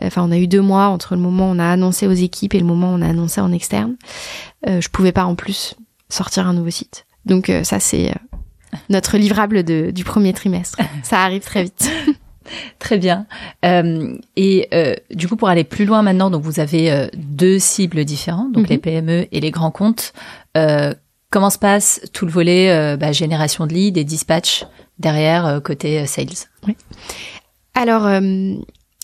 Enfin, 0.00 0.22
on 0.22 0.30
a 0.30 0.38
eu 0.38 0.46
deux 0.46 0.60
mois 0.60 0.86
entre 0.86 1.16
le 1.16 1.20
moment 1.20 1.48
où 1.50 1.54
on 1.54 1.58
a 1.58 1.68
annoncé 1.68 2.06
aux 2.06 2.12
équipes 2.12 2.54
et 2.54 2.60
le 2.60 2.66
moment 2.66 2.92
où 2.92 2.98
on 2.98 3.02
a 3.02 3.08
annoncé 3.08 3.40
en 3.40 3.50
externe. 3.50 3.96
je 4.66 4.88
pouvais 4.88 5.12
pas 5.12 5.24
en 5.24 5.34
plus 5.34 5.74
sortir 6.08 6.46
un 6.46 6.52
nouveau 6.52 6.70
site. 6.70 7.06
Donc 7.24 7.50
ça 7.62 7.78
c'est 7.78 8.12
notre 8.88 9.16
livrable 9.18 9.62
de, 9.62 9.90
du 9.90 10.04
premier 10.04 10.32
trimestre. 10.32 10.78
Ça 11.02 11.20
arrive 11.20 11.42
très 11.42 11.64
vite. 11.64 11.90
Très 12.78 12.98
bien. 12.98 13.26
Euh, 13.64 14.16
et 14.36 14.68
euh, 14.74 14.94
du 15.10 15.28
coup, 15.28 15.36
pour 15.36 15.48
aller 15.48 15.64
plus 15.64 15.84
loin 15.84 16.02
maintenant, 16.02 16.30
donc 16.30 16.42
vous 16.42 16.60
avez 16.60 16.90
euh, 16.90 17.06
deux 17.16 17.58
cibles 17.58 18.04
différentes, 18.04 18.52
donc 18.52 18.68
les 18.68 18.76
mhm. 18.76 18.82
PME 18.82 19.26
et 19.30 19.40
les 19.40 19.50
grands 19.50 19.70
comptes. 19.70 20.12
Euh, 20.56 20.94
comment 21.30 21.50
se 21.50 21.58
passe 21.58 22.00
tout 22.12 22.26
le 22.26 22.32
volet 22.32 22.70
euh, 22.70 22.96
bah, 22.96 23.12
génération 23.12 23.66
de 23.66 23.72
leads 23.72 23.98
et 23.98 24.04
dispatch 24.04 24.66
derrière 24.98 25.60
côté 25.64 26.06
sales? 26.06 26.48
Oui. 26.66 26.76
Alors. 27.74 28.08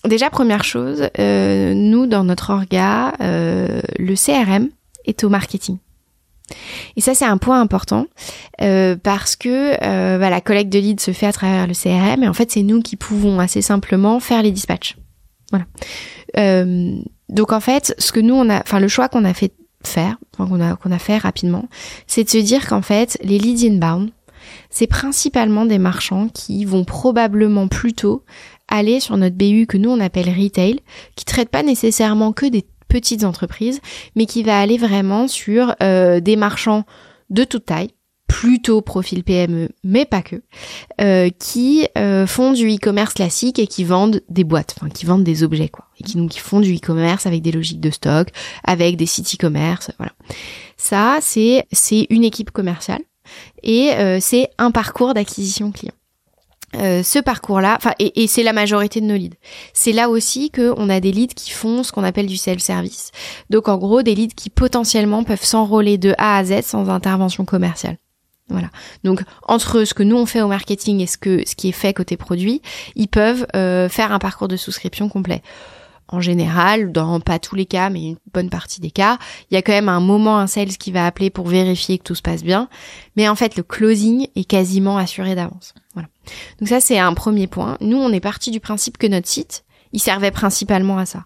Déjà, 0.05 0.31
première 0.31 0.63
chose, 0.63 1.11
nous, 1.19 2.07
dans 2.07 2.23
notre 2.23 2.51
orga, 2.51 3.15
le 3.19 4.15
CRM 4.15 4.69
est 5.05 5.25
au 5.25 5.29
marketing. 5.29 5.79
Et 6.97 7.01
ça, 7.01 7.15
c'est 7.15 7.25
un 7.25 7.39
point 7.39 7.61
important 7.61 8.07
euh, 8.61 8.97
parce 8.97 9.37
que 9.37 9.75
euh, 9.83 10.19
bah, 10.19 10.31
la 10.31 10.41
collecte 10.41 10.73
de 10.73 10.79
leads 10.79 11.03
se 11.03 11.13
fait 11.13 11.27
à 11.27 11.33
travers 11.33 11.67
le 11.67 11.75
CRM 11.75 12.23
et 12.23 12.29
en 12.29 12.33
fait, 12.33 12.51
c'est 12.51 12.63
nous 12.63 12.81
qui 12.81 12.97
pouvons 12.97 13.41
assez 13.41 13.63
simplement 13.63 14.21
faire 14.21 14.43
les 14.43 14.51
dispatchs. 14.51 14.97
Voilà. 15.51 15.67
Euh, 16.37 16.97
donc 17.29 17.53
en 17.53 17.61
fait, 17.61 17.95
ce 17.99 18.13
que 18.13 18.21
nous 18.21 18.35
on 18.35 18.49
a, 18.51 18.61
enfin 18.61 18.81
le 18.81 18.89
choix 18.89 19.09
qu'on 19.09 19.25
a 19.25 19.35
fait 19.35 19.53
faire, 19.85 20.17
qu'on 20.37 20.61
a 20.61 20.77
qu'on 20.77 20.93
a 20.93 20.99
fait 20.99 21.19
rapidement, 21.19 21.69
c'est 22.07 22.25
de 22.25 22.31
se 22.31 22.39
dire 22.39 22.67
qu'en 22.67 22.83
fait, 22.83 23.19
les 23.23 23.39
leads 23.39 23.67
inbound, 23.67 24.11
c'est 24.71 24.87
principalement 24.87 25.67
des 25.67 25.79
marchands 25.79 26.29
qui 26.29 26.65
vont 26.65 26.85
probablement 26.85 27.69
plutôt 27.69 28.25
aller 28.69 29.01
sur 29.01 29.17
notre 29.17 29.37
BU 29.37 29.67
que 29.67 29.79
nous 29.79 29.91
on 29.91 30.01
appelle 30.01 30.29
retail, 30.29 30.81
qui 31.17 31.25
traite 31.25 31.49
pas 31.49 31.63
nécessairement 31.63 32.33
que 32.33 32.47
des 32.47 32.65
petites 32.88 33.24
entreprises, 33.24 33.81
mais 34.16 34.27
qui 34.27 34.42
va 34.42 34.59
aller 34.59 34.79
vraiment 34.79 35.29
sur 35.29 35.74
euh, 35.83 36.20
des 36.20 36.37
marchands 36.37 36.85
de 37.31 37.44
toute 37.44 37.66
taille, 37.66 37.90
plutôt 38.27 38.83
profil 38.83 39.24
PME, 39.24 39.70
mais 39.85 40.05
pas 40.05 40.22
que, 40.22 40.42
euh, 41.01 41.31
qui 41.38 41.87
euh, 41.96 42.27
font 42.27 42.53
du 42.53 42.68
e-commerce 42.68 43.14
classique 43.14 43.59
et 43.59 43.66
qui 43.66 43.85
vendent 43.85 44.22
des 44.29 44.44
boîtes, 44.44 44.74
enfin 44.79 44.90
qui 44.90 45.07
vendent 45.07 45.24
des 45.24 45.42
objets 45.42 45.68
quoi, 45.68 45.87
et 45.98 46.05
qui 46.05 46.16
donc 46.16 46.31
qui 46.31 46.38
font 46.38 46.61
du 46.61 46.74
e-commerce 46.74 47.27
avec 47.27 47.42
des 47.42 47.53
logiques 47.53 47.81
de 47.81 47.90
stock, 47.90 48.29
avec 48.64 48.96
des 48.96 49.07
sites 49.07 49.35
e-commerce, 49.35 49.90
voilà. 49.98 50.12
Ça 50.77 51.18
c'est 51.20 51.66
c'est 51.72 52.07
une 52.11 52.24
équipe 52.24 52.51
commerciale 52.51 53.01
et 53.62 53.90
c'est 54.20 54.48
un 54.57 54.70
parcours 54.70 55.12
d'acquisition 55.12 55.70
client. 55.70 55.92
Euh, 56.77 57.03
ce 57.03 57.19
parcours-là, 57.19 57.77
enfin, 57.77 57.93
et, 57.99 58.27
c'est 58.27 58.43
la 58.43 58.53
majorité 58.53 59.01
de 59.01 59.07
nos 59.07 59.17
leads. 59.17 59.37
C'est 59.73 59.93
là 59.93 60.11
aussi 60.11 60.51
qu'on 60.51 60.91
a 60.91 61.01
des 61.01 61.13
leads 61.13 61.35
qui 61.35 61.51
font 61.51 61.83
ce 61.83 61.93
qu'on 61.93 62.05
appelle 62.05 62.27
du 62.27 62.37
self-service. 62.37 63.11
Donc, 63.49 63.69
en 63.69 63.79
gros, 63.79 64.03
des 64.03 64.15
leads 64.15 64.35
qui 64.35 64.51
potentiellement 64.51 65.25
peuvent 65.25 65.45
s'enrôler 65.45 65.97
de 65.97 66.15
A 66.19 66.37
à 66.37 66.45
Z 66.45 66.63
sans 66.63 66.91
intervention 66.91 67.45
commerciale. 67.45 67.97
Voilà. 68.51 68.71
Donc 69.05 69.23
entre 69.43 69.85
ce 69.85 69.93
que 69.93 70.03
nous 70.03 70.17
on 70.17 70.25
fait 70.25 70.41
au 70.41 70.49
marketing 70.49 71.01
et 71.01 71.07
ce 71.07 71.19
que 71.19 71.47
ce 71.47 71.55
qui 71.55 71.69
est 71.69 71.73
fait 71.73 71.93
côté 71.93 72.17
produit, 72.17 72.63
ils 72.97 73.09
peuvent 73.09 73.47
euh, 73.55 73.91
faire 73.91 74.11
un 74.11 74.19
parcours 74.19 74.49
de 74.49 74.57
souscription 74.57 75.11
complet 75.11 75.43
en 76.09 76.21
général, 76.21 76.92
dans 76.92 77.21
pas 77.21 77.38
tous 77.38 77.55
les 77.55 77.66
cas, 77.66 77.90
mais 77.90 78.03
une 78.03 78.16
bonne 78.33 78.51
partie 78.51 78.81
des 78.81 78.90
cas, 78.90 79.18
il 79.51 79.55
y 79.55 79.57
a 79.57 79.62
quand 79.62 79.73
même 79.73 79.88
un 79.88 80.01
moment 80.01 80.38
un 80.38 80.47
sales 80.47 80.77
qui 80.77 80.90
va 80.90 81.07
appeler 81.07 81.31
pour 81.31 81.47
vérifier 81.47 81.99
que 81.99 82.05
tout 82.05 82.14
se 82.14 82.23
passe 82.23 82.42
bien. 82.42 82.68
Mais 83.16 83.29
en 83.29 83.35
fait, 83.35 83.57
le 83.57 83.62
closing 83.62 84.27
est 84.35 84.44
quasiment 84.44 84.97
assuré 84.97 85.35
d'avance. 85.35 85.75
Voilà. 85.94 86.09
Donc 86.61 86.68
ça, 86.68 86.81
c'est 86.81 86.99
un 86.99 87.14
premier 87.14 87.47
point. 87.47 87.77
Nous, 87.81 87.99
on 87.99 88.12
est 88.12 88.21
parti 88.21 88.51
du 88.51 88.61
principe 88.61 88.99
que 88.99 89.07
notre 89.07 89.29
site, 89.29 89.64
il 89.92 90.01
servait 90.01 90.31
principalement 90.31 90.99
à 90.99 91.07
ça. 91.07 91.25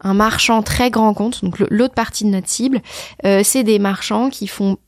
Un 0.00 0.14
marchand 0.14 0.62
très 0.62 0.90
grand 0.90 1.14
compte, 1.14 1.44
donc 1.44 1.58
l'autre 1.70 1.94
partie 1.94 2.24
de 2.24 2.30
notre 2.30 2.48
cible, 2.48 2.80
euh, 3.24 3.42
c'est 3.44 3.64
des 3.64 3.78
marchands 3.78 4.30
qui 4.30 4.46
font 4.46 4.78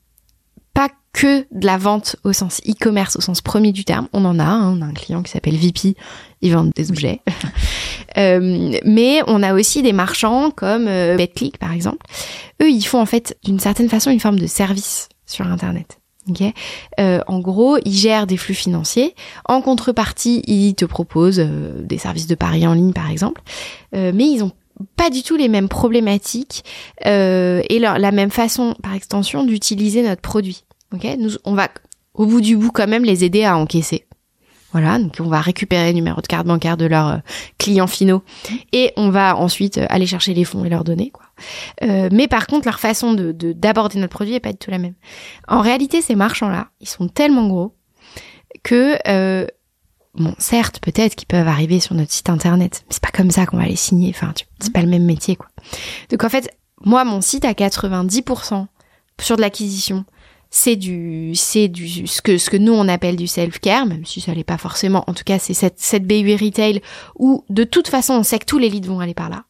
que 1.17 1.47
de 1.51 1.65
la 1.65 1.79
vente 1.79 2.15
au 2.23 2.31
sens 2.31 2.61
e-commerce, 2.67 3.15
au 3.15 3.21
sens 3.21 3.41
premier 3.41 3.71
du 3.71 3.85
terme. 3.85 4.07
On 4.13 4.23
en 4.23 4.37
a, 4.37 4.43
hein, 4.43 4.77
on 4.77 4.83
a 4.83 4.85
un 4.85 4.93
client 4.93 5.23
qui 5.23 5.31
s'appelle 5.31 5.55
VP, 5.55 5.95
ils 6.43 6.53
vendent 6.53 6.71
des 6.75 6.91
objets. 6.91 7.21
euh, 8.17 8.77
mais 8.85 9.21
on 9.25 9.41
a 9.41 9.55
aussi 9.55 9.81
des 9.81 9.93
marchands 9.93 10.51
comme 10.51 10.87
euh, 10.87 11.17
BetClick 11.17 11.57
par 11.57 11.71
exemple. 11.71 12.05
Eux, 12.61 12.69
ils 12.69 12.83
font 12.83 13.01
en 13.01 13.07
fait 13.07 13.35
d'une 13.43 13.59
certaine 13.59 13.89
façon 13.89 14.11
une 14.11 14.19
forme 14.19 14.37
de 14.37 14.45
service 14.45 15.09
sur 15.25 15.47
Internet. 15.47 15.97
Okay 16.29 16.53
euh, 16.99 17.19
en 17.25 17.39
gros, 17.39 17.79
ils 17.83 17.95
gèrent 17.95 18.27
des 18.27 18.37
flux 18.37 18.53
financiers. 18.53 19.15
En 19.45 19.61
contrepartie, 19.61 20.43
ils 20.45 20.75
te 20.75 20.85
proposent 20.85 21.39
euh, 21.39 21.81
des 21.81 21.97
services 21.97 22.27
de 22.27 22.35
paris 22.35 22.67
en 22.67 22.73
ligne, 22.73 22.93
par 22.93 23.09
exemple. 23.09 23.41
Euh, 23.95 24.11
mais 24.13 24.25
ils 24.25 24.43
ont 24.43 24.51
pas 24.95 25.09
du 25.09 25.23
tout 25.23 25.35
les 25.35 25.47
mêmes 25.47 25.69
problématiques 25.69 26.63
euh, 27.07 27.63
et 27.69 27.79
leur, 27.79 27.97
la 27.97 28.11
même 28.11 28.29
façon, 28.29 28.75
par 28.83 28.93
extension, 28.93 29.43
d'utiliser 29.43 30.03
notre 30.03 30.21
produit. 30.21 30.63
Ok, 30.93 31.05
nous, 31.19 31.31
on 31.45 31.53
va 31.53 31.69
au 32.13 32.25
bout 32.25 32.41
du 32.41 32.57
bout 32.57 32.71
quand 32.71 32.87
même 32.87 33.03
les 33.03 33.23
aider 33.23 33.43
à 33.43 33.57
encaisser. 33.57 34.07
Voilà, 34.73 34.99
donc 34.99 35.15
on 35.19 35.29
va 35.29 35.39
récupérer 35.39 35.87
le 35.87 35.93
numéro 35.93 36.21
de 36.21 36.27
carte 36.27 36.45
bancaire 36.45 36.75
de 36.75 36.85
leurs 36.85 37.07
euh, 37.07 37.17
clients 37.57 37.87
finaux 37.87 38.21
et 38.73 38.91
on 38.97 39.09
va 39.09 39.37
ensuite 39.37 39.77
euh, 39.77 39.85
aller 39.89 40.05
chercher 40.05 40.33
les 40.33 40.43
fonds 40.43 40.65
et 40.65 40.69
leur 40.69 40.83
donner 40.83 41.09
quoi. 41.09 41.23
Euh, 41.83 42.09
mais 42.11 42.27
par 42.27 42.47
contre, 42.47 42.67
leur 42.67 42.79
façon 42.79 43.13
de 43.13 43.31
d'aborder 43.31 43.97
notre 43.97 44.13
produit 44.13 44.33
est 44.33 44.39
pas 44.41 44.51
du 44.51 44.57
tout 44.57 44.69
la 44.69 44.77
même. 44.77 44.93
En 45.47 45.61
réalité, 45.61 46.01
ces 46.01 46.15
marchands-là, 46.15 46.67
ils 46.81 46.89
sont 46.89 47.07
tellement 47.07 47.47
gros 47.47 47.75
que 48.63 48.97
euh, 49.07 49.47
bon, 50.15 50.35
certes, 50.37 50.79
peut-être 50.81 51.15
qu'ils 51.15 51.27
peuvent 51.27 51.47
arriver 51.47 51.79
sur 51.79 51.95
notre 51.95 52.11
site 52.11 52.29
internet, 52.29 52.83
mais 52.87 52.93
c'est 52.93 53.03
pas 53.03 53.11
comme 53.11 53.31
ça 53.31 53.45
qu'on 53.45 53.57
va 53.57 53.65
les 53.65 53.77
signer. 53.77 54.13
Enfin, 54.13 54.33
c'est 54.59 54.73
pas 54.73 54.81
le 54.81 54.89
même 54.89 55.05
métier 55.05 55.37
quoi. 55.37 55.47
Donc 56.11 56.23
en 56.25 56.29
fait, 56.29 56.55
moi, 56.83 57.05
mon 57.05 57.21
site 57.21 57.45
à 57.45 57.53
90% 57.53 58.67
sur 59.19 59.35
de 59.37 59.41
l'acquisition, 59.41 60.05
c'est 60.49 60.75
du 60.75 61.33
c'est 61.35 61.67
du 61.67 62.07
ce 62.07 62.21
que 62.21 62.37
ce 62.37 62.49
que 62.49 62.57
nous 62.57 62.73
on 62.73 62.87
appelle 62.87 63.15
du 63.15 63.27
self 63.27 63.59
care 63.59 63.85
même 63.85 64.05
si 64.05 64.21
ça 64.21 64.33
l'est 64.33 64.43
pas 64.43 64.57
forcément. 64.57 65.03
En 65.07 65.13
tout 65.13 65.23
cas 65.25 65.39
c'est 65.39 65.53
cette 65.53 65.79
cette 65.79 66.05
BU 66.05 66.35
retail 66.35 66.81
où 67.15 67.43
de 67.49 67.63
toute 67.63 67.87
façon 67.87 68.13
on 68.13 68.23
sait 68.23 68.39
que 68.39 68.45
tous 68.45 68.57
les 68.57 68.69
leads 68.69 68.87
vont 68.87 68.99
aller 68.99 69.13
par 69.13 69.29
là. 69.29 69.43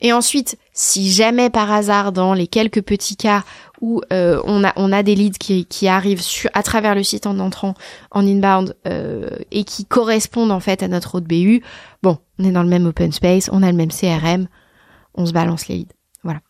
Et 0.00 0.12
ensuite 0.12 0.58
si 0.72 1.10
jamais 1.10 1.50
par 1.50 1.70
hasard 1.70 2.12
dans 2.12 2.34
les 2.34 2.46
quelques 2.46 2.82
petits 2.82 3.16
cas 3.16 3.44
où 3.80 4.00
euh, 4.12 4.40
on 4.44 4.64
a 4.64 4.72
on 4.76 4.92
a 4.92 5.02
des 5.02 5.14
leads 5.14 5.38
qui 5.38 5.66
qui 5.66 5.88
arrivent 5.88 6.22
sur, 6.22 6.50
à 6.54 6.62
travers 6.62 6.94
le 6.94 7.02
site 7.02 7.26
en 7.26 7.38
entrant 7.38 7.74
en 8.10 8.26
inbound 8.26 8.76
euh, 8.86 9.30
et 9.50 9.64
qui 9.64 9.84
correspondent 9.84 10.52
en 10.52 10.60
fait 10.60 10.82
à 10.82 10.88
notre 10.88 11.14
autre 11.16 11.26
BU 11.26 11.62
bon 12.02 12.18
on 12.38 12.44
est 12.44 12.52
dans 12.52 12.62
le 12.62 12.68
même 12.68 12.86
open 12.86 13.12
space 13.12 13.48
on 13.52 13.62
a 13.62 13.70
le 13.70 13.76
même 13.76 13.90
CRM 13.90 14.48
on 15.14 15.26
se 15.26 15.32
balance 15.32 15.68
les 15.68 15.76
leads. 15.76 15.94
Voilà. 16.22 16.40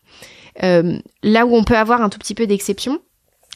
Euh, 0.63 0.99
là 1.23 1.45
où 1.45 1.55
on 1.55 1.63
peut 1.63 1.77
avoir 1.77 2.01
un 2.01 2.09
tout 2.09 2.19
petit 2.19 2.35
peu 2.35 2.47
d'exception 2.47 2.99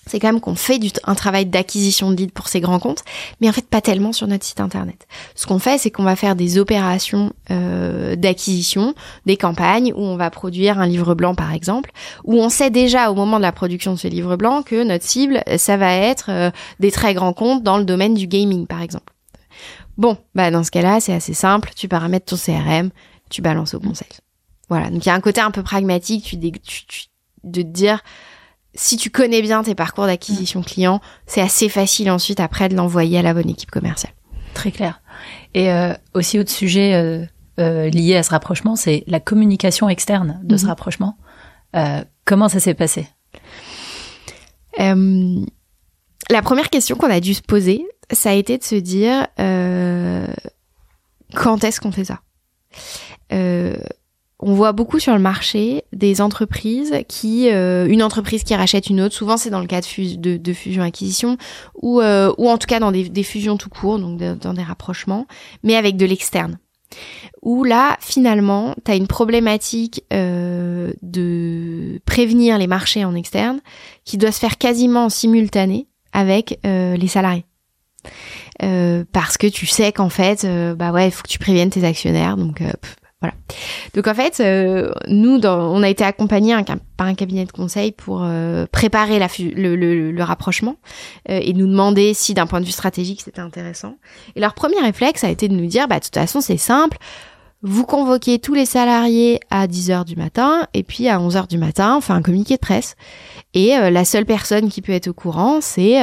c'est 0.07 0.19
quand 0.19 0.27
même 0.27 0.39
qu'on 0.39 0.55
fait 0.55 0.77
du, 0.77 0.91
un 1.03 1.15
travail 1.15 1.45
d'acquisition 1.45 2.11
de 2.11 2.15
leads 2.15 2.33
pour 2.33 2.47
ces 2.47 2.61
grands 2.61 2.79
comptes, 2.79 3.03
mais 3.41 3.49
en 3.49 3.51
fait 3.51 3.67
pas 3.67 3.81
tellement 3.81 4.13
sur 4.13 4.27
notre 4.27 4.45
site 4.45 4.59
internet. 4.59 5.07
Ce 5.35 5.45
qu'on 5.45 5.59
fait, 5.59 5.77
c'est 5.77 5.91
qu'on 5.91 6.03
va 6.03 6.15
faire 6.15 6.35
des 6.35 6.57
opérations 6.57 7.33
euh, 7.51 8.15
d'acquisition, 8.15 8.93
des 9.25 9.37
campagnes 9.37 9.93
où 9.95 10.01
on 10.01 10.15
va 10.15 10.29
produire 10.29 10.79
un 10.79 10.87
livre 10.87 11.15
blanc 11.15 11.35
par 11.35 11.53
exemple, 11.53 11.91
où 12.23 12.35
on 12.35 12.49
sait 12.49 12.69
déjà 12.69 13.11
au 13.11 13.15
moment 13.15 13.37
de 13.37 13.41
la 13.41 13.51
production 13.51 13.93
de 13.93 13.99
ce 13.99 14.07
livre 14.07 14.35
blanc 14.35 14.63
que 14.63 14.83
notre 14.83 15.05
cible, 15.05 15.41
ça 15.57 15.77
va 15.77 15.93
être 15.93 16.29
euh, 16.29 16.51
des 16.79 16.91
très 16.91 17.13
grands 17.13 17.33
comptes 17.33 17.63
dans 17.63 17.77
le 17.77 17.85
domaine 17.85 18.13
du 18.13 18.27
gaming 18.27 18.67
par 18.67 18.81
exemple. 18.81 19.13
Bon, 19.97 20.17
bah 20.35 20.51
dans 20.51 20.63
ce 20.63 20.71
cas-là, 20.71 20.99
c'est 20.99 21.13
assez 21.13 21.33
simple, 21.33 21.71
tu 21.75 21.87
paramètres 21.87 22.25
ton 22.25 22.35
CRM, 22.35 22.89
tu 23.29 23.41
balances 23.41 23.73
au 23.73 23.79
conseil. 23.79 24.09
Voilà, 24.69 24.89
donc 24.89 25.05
il 25.05 25.09
y 25.09 25.11
a 25.11 25.15
un 25.15 25.21
côté 25.21 25.41
un 25.41 25.51
peu 25.51 25.63
pragmatique, 25.63 26.25
tu, 26.25 26.37
tu, 26.39 26.85
tu 26.85 27.05
de 27.43 27.61
te 27.61 27.67
dire 27.67 28.01
si 28.75 28.97
tu 28.97 29.09
connais 29.09 29.41
bien 29.41 29.63
tes 29.63 29.73
parcours 29.73 30.05
d'acquisition 30.05 30.59
mm. 30.59 30.65
client, 30.65 31.01
c'est 31.25 31.41
assez 31.41 31.69
facile 31.69 32.11
ensuite 32.11 32.39
après 32.39 32.69
de 32.69 32.75
l'envoyer 32.75 33.19
à 33.19 33.21
la 33.21 33.33
bonne 33.33 33.49
équipe 33.49 33.71
commerciale. 33.71 34.13
Très 34.53 34.71
clair. 34.71 35.01
Et 35.53 35.71
euh, 35.71 35.93
aussi 36.13 36.39
autre 36.39 36.51
sujet 36.51 36.93
euh, 36.93 37.25
euh, 37.59 37.89
lié 37.89 38.15
à 38.15 38.23
ce 38.23 38.31
rapprochement, 38.31 38.75
c'est 38.75 39.03
la 39.07 39.19
communication 39.19 39.89
externe 39.89 40.39
de 40.43 40.57
ce 40.57 40.65
mm-hmm. 40.65 40.67
rapprochement. 40.67 41.17
comment 42.25 42.49
ça 42.49 42.59
s'est 42.59 42.73
passé? 42.73 43.07
La 44.77 46.41
première 46.41 46.69
question 46.69 46.95
qu'on 46.95 47.11
a 47.11 47.19
dû 47.19 47.33
se 47.33 47.41
poser, 47.41 47.85
ça 48.11 48.31
a 48.31 48.33
été 48.33 48.57
de 48.57 48.63
se 48.63 48.75
dire 48.75 49.27
quand 51.33 51.63
est-ce 51.63 51.79
qu'on 51.79 51.91
fait 51.91 52.05
ça? 52.05 52.21
On 54.39 54.53
voit 54.53 54.73
beaucoup 54.73 54.99
sur 54.99 55.13
le 55.13 55.19
marché 55.19 55.83
des 55.93 56.19
entreprises 56.19 56.93
qui, 57.07 57.49
euh, 57.49 57.87
une 57.87 58.03
entreprise 58.03 58.43
qui 58.43 58.53
rachète 58.53 58.87
une 58.87 59.01
autre, 59.01 59.15
souvent 59.15 59.37
c'est 59.37 59.49
dans 59.49 59.61
le 59.61 59.67
cas 59.67 59.79
de, 59.81 60.53
fusion-acquisition, 60.53 61.37
ou, 61.81 62.01
euh, 62.01 62.33
ou 62.37 62.49
en 62.49 62.57
tout 62.57 62.67
cas 62.67 62.79
dans 62.79 62.91
des, 62.91 63.23
fusions 63.23 63.57
tout 63.57 63.69
court, 63.69 63.97
donc 63.97 64.19
dans 64.19 64.53
des 64.53 64.63
rapprochements, 64.63 65.25
mais 65.63 65.75
avec 65.75 65.95
de 65.95 66.05
l'externe. 66.05 66.57
Où 67.41 67.63
là, 67.63 67.97
finalement, 67.99 68.75
tu 68.83 68.91
as 68.91 68.95
une 68.95 69.07
problématique 69.07 70.03
euh, 70.13 70.93
de 71.01 71.99
prévenir 72.05 72.57
les 72.57 72.67
marchés 72.67 73.05
en 73.05 73.15
externe 73.15 73.59
qui 74.03 74.17
doit 74.17 74.31
se 74.31 74.39
faire 74.39 74.57
quasiment 74.57 75.05
en 75.05 75.09
simultané 75.09 75.87
avec 76.13 76.59
les 76.63 77.07
salariés. 77.07 77.45
parce 78.59 79.37
que 79.37 79.47
tu 79.47 79.65
sais 79.65 79.91
qu'en 79.91 80.09
fait, 80.09 80.47
bah 80.77 80.91
ouais, 80.91 81.07
il 81.07 81.11
faut 81.11 81.23
que 81.23 81.29
tu 81.29 81.39
préviennes 81.39 81.69
tes 81.69 81.83
actionnaires, 81.83 82.37
donc 82.37 82.61
Donc 83.93 84.07
en 84.07 84.13
fait, 84.13 84.39
euh, 84.39 84.91
nous, 85.07 85.39
on 85.43 85.83
a 85.83 85.89
été 85.89 86.03
accompagnés 86.03 86.55
par 86.97 87.07
un 87.07 87.15
cabinet 87.15 87.45
de 87.45 87.51
conseil 87.51 87.91
pour 87.91 88.23
euh, 88.23 88.65
préparer 88.71 89.19
le, 89.19 90.23
rapprochement 90.23 90.75
euh, 91.29 91.39
et 91.41 91.53
nous 91.53 91.67
demander 91.67 92.13
si 92.13 92.33
d'un 92.33 92.47
point 92.47 92.59
de 92.59 92.65
vue 92.65 92.71
stratégique 92.71 93.21
c'était 93.23 93.41
intéressant. 93.41 93.97
Et 94.35 94.39
leur 94.39 94.53
premier 94.53 94.79
réflexe 94.79 95.23
a 95.23 95.29
été 95.29 95.47
de 95.47 95.53
nous 95.53 95.67
dire, 95.67 95.87
bah 95.87 95.99
de 95.99 96.05
toute 96.05 96.15
façon 96.15 96.41
c'est 96.41 96.57
simple, 96.57 96.97
vous 97.61 97.85
convoquez 97.85 98.39
tous 98.39 98.53
les 98.53 98.65
salariés 98.65 99.39
à 99.49 99.67
10h 99.67 100.05
du 100.05 100.15
matin 100.15 100.67
et 100.73 100.83
puis 100.83 101.07
à 101.07 101.17
11h 101.17 101.47
du 101.47 101.57
matin, 101.57 101.95
on 101.97 102.01
fait 102.01 102.13
un 102.13 102.21
communiqué 102.21 102.55
de 102.55 102.59
presse. 102.59 102.95
Et 103.53 103.69
la 103.69 104.05
seule 104.05 104.25
personne 104.25 104.69
qui 104.69 104.81
peut 104.81 104.91
être 104.91 105.07
au 105.07 105.13
courant, 105.13 105.61
c'est 105.61 105.99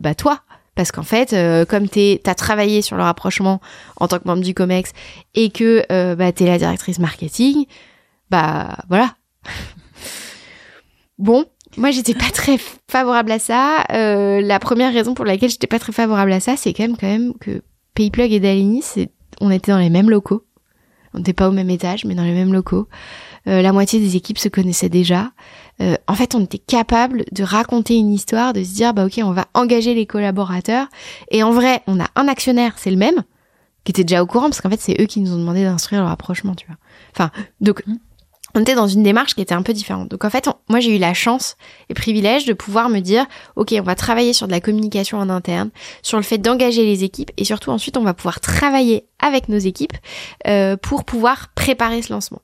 bah 0.00 0.14
toi 0.14 0.40
parce 0.74 0.90
qu'en 0.90 1.02
fait, 1.02 1.32
euh, 1.32 1.64
comme 1.64 1.88
tu 1.88 2.18
as 2.24 2.34
travaillé 2.34 2.82
sur 2.82 2.96
le 2.96 3.02
rapprochement 3.02 3.60
en 3.96 4.08
tant 4.08 4.18
que 4.18 4.26
membre 4.26 4.42
du 4.42 4.54
COMEX 4.54 4.92
et 5.34 5.50
que 5.50 5.84
euh, 5.92 6.16
bah, 6.16 6.32
tu 6.32 6.44
es 6.44 6.46
la 6.46 6.58
directrice 6.58 6.98
marketing, 6.98 7.66
bah 8.30 8.78
voilà. 8.88 9.14
bon, 11.18 11.44
Moi, 11.76 11.90
j'étais 11.90 12.14
pas 12.14 12.30
très 12.32 12.58
favorable 12.90 13.32
à 13.32 13.38
ça. 13.38 13.84
Euh, 13.92 14.40
la 14.40 14.58
première 14.58 14.92
raison 14.92 15.14
pour 15.14 15.24
laquelle 15.24 15.50
j'étais 15.50 15.66
pas 15.66 15.78
très 15.78 15.92
favorable 15.92 16.32
à 16.32 16.40
ça, 16.40 16.56
c'est 16.56 16.72
quand 16.72 16.84
même, 16.84 16.96
quand 16.96 17.08
même 17.08 17.34
que 17.38 17.62
Payplug 17.94 18.32
et 18.32 18.40
Dalini, 18.40 18.82
on 19.40 19.50
était 19.50 19.70
dans 19.70 19.78
les 19.78 19.90
mêmes 19.90 20.10
locaux. 20.10 20.44
On 21.12 21.18
n'était 21.18 21.32
pas 21.32 21.48
au 21.48 21.52
même 21.52 21.70
étage, 21.70 22.04
mais 22.04 22.16
dans 22.16 22.24
les 22.24 22.32
mêmes 22.32 22.52
locaux. 22.52 22.88
La 23.46 23.72
moitié 23.72 24.00
des 24.00 24.16
équipes 24.16 24.38
se 24.38 24.48
connaissaient 24.48 24.88
déjà. 24.88 25.30
Euh, 25.80 25.96
en 26.06 26.14
fait, 26.14 26.34
on 26.34 26.44
était 26.44 26.58
capable 26.58 27.24
de 27.32 27.42
raconter 27.42 27.96
une 27.96 28.12
histoire, 28.12 28.52
de 28.52 28.62
se 28.62 28.74
dire, 28.74 28.94
bah 28.94 29.06
ok, 29.06 29.20
on 29.22 29.32
va 29.32 29.46
engager 29.54 29.94
les 29.94 30.06
collaborateurs. 30.06 30.86
Et 31.30 31.42
en 31.42 31.52
vrai, 31.52 31.82
on 31.86 32.00
a 32.00 32.08
un 32.16 32.28
actionnaire, 32.28 32.74
c'est 32.76 32.90
le 32.90 32.96
même, 32.96 33.22
qui 33.84 33.90
était 33.90 34.04
déjà 34.04 34.22
au 34.22 34.26
courant, 34.26 34.48
parce 34.48 34.60
qu'en 34.60 34.70
fait, 34.70 34.80
c'est 34.80 35.00
eux 35.00 35.06
qui 35.06 35.20
nous 35.20 35.32
ont 35.32 35.38
demandé 35.38 35.64
d'instruire 35.64 36.00
leur 36.00 36.10
rapprochement, 36.10 36.54
tu 36.54 36.66
vois. 36.66 36.76
Enfin, 37.12 37.30
donc, 37.60 37.86
mmh 37.86 37.96
on 38.54 38.60
était 38.60 38.74
dans 38.74 38.86
une 38.86 39.02
démarche 39.02 39.34
qui 39.34 39.40
était 39.40 39.54
un 39.54 39.62
peu 39.62 39.72
différente. 39.72 40.08
Donc 40.10 40.24
en 40.24 40.30
fait, 40.30 40.48
moi 40.68 40.80
j'ai 40.80 40.94
eu 40.94 40.98
la 40.98 41.12
chance 41.12 41.56
et 41.88 41.94
privilège 41.94 42.44
de 42.46 42.52
pouvoir 42.52 42.88
me 42.88 43.00
dire, 43.00 43.26
ok, 43.56 43.74
on 43.78 43.82
va 43.82 43.94
travailler 43.94 44.32
sur 44.32 44.46
de 44.46 44.52
la 44.52 44.60
communication 44.60 45.18
en 45.18 45.28
interne, 45.28 45.70
sur 46.02 46.18
le 46.18 46.22
fait 46.22 46.38
d'engager 46.38 46.84
les 46.84 47.04
équipes 47.04 47.32
et 47.36 47.44
surtout 47.44 47.70
ensuite 47.70 47.96
on 47.96 48.02
va 48.02 48.14
pouvoir 48.14 48.40
travailler 48.40 49.06
avec 49.18 49.48
nos 49.48 49.58
équipes 49.58 49.96
euh, 50.46 50.76
pour 50.76 51.04
pouvoir 51.04 51.48
préparer 51.54 52.02
ce 52.02 52.12
lancement. 52.12 52.42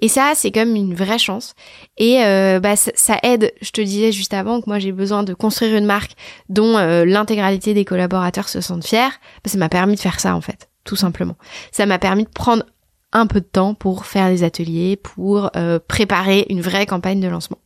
Et 0.00 0.08
ça, 0.08 0.32
c'est 0.34 0.50
comme 0.50 0.76
une 0.76 0.94
vraie 0.94 1.18
chance. 1.18 1.54
Et 1.96 2.22
euh, 2.24 2.60
bah, 2.60 2.76
ça, 2.76 3.18
aide. 3.22 3.52
Je 3.60 3.70
te 3.70 3.80
disais 3.80 4.12
juste 4.12 4.34
avant 4.34 4.60
que 4.60 4.66
moi 4.68 4.78
j'ai 4.78 4.92
besoin 4.92 5.24
de 5.24 5.34
construire 5.34 5.76
une 5.76 5.86
marque 5.86 6.12
dont 6.48 6.78
euh, 6.78 7.04
l'intégralité 7.04 7.74
des 7.74 7.84
collaborateurs 7.84 8.48
se 8.48 8.60
sentent 8.60 8.86
fiers. 8.86 9.10
Bah, 9.42 9.50
ça 9.50 9.58
m'a 9.58 9.68
permis 9.68 9.96
de 9.96 10.00
faire 10.00 10.20
ça 10.20 10.34
en 10.34 10.40
fait 10.40 10.68
tout 10.88 10.96
simplement. 10.96 11.36
Ça 11.70 11.84
m'a 11.84 11.98
permis 11.98 12.24
de 12.24 12.30
prendre 12.30 12.64
un 13.12 13.26
peu 13.26 13.40
de 13.40 13.46
temps 13.46 13.74
pour 13.74 14.06
faire 14.06 14.30
des 14.30 14.42
ateliers, 14.42 14.96
pour 14.96 15.50
euh, 15.54 15.78
préparer 15.86 16.46
une 16.48 16.62
vraie 16.62 16.86
campagne 16.86 17.20
de 17.20 17.28
lancement. 17.28 17.58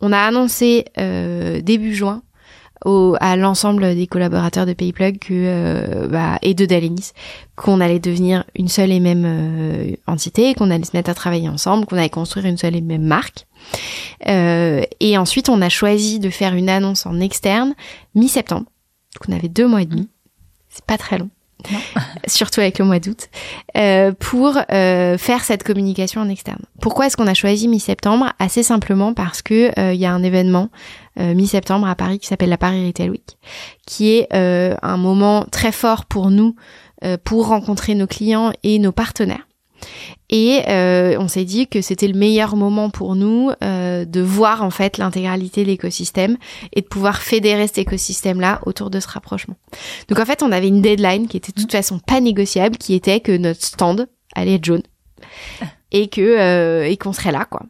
On 0.00 0.12
a 0.12 0.18
annoncé 0.18 0.84
euh, 0.98 1.62
début 1.62 1.94
juin 1.94 2.22
au, 2.84 3.16
à 3.20 3.36
l'ensemble 3.36 3.94
des 3.94 4.06
collaborateurs 4.06 4.66
de 4.66 4.72
Payplug 4.72 5.18
euh, 5.30 6.08
bah, 6.08 6.38
et 6.42 6.54
de 6.54 6.66
Dalenis 6.66 7.12
qu'on 7.56 7.80
allait 7.80 8.00
devenir 8.00 8.44
une 8.56 8.68
seule 8.68 8.90
et 8.90 9.00
même 9.00 9.96
entité, 10.08 10.54
qu'on 10.54 10.70
allait 10.70 10.84
se 10.84 10.96
mettre 10.96 11.10
à 11.10 11.14
travailler 11.14 11.48
ensemble, 11.48 11.86
qu'on 11.86 11.96
allait 11.96 12.08
construire 12.08 12.46
une 12.46 12.58
seule 12.58 12.74
et 12.74 12.80
même 12.80 13.04
marque. 13.04 13.46
et 14.26 15.18
ensuite, 15.18 15.48
on 15.48 15.62
a 15.62 15.68
choisi 15.68 16.18
de 16.18 16.30
faire 16.30 16.54
une 16.54 16.68
annonce 16.68 17.06
en 17.06 17.20
externe 17.20 17.74
mi-septembre. 18.16 18.66
Donc, 19.14 19.28
on 19.28 19.32
avait 19.32 19.48
deux 19.48 19.68
mois 19.68 19.82
et 19.82 19.86
demi. 19.86 20.08
C'est 20.68 20.84
pas 20.84 20.98
très 20.98 21.18
long. 21.18 21.30
surtout 22.26 22.60
avec 22.60 22.78
le 22.78 22.84
mois 22.84 22.98
d'août, 22.98 23.28
euh, 23.76 24.12
pour 24.12 24.58
euh, 24.70 25.18
faire 25.18 25.44
cette 25.44 25.62
communication 25.62 26.20
en 26.20 26.28
externe. 26.28 26.62
Pourquoi 26.80 27.06
est-ce 27.06 27.16
qu'on 27.16 27.26
a 27.26 27.34
choisi 27.34 27.68
mi-septembre? 27.68 28.32
Assez 28.38 28.62
simplement 28.62 29.14
parce 29.14 29.42
que 29.42 29.78
euh, 29.78 29.92
il 29.92 30.00
y 30.00 30.06
a 30.06 30.12
un 30.12 30.22
événement 30.22 30.70
mi-septembre 31.16 31.86
à 31.86 31.94
Paris 31.94 32.18
qui 32.18 32.26
s'appelle 32.26 32.48
la 32.48 32.58
Paris 32.58 32.88
Retail 32.88 33.08
Week, 33.08 33.38
qui 33.86 34.16
est 34.16 34.34
un 34.34 34.96
moment 34.96 35.46
très 35.48 35.70
fort 35.70 36.06
pour 36.06 36.28
nous 36.28 36.56
pour 37.22 37.46
rencontrer 37.46 37.94
nos 37.94 38.08
clients 38.08 38.50
et 38.64 38.80
nos 38.80 38.90
partenaires. 38.90 39.46
Et 40.30 40.62
euh, 40.68 41.16
on 41.18 41.28
s'est 41.28 41.44
dit 41.44 41.66
que 41.66 41.80
c'était 41.80 42.08
le 42.08 42.18
meilleur 42.18 42.56
moment 42.56 42.90
pour 42.90 43.14
nous 43.14 43.50
euh, 43.62 44.04
de 44.04 44.20
voir 44.20 44.62
en 44.62 44.70
fait 44.70 44.98
l'intégralité 44.98 45.62
de 45.62 45.68
l'écosystème 45.68 46.36
et 46.72 46.80
de 46.80 46.86
pouvoir 46.86 47.22
fédérer 47.22 47.66
cet 47.66 47.78
écosystème-là 47.78 48.60
autour 48.66 48.90
de 48.90 49.00
ce 49.00 49.08
rapprochement. 49.08 49.56
Donc 50.08 50.18
en 50.18 50.24
fait, 50.24 50.42
on 50.42 50.50
avait 50.52 50.68
une 50.68 50.82
deadline 50.82 51.28
qui 51.28 51.36
était 51.36 51.52
de 51.52 51.60
toute 51.60 51.72
façon 51.72 51.98
pas 51.98 52.20
négociable, 52.20 52.76
qui 52.78 52.94
était 52.94 53.20
que 53.20 53.36
notre 53.36 53.62
stand 53.62 54.08
allait 54.34 54.54
être 54.54 54.64
jaune 54.64 54.82
et 55.94 56.08
que 56.08 56.20
euh, 56.20 56.86
et 56.86 56.96
qu'on 56.96 57.12
serait 57.12 57.30
là 57.30 57.46
quoi. 57.48 57.62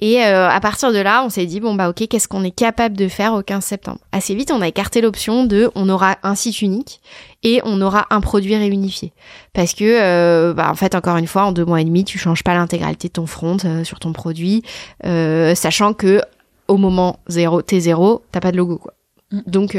Et 0.00 0.22
euh, 0.24 0.48
à 0.48 0.60
partir 0.60 0.92
de 0.92 0.98
là, 0.98 1.22
on 1.24 1.30
s'est 1.30 1.46
dit 1.46 1.60
bon 1.60 1.74
bah 1.74 1.88
ok, 1.88 2.08
qu'est-ce 2.08 2.26
qu'on 2.26 2.42
est 2.42 2.50
capable 2.50 2.96
de 2.96 3.06
faire 3.06 3.32
au 3.32 3.42
15 3.42 3.64
septembre? 3.64 3.98
Assez 4.10 4.34
vite, 4.34 4.50
on 4.50 4.60
a 4.60 4.66
écarté 4.68 5.00
l'option 5.00 5.44
de 5.44 5.70
on 5.76 5.88
aura 5.88 6.18
un 6.24 6.34
site 6.34 6.62
unique 6.62 7.00
et 7.44 7.60
on 7.64 7.80
aura 7.80 8.06
un 8.10 8.20
produit 8.20 8.56
réunifié 8.56 9.12
parce 9.54 9.72
que 9.74 9.84
euh, 9.84 10.52
bah 10.52 10.68
en 10.68 10.74
fait 10.74 10.96
encore 10.96 11.16
une 11.16 11.28
fois 11.28 11.44
en 11.44 11.52
deux 11.52 11.64
mois 11.64 11.80
et 11.80 11.84
demi, 11.84 12.04
tu 12.04 12.18
changes 12.18 12.42
pas 12.42 12.54
l'intégralité 12.54 13.06
de 13.06 13.12
ton 13.12 13.26
front 13.26 13.56
sur 13.84 14.00
ton 14.00 14.12
produit, 14.12 14.62
sachant 15.04 15.94
que 15.94 16.20
au 16.66 16.76
moment 16.76 17.20
zéro 17.28 17.62
T0, 17.62 18.20
t'as 18.32 18.40
pas 18.40 18.50
de 18.50 18.56
logo 18.56 18.78
quoi. 18.78 18.94
Mm. 19.30 19.40
Donc 19.46 19.76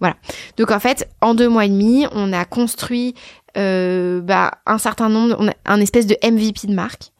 voilà. 0.00 0.16
Donc 0.56 0.70
en 0.70 0.80
fait, 0.80 1.08
en 1.20 1.34
deux 1.34 1.48
mois 1.48 1.66
et 1.66 1.68
demi, 1.68 2.06
on 2.12 2.32
a 2.32 2.46
construit 2.46 3.14
euh, 3.56 4.20
bah, 4.20 4.52
un 4.66 4.78
certain 4.78 5.08
nombre, 5.08 5.52
un 5.64 5.80
espèce 5.80 6.06
de 6.06 6.16
MVP 6.22 6.66
de 6.66 6.74
marque, 6.74 7.12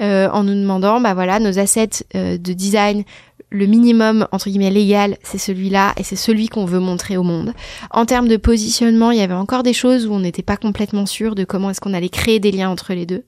euh, 0.00 0.28
en 0.30 0.44
nous 0.44 0.54
demandant, 0.54 1.00
bah 1.00 1.14
voilà, 1.14 1.40
nos 1.40 1.58
assets 1.58 2.04
euh, 2.14 2.38
de 2.38 2.52
design, 2.52 3.04
le 3.50 3.66
minimum 3.66 4.28
entre 4.30 4.48
guillemets 4.48 4.70
légal, 4.70 5.16
c'est 5.22 5.38
celui-là 5.38 5.92
et 5.96 6.04
c'est 6.04 6.16
celui 6.16 6.48
qu'on 6.48 6.64
veut 6.64 6.78
montrer 6.78 7.16
au 7.16 7.22
monde. 7.22 7.52
En 7.90 8.06
termes 8.06 8.28
de 8.28 8.36
positionnement, 8.36 9.10
il 9.10 9.18
y 9.18 9.22
avait 9.22 9.34
encore 9.34 9.64
des 9.64 9.72
choses 9.72 10.06
où 10.06 10.12
on 10.12 10.20
n'était 10.20 10.42
pas 10.42 10.56
complètement 10.56 11.06
sûr 11.06 11.34
de 11.34 11.44
comment 11.44 11.70
est-ce 11.70 11.80
qu'on 11.80 11.94
allait 11.94 12.08
créer 12.08 12.38
des 12.38 12.52
liens 12.52 12.70
entre 12.70 12.94
les 12.94 13.06
deux, 13.06 13.24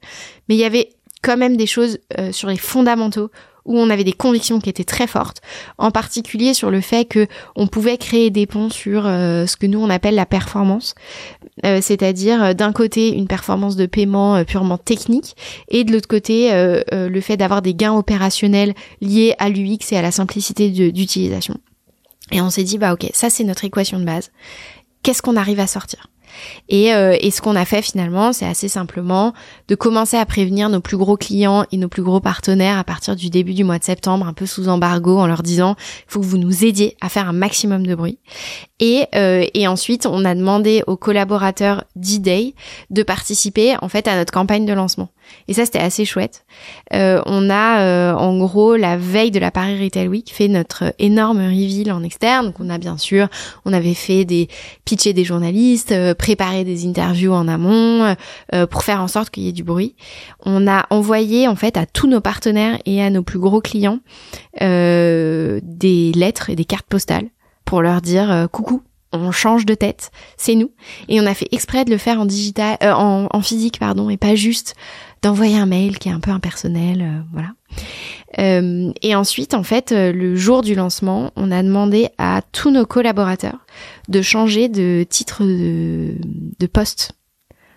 mais 0.48 0.54
il 0.54 0.60
y 0.60 0.64
avait 0.64 0.90
quand 1.22 1.36
même 1.36 1.56
des 1.56 1.66
choses 1.66 1.98
sur 2.32 2.48
les 2.48 2.56
fondamentaux 2.56 3.30
où 3.64 3.78
on 3.78 3.90
avait 3.90 4.04
des 4.04 4.12
convictions 4.12 4.60
qui 4.60 4.70
étaient 4.70 4.84
très 4.84 5.06
fortes, 5.06 5.40
en 5.78 5.90
particulier 5.90 6.54
sur 6.54 6.70
le 6.70 6.80
fait 6.80 7.04
que 7.04 7.26
on 7.56 7.66
pouvait 7.66 7.96
créer 7.96 8.30
des 8.30 8.46
ponts 8.46 8.70
sur 8.70 9.06
euh, 9.06 9.46
ce 9.46 9.56
que 9.56 9.66
nous 9.66 9.80
on 9.80 9.90
appelle 9.90 10.14
la 10.14 10.26
performance, 10.26 10.94
euh, 11.64 11.80
c'est-à-dire 11.80 12.42
euh, 12.42 12.52
d'un 12.54 12.72
côté 12.72 13.14
une 13.14 13.28
performance 13.28 13.76
de 13.76 13.86
paiement 13.86 14.44
purement 14.44 14.78
technique 14.78 15.36
et 15.68 15.84
de 15.84 15.92
l'autre 15.92 16.08
côté 16.08 16.50
le 16.52 17.20
fait 17.20 17.36
d'avoir 17.36 17.62
des 17.62 17.74
gains 17.74 17.94
opérationnels 17.94 18.74
liés 19.00 19.34
à 19.38 19.48
l'UX 19.48 19.92
et 19.92 19.96
à 19.96 20.02
la 20.02 20.10
simplicité 20.10 20.70
d'utilisation. 20.70 21.56
Et 22.30 22.40
on 22.40 22.50
s'est 22.50 22.64
dit 22.64 22.78
bah 22.78 22.92
ok, 22.92 23.08
ça 23.12 23.30
c'est 23.30 23.44
notre 23.44 23.64
équation 23.64 23.98
de 23.98 24.04
base. 24.04 24.30
Qu'est-ce 25.02 25.22
qu'on 25.22 25.36
arrive 25.36 25.60
à 25.60 25.66
sortir? 25.66 26.08
Et, 26.68 26.94
euh, 26.94 27.16
et 27.20 27.30
ce 27.30 27.40
qu'on 27.40 27.56
a 27.56 27.64
fait 27.64 27.82
finalement, 27.82 28.32
c'est 28.32 28.46
assez 28.46 28.68
simplement 28.68 29.32
de 29.68 29.74
commencer 29.74 30.16
à 30.16 30.26
prévenir 30.26 30.68
nos 30.68 30.80
plus 30.80 30.96
gros 30.96 31.16
clients 31.16 31.64
et 31.72 31.76
nos 31.76 31.88
plus 31.88 32.02
gros 32.02 32.20
partenaires 32.20 32.78
à 32.78 32.84
partir 32.84 33.16
du 33.16 33.30
début 33.30 33.54
du 33.54 33.64
mois 33.64 33.78
de 33.78 33.84
septembre, 33.84 34.26
un 34.26 34.32
peu 34.32 34.46
sous 34.46 34.68
embargo, 34.68 35.18
en 35.18 35.26
leur 35.26 35.42
disant 35.42 35.76
il 35.78 36.12
faut 36.12 36.20
que 36.20 36.26
vous 36.26 36.38
nous 36.38 36.64
aidiez 36.64 36.96
à 37.00 37.08
faire 37.08 37.28
un 37.28 37.32
maximum 37.32 37.86
de 37.86 37.94
bruit. 37.94 38.18
Et, 38.80 39.06
euh, 39.14 39.46
et 39.54 39.68
ensuite, 39.68 40.06
on 40.06 40.24
a 40.24 40.34
demandé 40.34 40.82
aux 40.86 40.96
collaborateurs 40.96 41.84
d'e-day 41.96 42.54
de 42.90 43.02
participer 43.02 43.76
en 43.80 43.88
fait 43.88 44.08
à 44.08 44.16
notre 44.16 44.32
campagne 44.32 44.66
de 44.66 44.72
lancement. 44.72 45.10
Et 45.48 45.54
ça, 45.54 45.64
c'était 45.64 45.78
assez 45.78 46.04
chouette. 46.04 46.44
Euh, 46.92 47.20
on 47.26 47.50
a, 47.50 47.80
euh, 47.80 48.14
en 48.14 48.38
gros, 48.38 48.76
la 48.76 48.96
veille 48.96 49.30
de 49.30 49.38
la 49.38 49.50
Paris 49.50 49.82
Retail 49.82 50.08
Week, 50.08 50.32
fait 50.32 50.48
notre 50.48 50.94
énorme 50.98 51.38
reveal 51.38 51.92
en 51.92 52.02
externe. 52.02 52.46
Donc, 52.46 52.56
on 52.60 52.70
a 52.70 52.78
bien 52.78 52.96
sûr, 52.96 53.28
on 53.64 53.72
avait 53.72 53.94
fait 53.94 54.24
des 54.24 54.48
pitchés 54.84 55.12
des 55.12 55.24
journalistes, 55.24 55.92
euh, 55.92 56.14
préparé 56.14 56.64
des 56.64 56.86
interviews 56.86 57.32
en 57.32 57.48
amont 57.48 58.14
euh, 58.54 58.66
pour 58.66 58.84
faire 58.84 59.00
en 59.00 59.08
sorte 59.08 59.30
qu'il 59.30 59.42
y 59.44 59.48
ait 59.48 59.52
du 59.52 59.64
bruit. 59.64 59.94
On 60.44 60.66
a 60.66 60.86
envoyé, 60.90 61.48
en 61.48 61.56
fait, 61.56 61.76
à 61.76 61.86
tous 61.86 62.06
nos 62.06 62.20
partenaires 62.20 62.78
et 62.86 63.02
à 63.02 63.10
nos 63.10 63.22
plus 63.22 63.38
gros 63.38 63.60
clients 63.60 63.98
des 64.60 66.12
lettres 66.14 66.50
et 66.50 66.56
des 66.56 66.64
cartes 66.64 66.86
postales 66.86 67.28
pour 67.64 67.82
leur 67.82 68.00
dire 68.00 68.48
coucou, 68.52 68.82
on 69.12 69.30
change 69.30 69.66
de 69.66 69.74
tête, 69.74 70.10
c'est 70.36 70.54
nous. 70.54 70.72
Et 71.08 71.20
on 71.20 71.26
a 71.26 71.34
fait 71.34 71.48
exprès 71.52 71.84
de 71.84 71.90
le 71.90 71.98
faire 71.98 72.20
en 72.20 72.26
digital, 72.26 72.76
en, 72.82 73.28
en, 73.30 73.42
physique, 73.42 73.78
pardon, 73.78 74.10
et 74.10 74.16
pas 74.16 74.34
juste 74.34 74.74
d'envoyer 75.22 75.56
un 75.56 75.66
mail 75.66 75.98
qui 75.98 76.08
est 76.08 76.12
un 76.12 76.20
peu 76.20 76.32
impersonnel, 76.32 77.02
euh, 77.02 77.20
voilà. 77.32 77.50
Euh, 78.38 78.92
et 79.02 79.14
ensuite, 79.14 79.54
en 79.54 79.62
fait, 79.62 79.92
euh, 79.92 80.12
le 80.12 80.36
jour 80.36 80.62
du 80.62 80.74
lancement, 80.74 81.30
on 81.36 81.50
a 81.50 81.62
demandé 81.62 82.08
à 82.18 82.42
tous 82.52 82.70
nos 82.70 82.86
collaborateurs 82.86 83.64
de 84.08 84.20
changer 84.20 84.68
de 84.68 85.06
titre 85.08 85.44
de, 85.44 86.16
de 86.58 86.66
poste, 86.66 87.12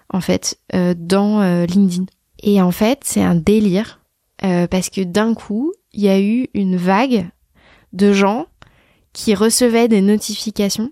en 0.10 0.22
fait, 0.22 0.60
dans 0.98 1.66
LinkedIn. 1.66 2.06
Et 2.41 2.62
en 2.62 2.72
fait, 2.72 3.00
c'est 3.04 3.24
un 3.24 3.36
délire 3.36 4.02
parce 4.39 4.89
que 4.89 5.02
d'un 5.02 5.34
coup, 5.34 5.74
il 5.93 6.04
y 6.04 6.10
a 6.10 6.20
eu 6.20 6.48
une 6.54 6.78
vague 6.78 7.28
de 7.93 8.14
gens 8.14 8.46
qui 9.14 9.34
recevaient 9.34 9.88
des 9.88 10.02
notifications 10.02 10.91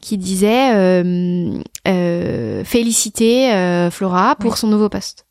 qui 0.00 0.18
disaient 0.18 0.74
euh, 0.74 2.64
féliciter 2.64 3.88
Flora 3.90 4.36
pour 4.36 4.56
son 4.56 4.68
nouveau 4.68 4.88
poste. 4.88 5.26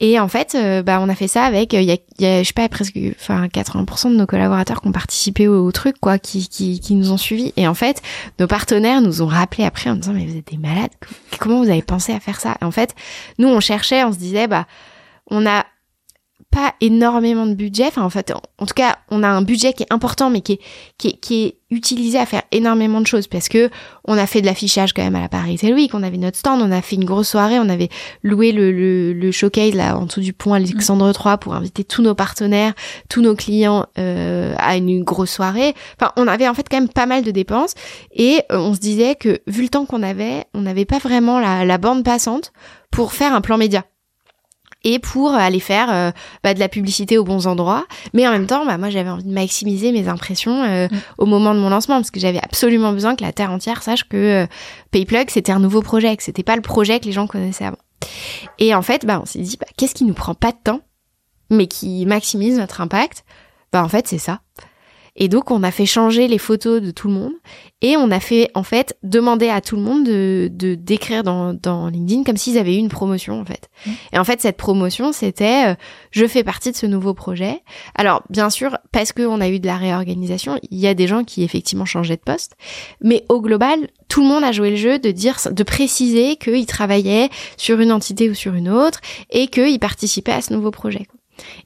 Et 0.00 0.18
en 0.18 0.28
fait, 0.28 0.54
euh, 0.54 0.82
bah, 0.82 0.98
on 1.00 1.08
a 1.08 1.14
fait 1.14 1.28
ça 1.28 1.44
avec, 1.44 1.72
il 1.72 1.82
y 1.82 1.92
a, 1.92 1.96
y 2.18 2.26
a, 2.26 2.42
je 2.42 2.46
sais 2.46 2.52
pas, 2.52 2.68
presque, 2.68 2.98
enfin, 3.20 3.46
80% 3.46 4.10
de 4.10 4.16
nos 4.16 4.26
collaborateurs 4.26 4.80
qui 4.80 4.88
ont 4.88 4.92
participé 4.92 5.48
au, 5.48 5.70
truc, 5.72 5.96
quoi, 6.00 6.18
qui, 6.18 6.48
qui, 6.48 6.80
qui, 6.80 6.94
nous 6.94 7.12
ont 7.12 7.16
suivis. 7.16 7.52
Et 7.56 7.68
en 7.68 7.74
fait, 7.74 8.02
nos 8.38 8.46
partenaires 8.46 9.00
nous 9.00 9.22
ont 9.22 9.26
rappelé 9.26 9.64
après 9.64 9.90
en 9.90 9.96
disant, 9.96 10.12
mais 10.12 10.26
vous 10.26 10.36
êtes 10.36 10.50
des 10.50 10.58
malades, 10.58 10.90
comment 11.38 11.62
vous 11.62 11.70
avez 11.70 11.82
pensé 11.82 12.12
à 12.12 12.20
faire 12.20 12.40
ça? 12.40 12.56
Et 12.60 12.64
en 12.64 12.70
fait, 12.70 12.94
nous, 13.38 13.48
on 13.48 13.60
cherchait, 13.60 14.04
on 14.04 14.12
se 14.12 14.18
disait, 14.18 14.46
bah, 14.46 14.66
on 15.30 15.46
a 15.46 15.64
pas 16.54 16.74
énormément 16.80 17.46
de 17.46 17.54
budget. 17.54 17.86
Enfin, 17.88 18.02
en 18.02 18.10
fait, 18.10 18.32
en, 18.58 18.66
tout 18.66 18.74
cas, 18.74 18.98
on 19.10 19.24
a 19.24 19.28
un 19.28 19.42
budget 19.42 19.72
qui 19.72 19.82
est 19.82 19.92
important, 19.92 20.30
mais 20.30 20.40
qui 20.40 20.52
est, 20.52 20.60
qui 20.98 21.08
est, 21.08 21.12
qui 21.14 21.44
est 21.44 21.58
utilisé 21.70 22.16
à 22.16 22.26
faire 22.26 22.42
énormément 22.52 23.00
de 23.00 23.06
choses 23.06 23.26
parce 23.26 23.48
que 23.48 23.70
on 24.04 24.16
a 24.16 24.26
fait 24.26 24.40
de 24.40 24.46
l'affichage 24.46 24.92
quand 24.92 25.02
même 25.02 25.16
à 25.16 25.20
la 25.20 25.28
Paris 25.28 25.58
Week, 25.64 25.92
on 25.94 26.04
avait 26.04 26.16
notre 26.16 26.36
stand, 26.36 26.62
on 26.62 26.70
a 26.70 26.80
fait 26.80 26.94
une 26.94 27.04
grosse 27.04 27.28
soirée, 27.28 27.58
on 27.58 27.68
avait 27.68 27.88
loué 28.22 28.52
le, 28.52 28.70
le, 28.70 29.12
le 29.12 29.32
showcase 29.32 29.74
là 29.74 29.96
en 29.98 30.06
dessous 30.06 30.20
du 30.20 30.32
pont 30.32 30.52
Alexandre 30.52 31.10
III 31.12 31.36
pour 31.40 31.54
inviter 31.54 31.82
tous 31.82 32.02
nos 32.02 32.14
partenaires, 32.14 32.74
tous 33.08 33.22
nos 33.22 33.34
clients 33.34 33.86
euh, 33.98 34.54
à 34.58 34.76
une 34.76 35.02
grosse 35.02 35.32
soirée. 35.32 35.74
Enfin, 36.00 36.12
on 36.16 36.28
avait 36.28 36.46
en 36.46 36.54
fait 36.54 36.68
quand 36.70 36.78
même 36.78 36.88
pas 36.88 37.06
mal 37.06 37.24
de 37.24 37.32
dépenses 37.32 37.74
et 38.12 38.42
euh, 38.52 38.58
on 38.58 38.74
se 38.74 38.80
disait 38.80 39.16
que 39.16 39.40
vu 39.48 39.62
le 39.62 39.68
temps 39.68 39.86
qu'on 39.86 40.04
avait, 40.04 40.44
on 40.54 40.60
n'avait 40.60 40.84
pas 40.84 40.98
vraiment 40.98 41.40
la, 41.40 41.64
la 41.64 41.78
bande 41.78 42.04
passante 42.04 42.52
pour 42.92 43.12
faire 43.12 43.34
un 43.34 43.40
plan 43.40 43.58
média 43.58 43.84
et 44.84 44.98
pour 44.98 45.32
aller 45.32 45.60
faire 45.60 45.92
euh, 45.92 46.10
bah, 46.42 46.54
de 46.54 46.60
la 46.60 46.68
publicité 46.68 47.18
aux 47.18 47.24
bons 47.24 47.46
endroits. 47.46 47.86
Mais 48.12 48.28
en 48.28 48.30
même 48.30 48.46
temps, 48.46 48.64
bah, 48.64 48.78
moi, 48.78 48.90
j'avais 48.90 49.10
envie 49.10 49.24
de 49.24 49.32
maximiser 49.32 49.90
mes 49.92 50.08
impressions 50.08 50.62
euh, 50.62 50.86
mm. 50.86 50.98
au 51.18 51.26
moment 51.26 51.54
de 51.54 51.60
mon 51.60 51.70
lancement 51.70 51.96
parce 51.96 52.10
que 52.10 52.20
j'avais 52.20 52.40
absolument 52.42 52.92
besoin 52.92 53.16
que 53.16 53.24
la 53.24 53.32
terre 53.32 53.50
entière 53.50 53.82
sache 53.82 54.04
que 54.04 54.44
euh, 54.44 54.46
Payplug 54.90 55.30
c'était 55.30 55.52
un 55.52 55.58
nouveau 55.58 55.82
projet, 55.82 56.16
que 56.16 56.22
c'était 56.22 56.42
pas 56.42 56.56
le 56.56 56.62
projet 56.62 57.00
que 57.00 57.06
les 57.06 57.12
gens 57.12 57.26
connaissaient 57.26 57.64
avant. 57.64 57.78
Et 58.58 58.74
en 58.74 58.82
fait, 58.82 59.06
bah, 59.06 59.20
on 59.22 59.26
s'est 59.26 59.40
dit, 59.40 59.56
bah, 59.58 59.66
qu'est-ce 59.76 59.94
qui 59.94 60.04
nous 60.04 60.14
prend 60.14 60.34
pas 60.34 60.52
de 60.52 60.58
temps, 60.62 60.80
mais 61.50 61.66
qui 61.66 62.04
maximise 62.06 62.58
notre 62.58 62.80
impact? 62.80 63.24
Bah, 63.72 63.82
en 63.82 63.88
fait, 63.88 64.06
c'est 64.06 64.18
ça. 64.18 64.40
Et 65.16 65.28
donc, 65.28 65.50
on 65.50 65.62
a 65.62 65.70
fait 65.70 65.86
changer 65.86 66.26
les 66.26 66.38
photos 66.38 66.82
de 66.82 66.90
tout 66.90 67.06
le 67.06 67.14
monde 67.14 67.32
et 67.82 67.96
on 67.96 68.10
a 68.10 68.18
fait, 68.18 68.50
en 68.54 68.64
fait, 68.64 68.96
demander 69.02 69.48
à 69.48 69.60
tout 69.60 69.76
le 69.76 69.82
monde 69.82 70.04
de, 70.04 70.50
de 70.52 70.74
d'écrire 70.74 71.22
dans, 71.22 71.54
dans 71.54 71.88
LinkedIn 71.88 72.24
comme 72.24 72.36
s'ils 72.36 72.58
avaient 72.58 72.74
eu 72.74 72.78
une 72.78 72.88
promotion, 72.88 73.40
en 73.40 73.44
fait. 73.44 73.68
Mmh. 73.86 73.90
Et 74.14 74.18
en 74.18 74.24
fait, 74.24 74.40
cette 74.40 74.56
promotion, 74.56 75.12
c'était 75.12 75.68
euh, 75.68 75.74
je 76.10 76.26
fais 76.26 76.42
partie 76.42 76.72
de 76.72 76.76
ce 76.76 76.86
nouveau 76.86 77.14
projet. 77.14 77.62
Alors, 77.94 78.22
bien 78.28 78.50
sûr, 78.50 78.76
parce 78.90 79.12
qu'on 79.12 79.40
a 79.40 79.48
eu 79.48 79.60
de 79.60 79.66
la 79.66 79.76
réorganisation, 79.76 80.58
il 80.70 80.78
y 80.78 80.88
a 80.88 80.94
des 80.94 81.06
gens 81.06 81.22
qui 81.22 81.44
effectivement 81.44 81.84
changeaient 81.84 82.16
de 82.16 82.22
poste, 82.22 82.56
mais 83.00 83.24
au 83.28 83.40
global, 83.40 83.88
tout 84.08 84.22
le 84.22 84.28
monde 84.28 84.42
a 84.42 84.52
joué 84.52 84.70
le 84.70 84.76
jeu 84.76 84.98
de 84.98 85.12
dire, 85.12 85.36
de 85.50 85.62
préciser 85.62 86.36
qu'ils 86.36 86.66
travaillaient 86.66 87.28
sur 87.56 87.78
une 87.78 87.92
entité 87.92 88.28
ou 88.30 88.34
sur 88.34 88.54
une 88.54 88.68
autre 88.68 89.00
et 89.30 89.46
qu'ils 89.46 89.78
participaient 89.78 90.32
à 90.32 90.42
ce 90.42 90.52
nouveau 90.52 90.72
projet. 90.72 91.06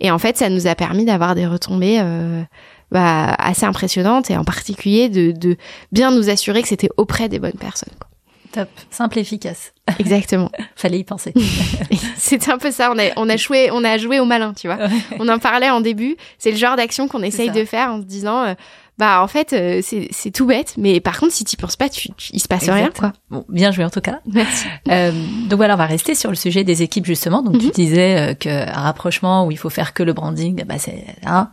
Et 0.00 0.10
en 0.10 0.18
fait, 0.18 0.36
ça 0.36 0.48
nous 0.48 0.66
a 0.66 0.74
permis 0.74 1.04
d'avoir 1.04 1.34
des 1.34 1.46
retombées. 1.46 2.00
Euh, 2.00 2.42
bah, 2.90 3.34
assez 3.38 3.66
impressionnante 3.66 4.30
et 4.30 4.36
en 4.36 4.44
particulier 4.44 5.08
de, 5.08 5.32
de 5.32 5.56
bien 5.92 6.10
nous 6.10 6.30
assurer 6.30 6.62
que 6.62 6.68
c'était 6.68 6.90
auprès 6.96 7.28
des 7.28 7.38
bonnes 7.38 7.52
personnes. 7.52 7.92
Quoi. 7.98 8.08
Top, 8.52 8.68
simple, 8.90 9.18
efficace. 9.18 9.72
Exactement. 9.98 10.50
Fallait 10.76 10.98
y 10.98 11.04
penser. 11.04 11.34
C'était 12.16 12.50
un 12.50 12.56
peu 12.56 12.70
ça. 12.70 12.90
On 12.94 12.98
a, 12.98 13.10
on 13.16 13.28
a 13.28 13.36
joué, 13.36 13.70
on 13.70 13.84
a 13.84 13.98
joué 13.98 14.20
au 14.20 14.24
malin, 14.24 14.54
tu 14.54 14.68
vois. 14.68 14.78
On 15.18 15.28
en 15.28 15.38
parlait 15.38 15.68
en 15.68 15.82
début. 15.82 16.16
C'est 16.38 16.50
le 16.50 16.56
genre 16.56 16.76
d'action 16.76 17.08
qu'on 17.08 17.22
essaye 17.22 17.50
de 17.50 17.64
faire 17.66 17.90
en 17.90 18.00
se 18.00 18.06
disant, 18.06 18.44
euh, 18.44 18.54
bah 18.96 19.22
en 19.22 19.28
fait, 19.28 19.52
euh, 19.52 19.80
c'est 19.82 20.30
tout 20.30 20.46
bête, 20.46 20.74
mais 20.78 21.00
par 21.00 21.20
contre, 21.20 21.32
si 21.32 21.44
tu 21.44 21.56
penses 21.56 21.76
pas, 21.76 21.90
tu, 21.90 22.08
il 22.32 22.40
se 22.40 22.48
passe 22.48 22.68
rien, 22.70 22.90
quoi. 22.90 23.12
Bon, 23.30 23.44
bien 23.50 23.70
joué 23.70 23.84
en 23.84 23.90
tout 23.90 24.00
cas. 24.00 24.20
Merci. 24.26 24.66
Euh, 24.88 25.12
donc 25.48 25.58
voilà, 25.58 25.74
on 25.74 25.78
va 25.78 25.86
rester 25.86 26.14
sur 26.14 26.30
le 26.30 26.36
sujet 26.36 26.64
des 26.64 26.82
équipes 26.82 27.06
justement. 27.06 27.42
Donc 27.42 27.58
tu 27.58 27.66
mhm. 27.66 27.72
disais 27.72 28.36
qu'un 28.40 28.64
rapprochement 28.72 29.46
où 29.46 29.50
il 29.50 29.58
faut 29.58 29.70
faire 29.70 29.92
que 29.92 30.02
le 30.02 30.14
branding, 30.14 30.64
bah 30.64 30.78
c'est 30.78 31.04
hein, 31.26 31.50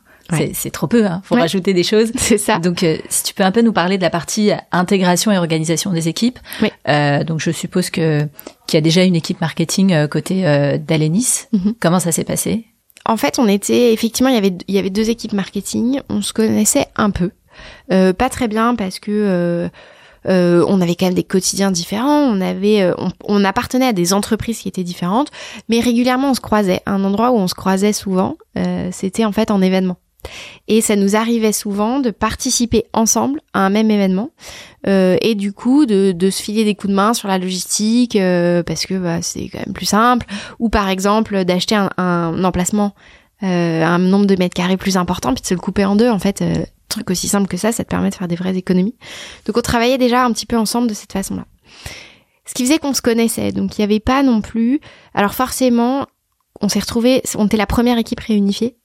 c'est 0.54 0.72
trop 0.72 0.88
peu, 0.88 1.06
hein. 1.06 1.22
faut 1.24 1.36
rajouter 1.36 1.74
des 1.74 1.84
choses. 1.84 2.12
C'est 2.18 2.38
ça. 2.38 2.60
Donc, 2.60 2.84
euh, 2.84 2.98
si 3.10 3.24
tu 3.24 3.34
peux 3.34 3.44
un 3.44 3.52
peu 3.52 3.62
nous 3.62 3.74
parler 3.74 3.98
de 3.98 4.02
la 4.02 4.10
partie 4.10 4.52
intégration 4.72 5.32
et 5.32 5.38
organisation 5.38 5.92
des 5.92 6.08
équipes. 6.08 6.40
Oui. 6.62 6.70
Euh, 6.88 7.24
donc, 7.24 7.40
je 7.40 7.52
suppose 7.52 7.90
que 7.90 8.28
qu'il 8.68 8.78
y 8.78 8.80
a 8.80 8.82
déjà 8.82 9.04
une 9.04 9.16
équipe 9.16 9.42
marketing 9.42 9.94
euh, 9.94 10.08
côté 10.08 10.48
euh, 10.48 10.78
d'Alenis. 10.78 11.46
Mhm. 11.52 11.76
Comment 11.80 12.00
ça 12.00 12.12
s'est 12.12 12.24
passé? 12.24 12.66
En 13.06 13.18
fait, 13.18 13.38
on 13.38 13.48
était 13.48 13.94
effectivement, 13.94 14.30
il 14.30 14.36
y 14.36 14.38
avait 14.38 14.54
il 14.68 14.76
y 14.76 14.80
avait 14.80 14.90
deux 14.90 15.10
équipes 15.10 15.34
marketing. 15.34 16.02
On 16.10 16.22
se 16.22 16.34
connaissait 16.34 16.88
un 16.96 17.12
peu, 17.12 17.32
euh, 17.92 18.14
pas 18.14 18.30
très 18.30 18.48
bien 18.48 18.76
parce 18.76 19.00
que. 19.00 19.70
Euh, 20.28 20.66
on 20.68 20.82
avait 20.82 20.96
quand 20.96 21.06
même 21.06 21.14
des 21.14 21.24
quotidiens 21.24 21.70
différents, 21.70 22.22
on 22.22 22.42
avait, 22.42 22.92
on, 22.98 23.12
on, 23.26 23.46
appartenait 23.46 23.86
à 23.86 23.94
des 23.94 24.12
entreprises 24.12 24.58
qui 24.58 24.68
étaient 24.68 24.84
différentes, 24.84 25.30
mais 25.70 25.80
régulièrement 25.80 26.32
on 26.32 26.34
se 26.34 26.42
croisait. 26.42 26.82
Un 26.88 27.04
endroit 27.04 27.30
où 27.30 27.36
on 27.36 27.48
se 27.48 27.54
croisait 27.54 27.94
souvent, 27.94 28.36
c'était 28.90 29.24
en 29.24 29.32
fait 29.32 29.52
en 29.52 29.62
événement. 29.62 29.98
Et 30.68 30.82
ça 30.82 30.96
nous 30.96 31.16
arrivait 31.16 31.52
souvent 31.52 32.00
de 32.00 32.10
participer 32.12 32.86
ensemble 32.94 33.42
à 33.54 33.60
un 33.60 33.70
même 33.70 33.92
événement 33.92 34.32
euh, 34.88 35.18
et 35.22 35.36
du 35.36 35.54
coup 35.54 35.86
de, 35.86 36.16
se 36.30 36.42
filer 36.42 36.64
des 36.64 36.76
coups 36.76 36.92
de 36.92 36.96
main 36.96 37.14
sur 37.14 37.28
la 37.28 37.38
logistique 37.38 38.16
euh, 38.16 38.64
parce 38.64 38.86
que 38.86 38.96
bah, 38.96 39.22
c'est 39.22 39.50
quand 39.50 39.60
même 39.60 39.74
plus 39.74 39.86
simple. 39.86 40.26
Ou 40.60 40.70
par 40.70 40.90
exemple 40.90 41.44
d'acheter 41.46 41.76
un, 41.76 42.44
emplacement 42.44 42.96
euh, 43.44 43.84
un 43.84 44.00
nombre 44.00 44.26
de 44.26 44.36
mètres 44.36 44.56
carrés 44.56 44.78
plus 44.78 44.98
important 44.98 45.34
puis 45.34 45.42
de 45.42 45.48
se 45.48 45.54
le 45.54 45.60
couper 45.60 45.86
en 45.86 45.96
deux 45.96 46.10
en 46.10 46.20
fait 46.20 46.44
truc 46.88 47.10
aussi 47.10 47.28
simple 47.28 47.48
que 47.48 47.58
ça 47.58 47.74
ça 47.74 47.84
te 47.84 47.90
permet 47.90 48.10
de 48.10 48.16
faire 48.16 48.28
des 48.28 48.36
vraies 48.36 48.56
économies. 48.56 48.96
Donc 49.46 49.58
on 49.58 49.62
travaillait 49.62 49.98
déjà 49.98 50.24
un 50.24 50.32
petit 50.32 50.46
peu 50.46 50.58
ensemble 50.58 50.88
de 50.88 50.94
cette 50.94 51.12
façon 51.12 51.36
là 51.36 51.46
ce 52.48 52.54
qui 52.54 52.64
faisait 52.64 52.78
qu'on 52.78 52.94
se 52.94 53.02
connaissait. 53.02 53.52
Donc 53.52 53.78
il 53.78 53.82
n'y 53.82 53.86
avait 53.86 54.00
pas 54.00 54.24
non 54.24 54.42
plus 54.42 54.80
alors 55.14 55.34
forcément 55.34 56.06
on 56.62 56.70
s'est 56.70 56.80
retrouvé 56.80 57.22
on 57.36 57.48
était 57.48 57.58
la 57.58 57.68
première 57.68 57.98
équipe 57.98 58.20
réunifiée 58.20 58.78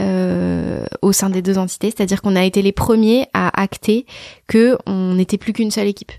euh, 0.00 0.84
au 1.02 1.12
sein 1.12 1.30
des 1.30 1.42
deux 1.42 1.58
entités, 1.58 1.92
c'est-à-dire 1.94 2.22
qu'on 2.22 2.36
a 2.36 2.44
été 2.44 2.62
les 2.62 2.72
premiers 2.72 3.26
à 3.34 3.60
acter 3.60 4.06
que 4.46 4.78
on 4.86 5.14
n'était 5.14 5.38
plus 5.38 5.52
qu'une 5.52 5.70
seule 5.70 5.88
équipe. 5.88 6.12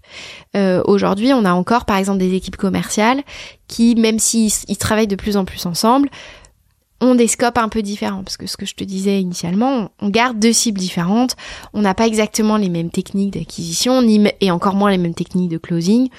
Euh, 0.56 0.82
Aujourd'hui, 0.86 1.32
on 1.34 1.46
a 1.46 1.54
encore, 1.54 1.86
par 1.86 1.98
exemple, 1.98 2.20
des 2.20 2.34
équipes 2.34 2.58
commerciales 2.58 3.22
qui, 3.68 3.96
même 3.96 4.20
s'ils 4.20 4.52
ils 4.68 4.78
travaillent 4.78 5.08
de 5.08 5.16
plus 5.16 5.38
en 5.38 5.46
plus 5.46 5.66
ensemble, 5.66 6.10
ont 7.02 7.16
des 7.16 7.28
scopes 7.28 7.58
un 7.58 7.70
peu 7.70 7.82
différents 7.82 8.24
parce 8.24 8.38
que 8.38 8.48
ce 8.48 8.58
que 8.58 8.66
je 8.66 8.76
te 8.76 8.84
disais 8.84 9.22
initialement, 9.22 9.92
on 10.02 10.10
garde 10.10 10.40
deux 10.40 10.54
cibles 10.54 10.80
différentes, 10.80 11.36
on 11.74 11.82
n'a 11.82 11.94
pas 11.94 12.08
exactement 12.08 12.58
les 12.58 12.70
mêmes 12.70 12.90
techniques 12.90 13.34
d'acquisition 13.34 14.02
ni 14.02 14.28
et 14.42 14.52
encore 14.52 14.76
moins 14.76 14.92
les 14.92 14.98
mêmes 14.98 15.14
techniques 15.14 15.50
de 15.50 15.58
closing. 15.58 16.10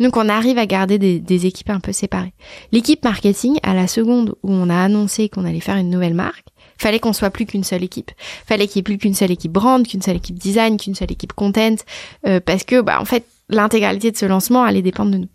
Donc 0.00 0.16
on 0.16 0.28
arrive 0.28 0.58
à 0.58 0.66
garder 0.66 0.98
des, 0.98 1.20
des 1.20 1.46
équipes 1.46 1.70
un 1.70 1.80
peu 1.80 1.92
séparées. 1.92 2.32
L'équipe 2.72 3.04
marketing, 3.04 3.58
à 3.62 3.74
la 3.74 3.86
seconde 3.86 4.34
où 4.42 4.50
on 4.50 4.70
a 4.70 4.76
annoncé 4.76 5.28
qu'on 5.28 5.44
allait 5.44 5.60
faire 5.60 5.76
une 5.76 5.90
nouvelle 5.90 6.14
marque, 6.14 6.46
Fallait 6.82 6.98
qu'on 6.98 7.12
soit 7.12 7.30
plus 7.30 7.46
qu'une 7.46 7.62
seule 7.62 7.84
équipe. 7.84 8.10
Fallait 8.44 8.66
qu'il 8.66 8.76
y 8.76 8.80
ait 8.80 8.82
plus 8.82 8.98
qu'une 8.98 9.14
seule 9.14 9.30
équipe 9.30 9.52
brand, 9.52 9.86
qu'une 9.86 10.02
seule 10.02 10.16
équipe 10.16 10.36
design, 10.36 10.78
qu'une 10.78 10.96
seule 10.96 11.12
équipe 11.12 11.32
content, 11.32 11.76
euh, 12.26 12.40
parce 12.44 12.64
que 12.64 12.80
bah 12.80 13.00
en 13.00 13.04
fait 13.04 13.24
l'intégralité 13.48 14.10
de 14.10 14.16
ce 14.16 14.26
lancement 14.26 14.64
allait 14.64 14.82
dépendre 14.82 15.12
de 15.12 15.18
nous. 15.18 15.28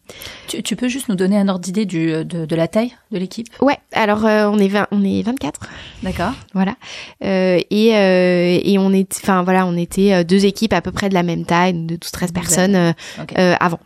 Tu, 0.49 0.61
tu 0.61 0.75
peux 0.75 0.89
juste 0.89 1.07
nous 1.07 1.15
donner 1.15 1.37
un 1.37 1.47
ordre 1.47 1.61
d'idée 1.61 1.85
du 1.85 2.25
de, 2.25 2.45
de, 2.45 2.55
la 2.57 2.67
taille 2.67 2.91
de 3.11 3.17
l'équipe? 3.17 3.47
Ouais, 3.61 3.77
alors 3.93 4.25
euh, 4.25 4.49
on 4.49 4.59
est 4.59 4.67
20, 4.67 4.87
on 4.91 5.05
est 5.05 5.21
24. 5.21 5.61
D'accord. 6.03 6.33
Voilà. 6.53 6.75
Euh, 7.23 7.61
et 7.69 7.95
euh, 7.95 8.59
et 8.61 8.77
on 8.77 8.91
est 8.91 9.09
enfin 9.23 9.43
voilà, 9.43 9.65
on 9.65 9.77
était 9.77 10.25
deux 10.25 10.45
équipes 10.45 10.73
à 10.73 10.81
peu 10.81 10.91
près 10.91 11.07
de 11.07 11.13
la 11.13 11.23
même 11.23 11.45
taille, 11.45 11.73
de 11.73 11.95
12 11.95 12.11
13 12.11 12.31
personnes 12.33 12.93
okay. 13.21 13.55
avant. 13.59 13.79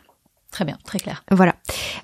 Très 0.52 0.66
bien, 0.66 0.78
très 0.84 1.00
clair. 1.00 1.24
Voilà. 1.32 1.56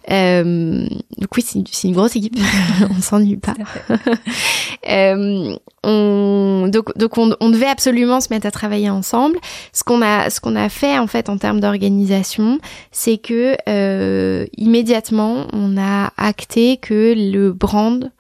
Euh, 0.09 0.87
donc 1.17 1.35
oui, 1.35 1.43
c'est 1.45 1.59
une, 1.59 1.65
une, 1.83 1.93
grosse 1.93 2.15
équipe. 2.15 2.37
on 2.89 3.01
s'ennuie 3.01 3.35
pas. 3.35 3.53
euh, 4.89 5.53
on, 5.83 6.69
donc 6.71 6.97
donc 6.97 7.17
on, 7.17 7.35
on, 7.41 7.49
devait 7.49 7.67
absolument 7.67 8.21
se 8.21 8.29
mettre 8.31 8.47
à 8.47 8.51
travailler 8.51 8.89
ensemble. 8.89 9.37
Ce 9.73 9.83
qu'on 9.83 10.01
a 10.01 10.29
ce 10.29 10.39
qu'on 10.39 10.55
a 10.55 10.69
fait 10.69 10.97
en 10.97 11.07
fait 11.07 11.27
en 11.27 11.37
termes 11.37 11.59
d'organisation, 11.59 12.59
c'est 12.93 13.17
que 13.17 13.57
euh, 13.67 14.45
immédiatement 14.55 15.47
on 15.51 15.77
a 15.77 16.13
acté 16.15 16.77
que 16.77 17.13
le 17.17 17.51
brand, 17.51 18.13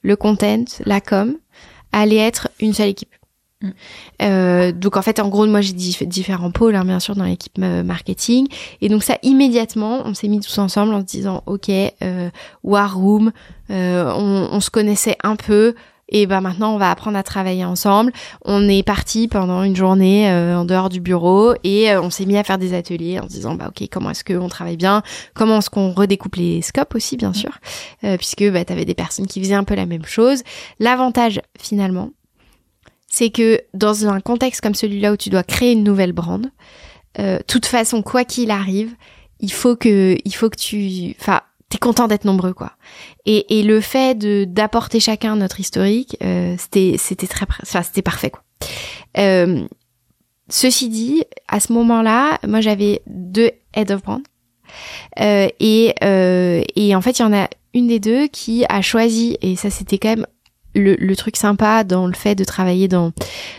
le 0.00 0.16
content, 0.16 0.64
la 0.86 1.02
com 1.02 1.36
allait 1.92 2.16
être 2.16 2.48
une 2.60 2.72
seule 2.72 2.88
équipe. 2.88 3.14
Mm. 3.62 3.68
Euh, 4.22 4.72
donc 4.72 4.96
en 4.96 5.02
fait, 5.02 5.18
en 5.18 5.28
gros, 5.28 5.46
moi 5.46 5.60
j'ai 5.60 5.72
différents 5.72 6.50
pôles, 6.50 6.76
hein, 6.76 6.84
bien 6.84 7.00
sûr, 7.00 7.16
dans 7.16 7.24
l'équipe 7.24 7.56
euh, 7.58 7.82
marketing. 7.82 8.48
Et 8.80 8.88
donc 8.88 9.02
ça, 9.02 9.18
immédiatement, 9.22 10.02
on 10.04 10.14
s'est 10.14 10.28
mis 10.28 10.40
tous 10.40 10.58
ensemble 10.58 10.94
en 10.94 11.00
se 11.00 11.06
disant, 11.06 11.42
ok, 11.46 11.70
euh, 11.70 12.30
War 12.62 12.96
Room, 12.96 13.32
euh, 13.70 14.12
on, 14.14 14.48
on, 14.52 14.60
se 14.60 14.70
connaissait 14.70 15.16
un 15.22 15.36
peu. 15.36 15.74
Et 16.08 16.26
ben 16.26 16.40
maintenant, 16.40 16.72
on 16.72 16.78
va 16.78 16.92
apprendre 16.92 17.18
à 17.18 17.24
travailler 17.24 17.64
ensemble. 17.64 18.12
On 18.44 18.68
est 18.68 18.84
parti 18.84 19.26
pendant 19.26 19.64
une 19.64 19.74
journée 19.74 20.30
euh, 20.30 20.56
en 20.56 20.64
dehors 20.64 20.88
du 20.88 21.00
bureau 21.00 21.54
et 21.64 21.96
on 21.96 22.10
s'est 22.10 22.26
mis 22.26 22.36
à 22.36 22.44
faire 22.44 22.58
des 22.58 22.74
ateliers 22.74 23.18
en 23.18 23.24
se 23.24 23.32
disant 23.32 23.56
bah 23.56 23.70
ok 23.70 23.88
comment 23.90 24.10
est-ce 24.10 24.22
qu'on 24.22 24.48
travaille 24.48 24.76
bien, 24.76 25.02
comment 25.34 25.58
est-ce 25.58 25.68
qu'on 25.68 25.90
redécoupe 25.90 26.36
les 26.36 26.62
scopes 26.62 26.94
aussi 26.94 27.16
bien 27.16 27.30
mm. 27.30 27.34
sûr, 27.34 27.58
puisque 28.18 28.48
bah 28.52 28.64
t'avais 28.64 28.84
des 28.84 28.94
personnes 28.94 29.26
qui 29.26 29.40
faisaient 29.40 29.54
un 29.54 29.64
peu 29.64 29.74
la 29.74 29.86
même 29.86 30.04
chose. 30.04 30.44
L'avantage 30.78 31.40
finalement, 31.58 32.10
c'est 33.16 33.30
que 33.30 33.62
dans 33.72 34.06
un 34.08 34.20
contexte 34.20 34.60
comme 34.60 34.74
celui-là 34.74 35.10
où 35.10 35.16
tu 35.16 35.30
dois 35.30 35.42
créer 35.42 35.72
une 35.72 35.82
nouvelle 35.82 36.12
brand, 36.12 36.50
euh, 37.18 37.38
toute 37.46 37.64
façon, 37.64 38.02
quoi 38.02 38.26
qu'il 38.26 38.50
arrive, 38.50 38.94
il 39.40 39.50
faut 39.50 39.74
que, 39.74 40.18
il 40.22 40.34
faut 40.34 40.50
que 40.50 40.58
tu, 40.58 41.16
enfin, 41.18 41.40
t'es 41.70 41.78
content 41.78 42.08
d'être 42.08 42.26
nombreux, 42.26 42.52
quoi. 42.52 42.72
Et, 43.24 43.58
et 43.58 43.62
le 43.62 43.80
fait 43.80 44.18
de 44.18 44.44
d'apporter 44.44 45.00
chacun 45.00 45.34
notre 45.36 45.60
historique, 45.60 46.18
euh, 46.22 46.56
c'était, 46.58 46.96
c'était 46.98 47.26
très, 47.26 47.46
enfin, 47.62 47.82
c'était 47.82 48.02
parfait, 48.02 48.28
quoi. 48.28 48.42
Euh, 49.16 49.66
ceci 50.50 50.90
dit, 50.90 51.24
à 51.48 51.58
ce 51.60 51.72
moment-là, 51.72 52.38
moi 52.46 52.60
j'avais 52.60 53.00
deux 53.06 53.50
head 53.72 53.92
of 53.92 54.02
brand. 54.02 54.20
Euh, 55.20 55.48
et, 55.58 55.94
euh, 56.04 56.62
et 56.74 56.94
en 56.94 57.00
fait, 57.00 57.18
il 57.18 57.22
y 57.22 57.24
en 57.24 57.32
a 57.32 57.48
une 57.72 57.86
des 57.86 57.98
deux 57.98 58.26
qui 58.26 58.66
a 58.68 58.82
choisi, 58.82 59.38
et 59.40 59.56
ça 59.56 59.70
c'était 59.70 59.96
quand 59.96 60.10
même 60.10 60.26
le, 60.76 61.16
truc 61.16 61.36
sympa 61.36 61.84
dans 61.84 62.06
le 62.06 62.12
fait 62.12 62.34
de 62.34 62.44
travailler 62.44 62.88
dans 62.88 63.12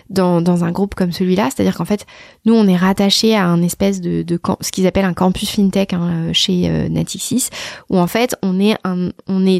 dans, 0.09 0.63
un 0.63 0.71
groupe 0.71 0.95
comme 0.95 1.11
celui-là, 1.11 1.49
c'est-à-dire 1.53 1.75
qu'en 1.75 1.85
fait, 1.85 2.05
nous 2.45 2.53
on 2.53 2.67
est 2.67 2.75
rattaché 2.75 3.35
à 3.35 3.45
un 3.45 3.61
espèce 3.61 4.01
de, 4.01 4.23
de 4.23 4.39
ce 4.61 4.71
qu'ils 4.71 4.87
appellent 4.87 5.05
un 5.05 5.13
campus 5.13 5.49
fintech 5.49 5.93
hein, 5.93 6.31
chez 6.33 6.69
euh, 6.69 6.89
Natixis, 6.89 7.49
où 7.89 7.97
en 7.97 8.07
fait 8.07 8.35
on 8.41 8.59
est 8.59 8.77
on 8.85 9.11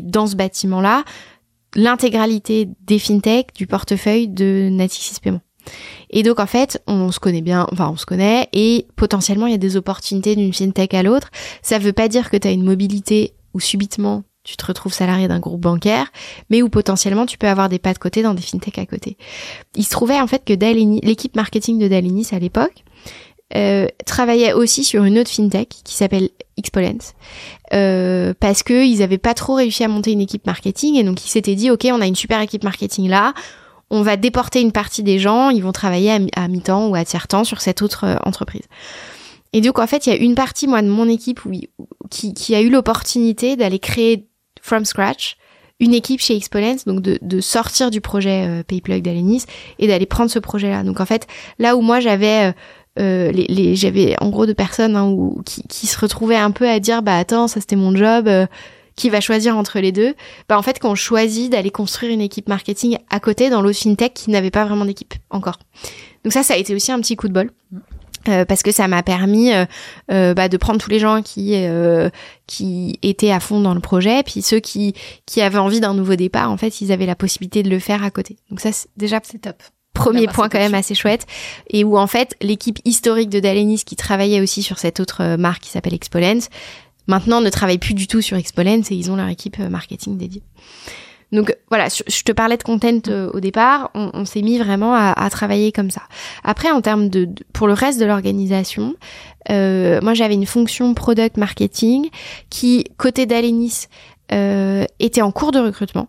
dans 0.04 0.28
ce 0.28 0.36
bâtiment-là 0.36 1.04
l'intégralité 1.76 2.70
des 2.86 3.00
fintech 3.00 3.54
du 3.54 3.68
portefeuille 3.68 4.28
de 4.28 4.70
Natixis 4.72 5.20
Paiement. 5.22 5.42
Et 6.10 6.24
donc 6.24 6.40
en 6.40 6.46
fait, 6.46 6.82
on 6.88 7.12
se 7.12 7.20
connaît 7.20 7.42
bien, 7.42 7.68
enfin 7.72 7.90
on 7.92 7.98
se 7.98 8.06
connaît, 8.06 8.48
et 8.54 8.88
potentiellement 8.96 9.48
il 9.48 9.52
y 9.52 9.56
a 9.56 9.60
des 9.60 9.76
opportunités 9.76 10.36
d'une 10.36 10.54
fintech 10.54 10.94
à 10.94 11.04
l'autre. 11.04 11.30
Ça 11.62 11.80
veut 11.80 11.94
pas 11.94 12.08
dire 12.08 12.30
que 12.30 12.38
tu 12.38 12.48
as 12.48 12.52
une 12.52 12.64
mobilité 12.64 13.34
où 13.54 13.60
subitement 13.60 14.24
tu 14.48 14.56
te 14.56 14.66
retrouves 14.66 14.94
salarié 14.94 15.28
d'un 15.28 15.40
groupe 15.40 15.60
bancaire, 15.60 16.08
mais 16.50 16.62
où 16.62 16.70
potentiellement 16.70 17.26
tu 17.26 17.38
peux 17.38 17.48
avoir 17.48 17.68
des 17.68 17.80
pas 17.80 17.94
de 17.94 18.00
côté 18.00 18.24
dans 18.24 18.34
des 18.34 18.42
fintechs 18.42 18.78
à 18.78 18.86
côté. 18.86 19.18
Il 19.76 19.84
se 19.84 19.90
trouvait 19.90 20.20
en 20.22 20.26
fait 20.26 20.46
que 20.46 20.54
l'équipe 20.54 21.36
marketing 21.36 21.78
de 21.78 21.90
Dalinis 21.90 22.30
à 22.32 22.40
l'époque 22.40 22.86
euh, 23.56 23.88
travaillait 24.06 24.54
aussi 24.54 24.86
sur 24.86 25.04
une 25.04 25.20
autre 25.20 25.30
fintech 25.30 25.70
qui 25.84 25.96
s'appelle 25.96 26.30
Xpolens 26.62 27.14
euh, 27.74 28.34
parce 28.40 28.64
que 28.64 28.86
ils 28.86 29.02
avaient 29.02 29.18
pas 29.18 29.34
trop 29.34 29.56
réussi 29.56 29.84
à 29.84 29.90
monter 29.90 30.12
une 30.12 30.22
équipe 30.22 30.46
marketing 30.46 30.96
et 30.96 31.04
donc 31.04 31.24
ils 31.26 31.30
s'étaient 31.30 31.56
dit 31.56 31.72
ok 31.72 31.88
on 31.92 32.02
a 32.02 32.08
une 32.08 32.16
super 32.16 32.42
équipe 32.42 32.66
marketing 32.66 33.08
là 33.08 33.34
on 33.90 34.02
va 34.02 34.18
déporter 34.18 34.60
une 34.60 34.74
partie 34.74 35.02
des 35.02 35.18
gens 35.18 35.50
ils 35.50 35.64
vont 35.64 35.72
travailler 35.72 36.28
à, 36.36 36.48
mi-temps 36.50 36.88
ou 36.88 36.96
à 36.96 37.06
tiers-temps 37.06 37.46
sur 37.46 37.62
cette 37.62 37.82
autre 37.82 38.04
euh, 38.04 38.16
entreprise 38.26 38.66
et 39.54 39.62
donc 39.62 39.80
en 39.80 39.88
fait 39.88 40.08
il 40.08 40.10
y 40.10 40.14
a 40.14 40.18
une 40.18 40.36
partie 40.36 40.68
moi 40.68 40.82
de 40.82 40.90
mon 40.90 41.08
équipe 41.08 41.40
qui, 42.10 42.34
qui 42.34 42.54
a 42.54 42.60
eu 42.60 42.70
l'opportunité 42.70 43.56
d'aller 43.56 43.80
créer 43.80 44.28
from 44.68 44.86
scratch 44.86 45.38
une 45.80 45.94
équipe 45.94 46.20
chez 46.20 46.40
Xpolens, 46.40 46.86
donc 46.86 47.02
de, 47.02 47.40
sortir 47.40 47.92
du 47.92 48.02
projet 48.02 48.48
euh, 48.48 48.64
Payplug 48.64 49.04
d'Alenis 49.04 49.44
et 49.80 49.88
d'aller 49.88 50.06
prendre 50.06 50.32
ce 50.32 50.40
projet-là. 50.40 50.84
Donc 50.84 51.00
en 51.00 51.06
fait, 51.06 51.28
là 51.60 51.76
où 51.76 51.82
moi 51.82 52.00
j'avais 52.00 52.52
euh, 53.00 53.32
euh 53.32 53.74
j'avais 53.76 54.16
en 54.20 54.30
gros 54.30 54.46
de 54.46 54.54
personnes 54.54 54.96
hein, 54.96 55.16
qui, 55.46 55.88
se 55.88 56.00
retrouvaient 56.00 56.36
un 56.36 56.52
peu 56.52 56.68
à 56.68 56.80
dire 56.80 57.04
bah 57.04 57.18
attends 57.18 57.48
ça 57.48 57.60
c'était 57.60 57.76
mon 57.76 57.96
job 57.96 58.28
qui 58.96 59.12
va 59.12 59.22
choisir 59.22 59.56
entre 59.56 59.80
les 59.80 59.92
deux. 59.92 60.16
Bah 60.50 60.58
en 60.58 60.64
fait 60.64 60.80
quand 60.80 60.90
on 60.90 60.96
choisit 60.96 61.52
d'aller 61.52 61.70
construire 61.70 62.12
une 62.12 62.22
équipe 62.22 62.50
marketing 62.50 62.98
à 63.12 63.20
côté 63.20 63.52
dans 63.52 63.62
l'autre 63.62 63.78
fintech 63.78 64.16
qui 64.16 64.32
n'avait 64.32 64.50
pas 64.50 64.66
vraiment 64.66 64.86
d'équipe 64.86 65.14
encore. 65.30 65.60
Donc 66.24 66.34
ça 66.34 66.42
ça 66.42 66.56
a 66.56 66.58
été 66.58 66.74
aussi 66.74 66.92
un 66.92 67.00
petit 67.00 67.16
coup 67.16 67.28
de 67.28 67.34
bol 67.34 67.52
euh, 68.28 68.46
parce 68.46 68.64
que 68.64 68.72
ça 68.72 68.88
m'a 68.88 69.04
permis 69.04 69.54
euh, 69.54 69.66
euh, 70.12 70.34
bah, 70.34 70.50
de 70.50 70.58
prendre 70.58 70.80
tous 70.80 70.90
les 70.90 71.00
gens 71.00 71.22
qui 71.22 71.56
qui 72.46 73.00
étaient 73.02 73.32
à 73.32 73.40
fond 73.40 73.60
dans 73.60 73.74
le 73.74 73.80
projet, 73.80 74.24
puis 74.24 74.42
ceux 74.42 74.60
qui 74.60 74.94
qui 75.26 75.42
avaient 75.42 75.58
envie 75.58 75.80
d'un 75.80 75.94
nouveau 75.94 76.16
départ, 76.16 76.52
en 76.52 76.58
fait, 76.58 76.82
ils 76.82 76.92
avaient 76.92 77.06
la 77.06 77.16
possibilité 77.16 77.64
de 77.64 77.70
le 77.70 77.80
faire 77.80 78.04
à 78.04 78.12
côté. 78.12 78.38
Donc 78.50 78.60
ça, 78.60 78.72
c'est 78.72 78.88
déjà 78.98 79.20
c'est 79.24 79.40
top. 79.40 79.62
Premier 79.94 80.28
point 80.28 80.48
quand 80.48 80.60
même 80.60 80.76
assez 80.76 80.94
chouette 80.94 81.26
et 81.72 81.84
où 81.84 81.98
en 81.98 82.06
fait 82.06 82.36
l'équipe 82.40 82.78
historique 82.86 83.30
de 83.30 83.40
Dalenis 83.40 83.82
qui 83.84 83.96
travaillait 83.96 84.42
aussi 84.42 84.62
sur 84.62 84.78
cette 84.78 85.00
autre 85.00 85.38
marque 85.38 85.64
qui 85.64 85.72
s'appelle 85.72 85.96
Expolens 85.96 86.50
maintenant 87.08 87.42
ne 87.42 87.50
travaille 87.50 87.80
plus 87.80 87.96
du 87.96 88.06
tout 88.06 88.22
sur 88.22 88.38
Expolens 88.38 88.84
et 88.92 88.94
ils 88.94 89.10
ont 89.10 89.16
leur 89.16 89.28
équipe 89.28 89.58
marketing 89.58 90.18
dédiée. 90.18 90.44
Donc 91.32 91.54
voilà, 91.70 91.88
je 91.90 92.24
te 92.24 92.32
parlais 92.32 92.56
de 92.56 92.64
content 92.64 93.02
euh, 93.10 93.30
au 93.34 93.42
départ, 93.42 93.92
on, 93.94 94.24
s'est 94.24 94.42
mis 94.42 94.58
vraiment 94.58 94.94
à, 94.96 95.30
travailler 95.30 95.72
comme 95.74 95.92
ça. 95.92 96.04
Après, 96.44 96.72
en 96.72 96.82
termes 96.82 97.10
de, 97.10 97.28
pour 97.54 97.68
le 97.68 97.74
reste 97.74 98.00
de 98.00 98.06
l'organisation, 98.06 98.96
euh, 99.50 100.00
moi 100.02 100.14
j'avais 100.14 100.36
une 100.36 100.46
fonction 100.46 100.94
product 100.94 101.38
marketing 101.38 102.10
qui, 102.50 102.86
côté 102.98 103.26
d'Alenis, 103.26 103.88
euh, 104.32 104.86
était 105.00 105.22
en 105.22 105.32
cours 105.32 105.52
de 105.52 105.60
recrutement 105.60 106.08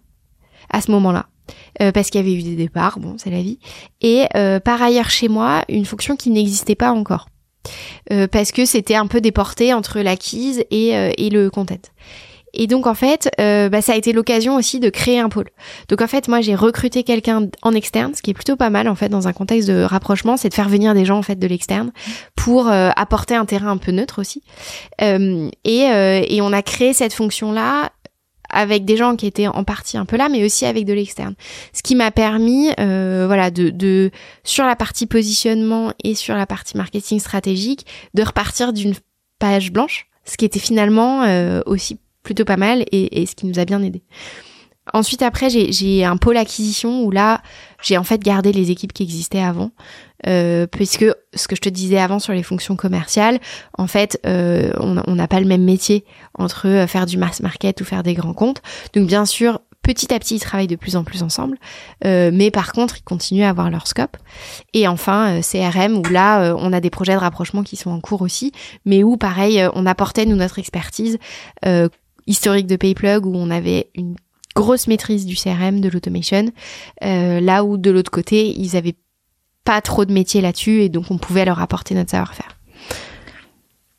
à 0.71 0.81
ce 0.81 0.91
moment-là. 0.93 1.27
parce 1.95 2.11
qu'il 2.11 2.21
y 2.21 2.25
avait 2.25 2.35
eu 2.35 2.43
des 2.43 2.57
départs, 2.57 3.01
bon, 3.01 3.17
c'est 3.19 3.31
la 3.31 3.43
vie. 3.43 3.59
Et 4.01 4.27
par 4.65 4.81
ailleurs, 4.83 5.11
chez 5.11 5.29
moi, 5.29 5.65
une 5.69 5.85
fonction 5.85 6.15
qui 6.15 6.31
n'existait 6.31 6.77
pas 6.77 6.93
encore. 6.93 7.29
parce 8.31 8.53
que 8.53 8.67
c'était 8.67 8.97
un 8.97 9.07
peu 9.07 9.21
déporté 9.21 9.73
entre 9.73 10.01
l'acquise 10.01 10.63
et, 10.71 10.91
et 10.91 11.31
le 11.31 11.51
content. 11.51 11.81
Et 12.55 12.67
donc 12.67 12.87
en 12.87 12.95
fait, 12.95 13.31
euh, 13.41 13.69
bah, 13.69 13.83
ça 13.83 13.93
a 13.93 13.97
été 13.97 14.13
l'occasion 14.13 14.57
aussi 14.57 14.81
de 14.81 14.91
créer 14.91 15.19
un 15.19 15.29
pôle. 15.29 15.49
Donc 15.89 16.01
en 16.01 16.07
fait, 16.07 16.29
moi 16.29 16.41
j'ai 16.41 16.55
recruté 16.55 17.03
quelqu'un 17.03 17.49
en 17.63 17.73
externe, 17.73 18.15
ce 18.15 18.23
qui 18.23 18.31
est 18.31 18.35
plutôt 18.35 18.57
pas 18.57 18.71
mal 18.71 18.89
en 18.89 18.95
fait 18.95 19.09
dans 19.09 19.29
un 19.29 19.33
contexte 19.33 19.69
de 19.69 19.83
rapprochement, 19.83 20.37
c'est 20.37 20.49
de 20.49 20.55
faire 20.55 20.69
venir 20.69 20.95
des 20.95 21.05
gens 21.05 21.19
en 21.19 21.23
fait 21.23 21.39
de 21.39 21.47
l'externe 21.47 21.93
pour 22.37 22.69
euh, 22.69 22.91
apporter 22.97 23.35
un 23.35 23.45
terrain 23.45 23.71
un 23.71 23.77
peu 23.77 23.93
neutre 23.93 24.21
aussi. 24.21 24.43
Euh, 25.03 25.51
et, 25.65 25.83
et 25.83 26.41
on 26.41 26.53
a 26.53 26.63
créé 26.63 26.93
cette 26.93 27.13
fonction 27.13 27.53
là 27.53 27.91
avec 28.51 28.87
des 28.87 28.97
gens 28.97 29.15
qui 29.15 29.27
étaient 29.27 29.47
en 29.47 29.63
partie 29.63 29.99
un 29.99 30.07
peu 30.07 30.17
là, 30.17 30.31
mais 30.31 30.43
aussi 30.43 30.65
avec 30.65 30.87
de 30.87 30.95
l'externe. 30.95 31.35
Ce 31.75 31.83
qui 31.83 31.95
m'a 31.95 32.11
permis, 32.11 32.71
voilà, 32.79 33.51
de, 33.51 33.69
de 33.69 34.11
sur 34.43 34.65
la 34.65 34.75
partie 34.75 35.05
positionnement 35.05 35.93
et 36.03 36.15
sur 36.15 36.35
la 36.35 36.47
partie 36.47 36.79
marketing 36.79 37.21
stratégique, 37.21 37.85
de 38.15 38.23
repartir 38.23 38.73
d'une 38.73 38.95
page 39.39 39.71
blanche, 39.71 40.07
ce 40.25 40.39
qui 40.39 40.47
était 40.47 40.59
finalement 40.61 41.25
aussi 41.67 41.99
plutôt 42.29 42.45
pas 42.45 42.59
mal 42.59 42.85
et, 42.93 43.25
ce 43.25 43.35
qui 43.35 43.47
nous 43.47 43.59
a 43.59 43.65
bien 43.65 43.83
aidé. 43.83 44.03
Ensuite, 44.93 45.23
après, 45.23 45.49
j'ai 45.49 46.05
un 46.05 46.19
pôle 46.19 46.37
acquisition 46.37 47.05
où 47.05 47.11
là, 47.11 47.41
j'ai 47.83 47.97
en 47.97 48.05
fait 48.05 48.23
gardé 48.23 48.53
les 48.53 48.71
équipes 48.71 48.93
qui 48.93 49.03
existaient 49.03 49.41
avant, 49.41 49.71
euh, 50.27 50.67
puisque 50.67 51.07
ce 51.35 51.49
que 51.49 51.57
je 51.57 51.63
te 51.63 51.71
disais 51.71 51.99
avant 51.99 52.19
sur 52.19 52.35
les 52.35 52.43
fonctions 52.43 52.77
commerciales, 52.77 53.39
en 53.79 53.87
fait, 53.87 54.21
euh, 54.27 54.73
on 54.79 55.15
n'a 55.15 55.27
pas 55.27 55.41
le 55.41 55.47
même 55.47 55.65
métier 55.65 56.05
entre 56.39 56.69
euh, 56.69 56.87
faire 56.87 57.07
du 57.07 57.17
mass 57.17 57.41
market 57.41 57.81
ou 57.81 57.85
faire 57.85 58.03
des 58.03 58.13
grands 58.13 58.35
comptes. 58.35 58.61
Donc, 58.95 59.07
bien 59.07 59.25
sûr, 59.25 59.61
petit 59.83 60.13
à 60.13 60.19
petit, 60.19 60.37
ils 60.37 60.41
travaillent 60.41 60.67
de 60.67 60.77
plus 60.77 60.97
en 60.97 61.05
plus 61.05 61.23
ensemble, 61.23 61.57
mais 62.05 62.51
par 62.51 62.73
contre, 62.73 62.99
ils 62.99 63.05
continuent 63.05 63.45
à 63.45 63.49
avoir 63.49 63.71
leur 63.71 63.87
scope. 63.87 64.19
Et 64.75 64.87
enfin, 64.87 65.41
CRM, 65.41 65.97
où 65.97 66.05
là, 66.11 66.55
on 66.59 66.75
a 66.75 66.81
des 66.81 66.91
projets 66.91 67.15
de 67.15 67.19
rapprochement 67.19 67.63
qui 67.63 67.77
sont 67.77 67.91
en 67.91 68.01
cours 68.01 68.21
aussi, 68.21 68.53
mais 68.85 69.03
où, 69.03 69.17
pareil, 69.17 69.67
on 69.75 69.87
apportait, 69.87 70.27
nous, 70.27 70.37
notre 70.37 70.59
expertise 70.59 71.19
historique 72.29 72.67
de 72.67 72.77
Payplug 72.77 73.27
où 73.27 73.35
on 73.35 73.51
avait 73.51 73.91
une 73.95 74.15
grosse 74.55 74.87
maîtrise 74.87 75.27
du 75.27 75.35
CRM, 75.35 75.81
de 75.81 75.89
l'automation, 75.89 76.51
euh, 77.05 77.41
là 77.41 77.65
où 77.65 77.77
de 77.77 77.91
l'autre 77.91 78.11
côté, 78.11 78.55
ils 78.59 78.77
avaient 78.77 78.97
pas 79.65 79.81
trop 79.81 80.05
de 80.05 80.13
métier 80.13 80.41
là-dessus 80.41 80.83
et 80.83 80.89
donc 80.89 81.11
on 81.11 81.19
pouvait 81.19 81.45
leur 81.45 81.61
apporter 81.61 81.95
notre 81.95 82.11
savoir-faire. 82.11 82.59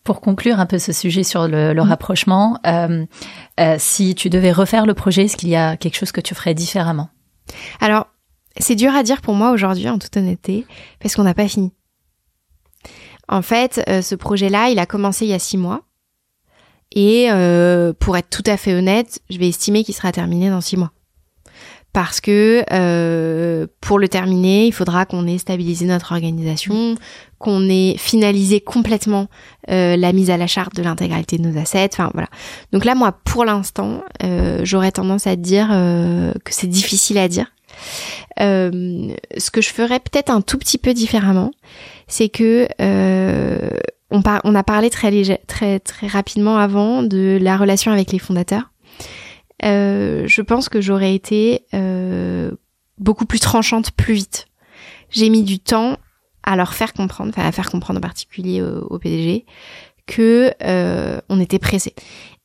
Pour 0.03 0.21
conclure 0.21 0.59
un 0.59 0.65
peu 0.65 0.79
ce 0.79 0.91
sujet 0.91 1.23
sur 1.23 1.47
le, 1.47 1.73
mm. 1.73 1.79
rapprochement, 1.79 2.59
euh, 2.65 3.05
euh, 3.59 3.75
si 3.77 4.15
tu 4.15 4.29
devais 4.29 4.51
refaire 4.51 4.85
le 4.85 4.93
projet, 4.93 5.25
est-ce 5.25 5.37
qu'il 5.37 5.49
y 5.49 5.55
a 5.55 5.77
quelque 5.77 5.95
chose 5.95 6.11
que 6.11 6.21
tu 6.21 6.33
ferais 6.33 6.53
différemment? 6.53 7.09
Alors, 7.79 8.07
c'est 8.57 8.75
dur 8.75 8.93
à 8.93 9.03
dire 9.03 9.21
pour 9.21 9.35
moi 9.35 9.51
aujourd'hui, 9.51 9.87
en 9.87 9.99
toute 9.99 10.15
honnêteté, 10.17 10.65
parce 10.99 11.15
qu'on 11.15 11.23
n'a 11.23 11.33
pas 11.33 11.47
fini. 11.47 11.71
En 13.27 13.43
fait, 13.43 13.81
ce 14.01 14.15
projet-là, 14.15 14.69
il 14.69 14.79
a 14.79 14.87
commencé 14.87 15.25
il 15.25 15.29
y 15.29 15.33
a 15.33 15.39
six 15.39 15.57
mois. 15.57 15.83
Et 16.91 17.27
euh, 17.29 17.93
pour 17.97 18.17
être 18.17 18.29
tout 18.29 18.43
à 18.45 18.57
fait 18.57 18.73
honnête, 18.73 19.19
je 19.29 19.37
vais 19.37 19.47
estimer 19.47 19.83
qu'il 19.83 19.95
sera 19.95 20.11
terminé 20.11 20.49
dans 20.49 20.61
six 20.61 20.77
mois. 20.77 20.91
Parce 21.91 22.21
que 22.21 22.63
euh, 22.71 23.65
pour 23.81 23.97
le 23.97 24.07
terminer, 24.07 24.67
il 24.67 24.71
faudra 24.71 25.05
qu'on 25.05 25.25
ait 25.25 25.39
stabilisé 25.39 25.85
notre 25.85 26.11
organisation, 26.11 26.95
qu'on 27.39 27.67
ait 27.67 27.95
finalisé 27.97 28.61
complètement 28.61 29.27
euh, 29.71 29.95
la 29.97 30.13
mise 30.13 30.29
à 30.29 30.37
la 30.37 30.45
charte 30.45 30.75
de 30.75 30.83
l'intégralité 30.83 31.39
de 31.39 31.47
nos 31.47 31.59
assets. 31.59 31.89
Enfin 31.91 32.11
voilà. 32.13 32.27
Donc 32.71 32.85
là, 32.85 32.93
moi, 32.93 33.11
pour 33.23 33.43
l'instant, 33.43 34.03
euh, 34.23 34.59
j'aurais 34.63 34.91
tendance 34.91 35.25
à 35.25 35.35
dire 35.35 35.69
euh, 35.71 36.31
que 36.45 36.53
c'est 36.53 36.67
difficile 36.67 37.17
à 37.17 37.27
dire. 37.27 37.47
Euh, 38.39 39.09
ce 39.37 39.49
que 39.49 39.61
je 39.61 39.69
ferais 39.69 39.99
peut-être 39.99 40.29
un 40.29 40.41
tout 40.41 40.59
petit 40.59 40.77
peu 40.77 40.93
différemment, 40.93 41.49
c'est 42.07 42.29
que 42.29 42.67
on, 44.11 44.21
on, 44.43 44.55
a 44.55 44.63
parlé 44.63 44.89
très, 44.89 45.37
très, 45.47 45.79
très 45.79 46.07
rapidement 46.07 46.57
avant 46.57 47.03
de 47.03 47.37
la 47.41 47.57
relation 47.57 47.91
avec 47.91 48.11
les 48.11 48.19
fondateurs. 48.19 48.71
Euh, 49.65 50.23
je 50.27 50.41
pense 50.41 50.69
que 50.69 50.81
j'aurais 50.81 51.13
été 51.13 51.65
euh, 51.73 52.51
beaucoup 52.97 53.25
plus 53.25 53.39
tranchante 53.39 53.91
plus 53.91 54.13
vite. 54.13 54.47
J'ai 55.09 55.29
mis 55.29 55.43
du 55.43 55.59
temps 55.59 55.97
à 56.43 56.55
leur 56.55 56.73
faire 56.73 56.93
comprendre, 56.93 57.31
enfin 57.35 57.47
à 57.47 57.51
faire 57.51 57.69
comprendre 57.69 57.97
en 57.99 58.01
particulier 58.01 58.61
au, 58.61 58.97
PDG, 58.97 59.45
que 60.07 60.51
euh, 60.63 61.19
on 61.29 61.39
était 61.39 61.59
pressé. 61.59 61.93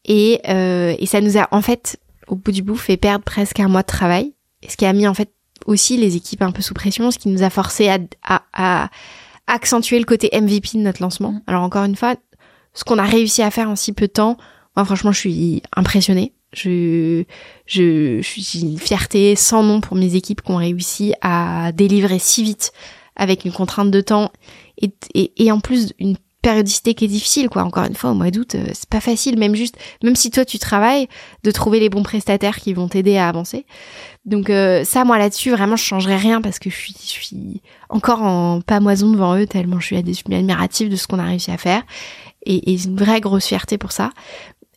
Et, 0.04 0.40
euh, 0.48 0.94
et 0.98 1.06
ça 1.06 1.20
nous 1.20 1.38
a 1.38 1.48
en 1.50 1.62
fait, 1.62 1.98
au 2.26 2.36
bout 2.36 2.52
du 2.52 2.62
bout, 2.62 2.76
fait 2.76 2.96
perdre 2.96 3.24
presque 3.24 3.60
un 3.60 3.68
mois 3.68 3.82
de 3.82 3.86
travail. 3.86 4.34
Ce 4.68 4.76
qui 4.76 4.86
a 4.86 4.92
mis 4.92 5.06
en 5.06 5.14
fait 5.14 5.30
aussi 5.66 5.96
les 5.96 6.16
équipes 6.16 6.42
un 6.42 6.52
peu 6.52 6.62
sous 6.62 6.74
pression, 6.74 7.10
ce 7.10 7.18
qui 7.18 7.28
nous 7.28 7.42
a 7.42 7.50
forcé 7.50 7.88
à, 7.88 7.98
à, 8.22 8.42
à 8.52 8.90
accentuer 9.46 9.98
le 9.98 10.04
côté 10.04 10.30
MVP 10.32 10.78
de 10.78 10.82
notre 10.82 11.02
lancement. 11.02 11.32
Mm. 11.32 11.42
Alors 11.46 11.62
encore 11.62 11.84
une 11.84 11.96
fois, 11.96 12.16
ce 12.72 12.84
qu'on 12.84 12.98
a 12.98 13.04
réussi 13.04 13.42
à 13.42 13.50
faire 13.50 13.70
en 13.70 13.76
si 13.76 13.92
peu 13.92 14.06
de 14.06 14.12
temps, 14.12 14.36
moi 14.76 14.84
franchement 14.84 15.12
je 15.12 15.18
suis 15.18 15.62
impressionnée. 15.76 16.32
Je, 16.52 17.24
je, 17.66 18.20
je 18.22 18.22
suis 18.22 18.60
une 18.60 18.78
fierté 18.78 19.34
sans 19.34 19.64
nom 19.64 19.80
pour 19.80 19.96
mes 19.96 20.14
équipes 20.14 20.40
qui 20.40 20.52
ont 20.52 20.56
réussi 20.56 21.12
à 21.20 21.72
délivrer 21.72 22.20
si 22.20 22.44
vite 22.44 22.72
avec 23.16 23.44
une 23.44 23.52
contrainte 23.52 23.90
de 23.90 24.00
temps 24.00 24.30
et, 24.80 24.92
et, 25.14 25.44
et 25.44 25.50
en 25.50 25.58
plus 25.58 25.92
une 25.98 26.16
périodicité 26.44 26.94
qui 26.94 27.06
est 27.06 27.08
difficile, 27.08 27.48
quoi. 27.48 27.62
Encore 27.62 27.84
une 27.84 27.94
fois, 27.94 28.10
au 28.10 28.14
mois 28.14 28.30
d'août, 28.30 28.54
euh, 28.54 28.66
c'est 28.72 28.88
pas 28.88 29.00
facile, 29.00 29.38
même 29.38 29.54
juste, 29.54 29.76
même 30.02 30.14
si 30.14 30.30
toi 30.30 30.44
tu 30.44 30.58
travailles, 30.58 31.08
de 31.42 31.50
trouver 31.50 31.80
les 31.80 31.88
bons 31.88 32.02
prestataires 32.02 32.58
qui 32.58 32.74
vont 32.74 32.86
t'aider 32.86 33.16
à 33.16 33.28
avancer. 33.28 33.66
Donc 34.26 34.50
euh, 34.50 34.84
ça, 34.84 35.04
moi 35.04 35.18
là-dessus, 35.18 35.50
vraiment, 35.50 35.76
je 35.76 35.84
changerais 35.84 36.18
rien 36.18 36.40
parce 36.40 36.58
que 36.58 36.70
je 36.70 36.76
suis, 36.76 36.94
je 36.98 37.24
suis 37.24 37.62
encore 37.88 38.22
en 38.22 38.60
pamoison 38.60 39.10
devant 39.10 39.36
eux 39.36 39.46
tellement 39.46 39.80
je 39.80 39.86
suis 39.86 39.96
admirative 39.96 40.88
de 40.88 40.96
ce 40.96 41.06
qu'on 41.06 41.18
a 41.18 41.24
réussi 41.24 41.50
à 41.50 41.58
faire 41.58 41.82
et, 42.46 42.72
et 42.72 42.84
une 42.84 42.96
vraie 42.96 43.20
grosse 43.20 43.46
fierté 43.46 43.78
pour 43.78 43.92
ça. 43.92 44.10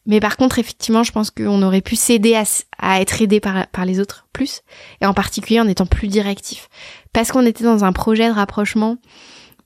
Mais 0.05 0.22
par 0.22 0.38
contre, 0.38 0.57
effectivement, 0.57 1.03
je 1.03 1.11
pense 1.11 1.32
qu'on 1.32 1.61
aurait 1.61 1.82
pu 1.82 1.97
s'aider 1.97 2.34
à, 2.34 2.43
à, 2.80 3.01
être 3.01 3.22
aidé 3.22 3.41
par, 3.41 3.68
par 3.68 3.86
les 3.86 3.99
autres 3.99 4.26
plus, 4.32 4.61
et 5.01 5.05
en 5.05 5.13
particulier 5.13 5.59
en 5.59 5.68
étant 5.68 5.86
plus 5.86 6.07
directif, 6.07 6.70
parce 7.11 7.32
qu'on 7.32 7.45
était 7.45 7.65
dans 7.65 7.84
un 7.84 7.91
projet 7.91 8.30
de 8.30 8.34
rapprochement 8.34 8.97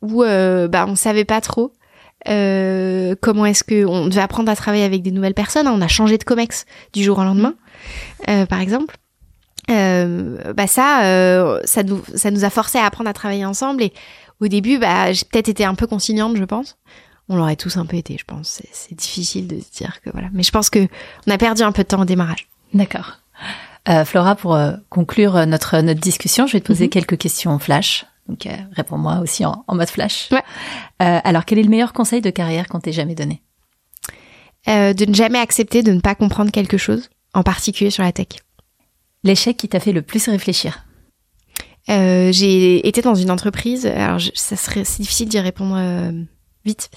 où 0.02 0.24
euh, 0.24 0.68
bah 0.68 0.86
on 0.88 0.96
savait 0.96 1.26
pas 1.26 1.42
trop 1.42 1.74
euh, 2.28 3.16
comment 3.20 3.46
est-ce 3.46 3.64
que 3.64 3.86
on 3.86 4.08
devait 4.08 4.22
apprendre 4.22 4.52
à 4.52 4.56
travailler 4.56 4.84
avec 4.84 5.02
des 5.02 5.12
nouvelles 5.12 5.34
personnes. 5.34 5.68
On 5.68 5.82
a 5.82 5.88
changé 5.88 6.18
de 6.18 6.24
comex 6.24 6.66
du 6.94 7.04
jour 7.04 7.18
au 7.18 7.24
lendemain, 7.24 7.56
euh, 8.30 8.46
par 8.46 8.60
exemple. 8.62 8.96
Euh, 9.70 10.54
bah 10.54 10.68
ça, 10.68 11.04
euh, 11.06 11.60
ça 11.66 11.84
nous 11.84 12.02
ça 12.16 12.32
nous 12.32 12.44
a 12.44 12.50
forcé 12.50 12.78
à 12.78 12.86
apprendre 12.86 13.10
à 13.10 13.14
travailler 13.14 13.46
ensemble. 13.46 13.84
Et 13.84 13.94
au 14.40 14.48
début, 14.48 14.78
bah 14.78 15.12
j'ai 15.14 15.26
peut-être 15.26 15.50
été 15.50 15.66
un 15.66 15.76
peu 15.76 15.88
conciliante, 15.88 16.38
je 16.38 16.44
pense. 16.44 16.78
On 17.30 17.36
l'aurait 17.38 17.56
tous 17.56 17.78
un 17.78 17.86
peu 17.86 17.98
été, 17.98 18.18
je 18.20 18.26
pense. 18.26 18.62
C'est 18.72 18.96
difficile 18.96 19.48
de 19.48 19.60
se 19.60 19.72
dire 19.72 20.02
que 20.04 20.10
voilà. 20.12 20.28
Mais 20.34 20.44
je 20.44 20.52
pense 20.52 20.70
que 20.70 20.88
on 21.28 21.32
a 21.32 21.38
perdu 21.38 21.62
un 21.64 21.72
peu 21.72 21.84
de 21.84 21.88
temps 21.88 22.02
au 22.02 22.06
démarrage. 22.06 22.48
D'accord. 22.74 23.20
Euh, 23.90 24.06
Flora, 24.06 24.36
pour 24.36 24.56
euh, 24.56 24.74
conclure 24.90 25.46
notre 25.48 25.80
notre 25.82 26.00
discussion, 26.02 26.46
je 26.46 26.54
vais 26.54 26.60
te 26.60 26.68
poser 26.68 26.86
mm 26.86 26.88
-hmm. 26.88 26.92
quelques 26.92 27.18
questions 27.18 27.58
flash. 27.60 28.06
Donc 28.28 28.46
euh, 28.46 28.56
réponds-moi 28.74 29.20
aussi 29.20 29.46
en, 29.46 29.64
en, 29.68 29.76
mode 29.76 29.90
flash. 29.90 30.30
Ouais. 30.32 30.44
alors, 31.00 31.46
quel 31.46 31.60
est 31.60 31.64
le 31.64 31.70
meilleur 31.70 31.94
conseil 31.94 32.22
de 32.22 32.30
carrière 32.30 32.68
qu'on 32.68 32.80
t'ait 32.80 32.92
jamais 32.92 33.16
donné? 33.16 33.42
De 34.68 35.06
ne 35.06 35.14
jamais 35.14 35.40
accepter 35.40 35.82
de 35.82 35.92
ne 35.92 36.00
pas 36.00 36.14
comprendre 36.14 36.52
quelque 36.52 36.78
chose, 36.78 37.10
en 37.34 37.44
particulier 37.44 37.90
sur 37.90 38.04
la 38.04 38.12
tech. 38.12 38.28
L'échec 39.24 39.58
qui 39.58 39.68
t'a 39.68 39.80
fait 39.80 39.92
le 39.92 40.02
plus 40.02 40.28
réfléchir? 40.28 40.86
Euh, 41.90 42.32
J'ai 42.32 42.88
été 42.88 43.02
dans 43.02 43.16
une 43.16 43.32
entreprise, 43.32 43.86
alors 43.86 44.20
je, 44.20 44.32
ça 44.34 44.56
serait 44.56 44.84
c'est 44.84 45.02
difficile 45.02 45.30
d'y 45.30 45.40
répondre 45.40 45.76
euh, 45.78 46.12
vite. 46.66 46.90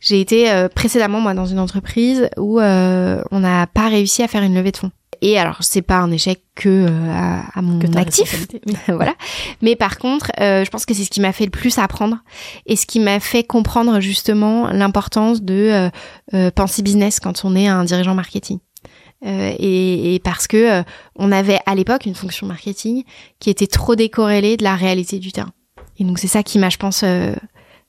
J'ai 0.00 0.20
été 0.20 0.50
euh, 0.50 0.68
précédemment 0.68 1.20
moi 1.20 1.34
dans 1.34 1.46
une 1.46 1.58
entreprise 1.58 2.28
où 2.36 2.60
on 2.60 3.40
n'a 3.40 3.66
pas 3.66 3.88
réussi 3.88 4.22
à 4.22 4.28
faire 4.28 4.42
une 4.42 4.54
levée 4.54 4.72
de 4.72 4.76
fonds. 4.76 4.90
Et 5.24 5.38
alors 5.38 5.58
c'est 5.60 5.82
pas 5.82 5.98
un 5.98 6.10
échec 6.10 6.42
que 6.54 6.86
à, 7.10 7.44
à, 7.58 7.62
mon 7.62 7.78
que 7.78 7.96
actif, 7.96 8.46
voilà. 8.88 9.14
Mais 9.62 9.76
par 9.76 9.98
contre, 9.98 10.30
je 10.38 10.68
pense 10.68 10.84
que 10.84 10.92
c'est 10.92 11.04
ce 11.04 11.10
qui 11.10 11.20
m'a 11.20 11.32
fait 11.32 11.44
le 11.44 11.50
plus 11.50 11.78
apprendre 11.78 12.18
et 12.66 12.76
ce 12.76 12.86
qui 12.86 13.00
m'a 13.00 13.20
fait 13.20 13.44
comprendre 13.44 14.00
justement 14.00 14.68
l'importance 14.70 15.42
de 15.42 15.90
penser 16.54 16.82
business 16.82 17.20
quand 17.20 17.44
on 17.44 17.56
est 17.56 17.68
un 17.68 17.84
dirigeant 17.84 18.14
marketing. 18.14 18.58
Euh, 19.24 19.54
et, 19.58 20.14
et, 20.14 20.18
parce 20.18 20.48
que 20.48 20.80
euh, 20.80 20.82
on 21.16 21.30
avait 21.30 21.60
à 21.66 21.74
l'époque 21.74 22.06
une 22.06 22.14
fonction 22.14 22.46
marketing 22.46 23.04
qui 23.38 23.50
était 23.50 23.68
trop 23.68 23.94
décorrélée 23.94 24.56
de 24.56 24.64
la 24.64 24.74
réalité 24.74 25.18
du 25.18 25.30
terrain. 25.30 25.52
Et 25.98 26.04
donc 26.04 26.18
c'est 26.18 26.26
ça 26.28 26.42
qui 26.42 26.58
m'a, 26.58 26.70
je 26.70 26.78
pense, 26.78 27.02
euh, 27.04 27.34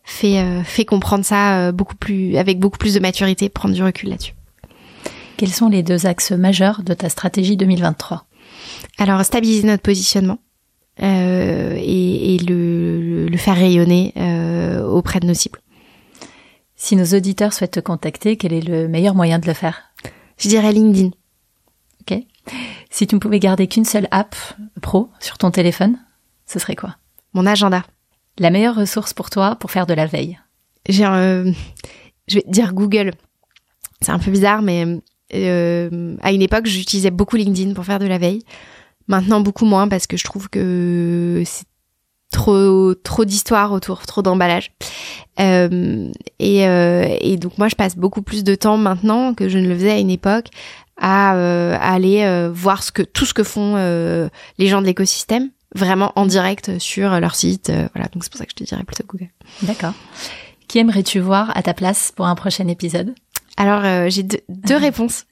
fait 0.04 0.44
fait 0.66 0.84
comprendre 0.84 1.24
ça 1.24 1.72
beaucoup 1.72 1.96
plus 1.96 2.36
avec 2.36 2.60
beaucoup 2.60 2.78
plus 2.78 2.94
de 2.94 3.00
maturité, 3.00 3.48
prendre 3.48 3.74
du 3.74 3.82
recul 3.82 4.10
là-dessus. 4.10 4.34
Quels 5.44 5.52
sont 5.52 5.68
les 5.68 5.84
deux 5.84 6.06
axes 6.06 6.32
majeurs 6.32 6.84
de 6.84 6.94
ta 6.94 7.10
stratégie 7.10 7.58
2023 7.58 8.26
Alors 8.98 9.26
stabiliser 9.26 9.68
notre 9.68 9.84
positionnement. 9.84 10.40
et, 11.00 12.36
et 12.36 12.38
le, 12.38 13.28
le, 13.28 13.38
faire 13.38 13.56
rayonner 13.56 14.14
auprès 14.88 15.20
de 15.20 15.28
nos 15.28 15.34
cibles. 15.34 15.60
Si 16.78 16.96
nos 16.96 17.04
auditeurs 17.04 17.52
souhaitent 17.52 17.74
te 17.74 17.82
contacter, 17.82 18.38
quel 18.38 18.54
est 18.54 18.66
le 18.66 18.88
meilleur 18.88 19.16
moyen 19.16 19.38
de 19.38 19.46
le 19.46 19.54
faire? 19.54 19.82
Je 20.38 20.48
dirais 20.48 20.72
LinkedIn. 20.72 21.10
Ok. 22.00 22.24
Si 22.90 23.06
tu 23.06 23.16
ne 23.16 23.20
pouvais 23.20 23.40
garder 23.40 23.68
qu'une 23.68 23.84
seule 23.84 24.08
app 24.12 24.38
pro 24.82 25.10
sur 25.20 25.38
ton 25.38 25.52
téléphone, 25.52 26.00
ce 26.46 26.58
serait 26.58 26.78
quoi? 26.78 26.96
Mon 27.34 27.46
agenda. 27.46 27.84
La 28.38 28.50
meilleure 28.50 28.76
ressource 28.76 29.14
pour 29.14 29.30
toi 29.30 29.58
pour 29.58 29.72
faire 29.72 29.88
de 29.88 29.94
la 29.94 30.06
veille? 30.06 30.40
J'ai 30.88 31.06
euh, 31.06 31.52
je 32.30 32.36
vais 32.36 32.46
dire 32.48 32.74
Google. 32.74 33.12
C'est 34.00 34.14
un 34.14 34.20
peu 34.20 34.32
bizarre, 34.32 34.62
mais 34.62 34.86
euh, 35.34 36.16
à 36.22 36.32
une 36.32 36.42
époque, 36.42 36.66
j'utilisais 36.66 37.12
beaucoup 37.12 37.36
LinkedIn 37.36 37.74
pour 37.74 37.86
faire 37.86 38.00
de 38.00 38.06
la 38.06 38.18
veille. 38.18 38.44
Maintenant, 39.08 39.42
beaucoup 39.42 39.66
moins 39.66 39.88
parce 39.88 40.08
que 40.08 40.18
je 40.18 40.24
trouve 40.24 40.50
que 40.50 41.44
c'est 41.46 41.66
trop 42.32 42.96
trop 42.96 43.26
d'histoires 43.26 43.72
autour, 43.72 44.06
trop 44.06 44.22
d'emballage. 44.22 44.72
Euh, 45.40 46.10
et, 46.40 46.68
euh, 46.68 47.16
et 47.20 47.38
donc 47.38 47.58
moi, 47.58 47.68
je 47.68 47.76
passe 47.76 47.96
beaucoup 47.96 48.22
plus 48.22 48.44
de 48.44 48.56
temps 48.56 48.78
maintenant 48.78 49.34
que 49.34 49.50
je 49.50 49.58
ne 49.58 49.68
le 49.68 49.76
faisais 49.76 49.92
à 49.92 50.00
une 50.00 50.10
époque 50.10 50.48
à, 50.98 51.32
aller 51.32 52.50
voir 52.54 52.82
tout 53.14 53.26
ce 53.26 53.34
que 53.34 53.44
font 53.44 53.76
les 54.58 54.68
gens 54.68 54.82
de 54.82 54.86
l'écosystème 54.86 55.50
vraiment 55.76 56.14
en 56.16 56.28
direct 56.28 56.78
sur 56.78 57.20
leur 57.20 57.36
site. 57.36 57.72
voilà, 57.94 58.08
donc 58.10 58.24
c'est 58.24 58.32
pour 58.32 58.38
ça 58.38 58.46
que 58.46 58.52
je 58.52 58.64
te 58.64 58.64
dirais 58.64 58.84
plutôt 58.84 59.04
Google. 59.08 59.30
D'accord. 59.64 59.94
Qui 60.68 60.80
aimerais-tu 60.80 61.20
voir 61.20 61.52
à 61.58 61.64
ta 61.64 61.74
place 61.74 62.12
pour 62.16 62.28
un 62.28 62.36
prochain 62.36 62.68
épisode? 62.68 63.16
Alors 63.58 64.10
j'ai 64.10 64.24
deux, 64.24 64.40
deux 64.50 64.78
réponses. 64.90 65.26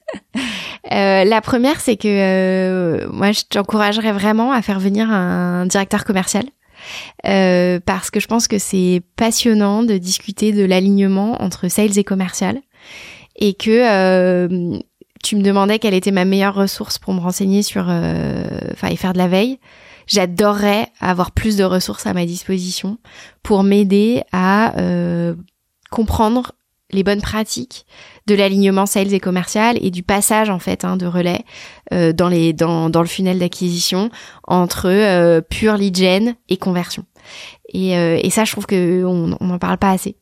la 0.90 1.40
première, 1.40 1.80
c'est 1.80 1.96
que 1.96 3.06
moi, 3.10 3.32
je 3.32 3.42
t'encouragerais 3.48 4.12
vraiment 4.12 4.52
à 4.52 4.62
faire 4.62 4.80
venir 4.80 5.10
un 5.10 5.66
directeur 5.66 6.04
commercial. 6.04 6.44
Euh, 7.26 7.80
parce 7.84 8.10
que 8.10 8.20
je 8.20 8.26
pense 8.26 8.48
que 8.48 8.58
c'est 8.58 9.02
passionnant 9.16 9.82
de 9.82 9.98
discuter 9.98 10.52
de 10.52 10.64
l'alignement 10.64 11.40
entre 11.42 11.68
sales 11.68 11.98
et 11.98 12.04
commercial 12.04 12.60
et 13.36 13.54
que 13.54 13.70
euh, 13.70 14.78
tu 15.22 15.36
me 15.36 15.42
demandais 15.42 15.78
quelle 15.78 15.94
était 15.94 16.10
ma 16.10 16.24
meilleure 16.24 16.54
ressource 16.54 16.98
pour 16.98 17.14
me 17.14 17.20
renseigner 17.20 17.62
sur, 17.62 17.82
enfin, 17.82 18.88
et 18.88 18.96
faire 18.96 19.12
de 19.12 19.18
la 19.18 19.28
veille. 19.28 19.58
J'adorerais 20.06 20.88
avoir 21.00 21.30
plus 21.30 21.56
de 21.56 21.64
ressources 21.64 22.06
à 22.06 22.12
ma 22.12 22.26
disposition 22.26 22.98
pour 23.42 23.62
m'aider 23.62 24.22
à 24.32 24.76
euh, 24.78 25.34
comprendre 25.90 26.52
les 26.92 27.02
bonnes 27.02 27.20
pratiques 27.20 27.86
de 28.26 28.34
l'alignement 28.34 28.86
sales 28.86 29.14
et 29.14 29.20
commercial 29.20 29.78
et 29.80 29.90
du 29.90 30.02
passage 30.02 30.50
en 30.50 30.58
fait 30.58 30.84
hein, 30.84 30.96
de 30.96 31.06
relais 31.06 31.44
euh, 31.92 32.12
dans 32.12 32.28
les 32.28 32.52
dans, 32.52 32.90
dans 32.90 33.00
le 33.00 33.08
funnel 33.08 33.38
d'acquisition 33.38 34.10
entre 34.46 34.88
euh, 34.88 35.40
pure 35.40 35.76
lead 35.76 35.96
gen 35.96 36.34
et 36.48 36.56
conversion. 36.56 37.04
Et, 37.74 37.92
et 37.92 38.28
ça, 38.30 38.44
je 38.44 38.52
trouve 38.52 38.66
que 38.66 39.04
on 39.04 39.36
n'en 39.40 39.58
parle 39.58 39.78
pas 39.78 39.90
assez. 39.90 40.16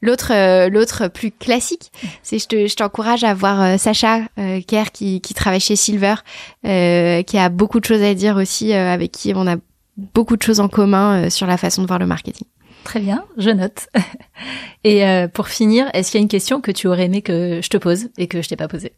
L'autre, 0.00 0.32
euh, 0.32 0.68
l'autre 0.68 1.06
plus 1.06 1.30
classique, 1.30 1.92
c'est 2.22 2.38
je, 2.38 2.46
te, 2.48 2.66
je 2.66 2.74
t'encourage 2.74 3.22
à 3.22 3.34
voir 3.34 3.62
euh, 3.62 3.76
Sacha 3.76 4.22
euh, 4.38 4.60
Kerr 4.66 4.90
qui, 4.92 5.20
qui 5.20 5.32
travaille 5.32 5.60
chez 5.60 5.76
Silver, 5.76 6.16
qui 6.64 7.38
a 7.38 7.48
beaucoup 7.48 7.78
de 7.78 7.84
choses 7.84 8.02
à 8.02 8.12
dire 8.14 8.36
aussi, 8.36 8.72
avec 8.72 9.12
qui 9.12 9.32
on 9.34 9.46
a 9.46 9.56
beaucoup 9.96 10.36
de 10.36 10.42
choses 10.42 10.58
en 10.58 10.68
commun 10.68 11.30
sur 11.30 11.46
la 11.46 11.56
façon 11.56 11.82
de 11.82 11.86
voir 11.86 11.98
le 11.98 12.06
marketing. 12.06 12.46
Très 12.84 13.00
bien, 13.00 13.24
je 13.36 13.50
note. 13.50 13.88
Et 14.84 15.04
pour 15.32 15.48
finir, 15.48 15.88
est-ce 15.94 16.10
qu'il 16.10 16.18
y 16.18 16.22
a 16.22 16.24
une 16.24 16.28
question 16.28 16.60
que 16.60 16.72
tu 16.72 16.88
aurais 16.88 17.04
aimé 17.04 17.22
que 17.22 17.60
je 17.62 17.68
te 17.68 17.76
pose 17.76 18.08
et 18.18 18.26
que 18.26 18.42
je 18.42 18.48
t'ai 18.48 18.56
pas 18.56 18.66
posée? 18.66 18.92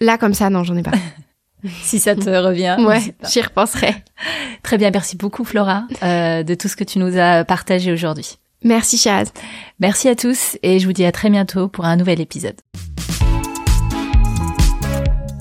Là, 0.00 0.16
comme 0.16 0.32
ça, 0.32 0.48
non, 0.48 0.64
j'en 0.64 0.76
ai 0.76 0.82
pas. 0.82 0.92
si 1.82 1.98
ça 1.98 2.16
te 2.16 2.30
revient. 2.30 2.76
Ouais, 2.80 3.14
j'y 3.30 3.42
repenserai. 3.42 3.94
Très 4.62 4.78
bien, 4.78 4.90
merci 4.90 5.16
beaucoup 5.16 5.44
Flora 5.44 5.84
de 6.00 6.54
tout 6.54 6.68
ce 6.68 6.76
que 6.76 6.84
tu 6.84 6.98
nous 6.98 7.18
as 7.18 7.44
partagé 7.44 7.92
aujourd'hui. 7.92 8.38
Merci 8.62 8.98
Chaz. 8.98 9.32
Merci 9.78 10.08
à 10.08 10.14
tous 10.14 10.58
et 10.62 10.78
je 10.78 10.86
vous 10.86 10.92
dis 10.92 11.04
à 11.04 11.12
très 11.12 11.30
bientôt 11.30 11.68
pour 11.68 11.86
un 11.86 11.96
nouvel 11.96 12.20
épisode. 12.20 12.60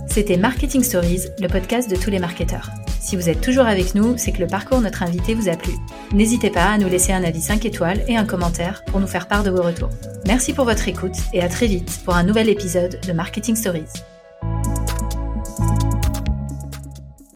C'était 0.08 0.38
Marketing 0.38 0.84
Stories, 0.84 1.24
le 1.40 1.48
podcast 1.48 1.90
de 1.90 1.96
tous 1.96 2.10
les 2.10 2.20
marketeurs. 2.20 2.70
Si 3.10 3.16
vous 3.16 3.28
êtes 3.28 3.41
toujours 3.41 3.66
avec 3.66 3.95
nous, 3.95 4.20
c'est 4.20 4.32
que 4.32 4.38
le 4.38 4.45
parcours 4.45 4.82
notre 4.82 5.01
invité 5.01 5.34
vous 5.34 5.49
a 5.49 5.55
plu. 5.55 5.74
N'hésitez 6.14 6.51
pas 6.51 6.66
à 6.66 6.78
nous 6.78 6.88
laisser 6.88 7.12
un 7.12 7.24
avis 7.24 7.41
5 7.41 7.66
étoiles 7.66 8.03
et 8.07 8.16
un 8.16 8.24
commentaire 8.24 8.84
pour 8.86 8.99
nous 8.99 9.07
faire 9.07 9.28
part 9.28 9.41
de 9.41 9.49
vos 9.49 9.64
retours. 9.64 9.89
Merci 10.28 10.53
pour 10.53 10.66
votre 10.66 10.88
écoute 10.88 11.18
et 11.34 11.41
à 11.41 11.49
très 11.49 11.66
vite 11.66 12.01
pour 12.05 12.16
un 12.16 12.22
nouvel 12.22 12.49
épisode 12.49 12.99
de 13.03 13.12
Marketing 13.12 13.55
Stories. 13.55 13.89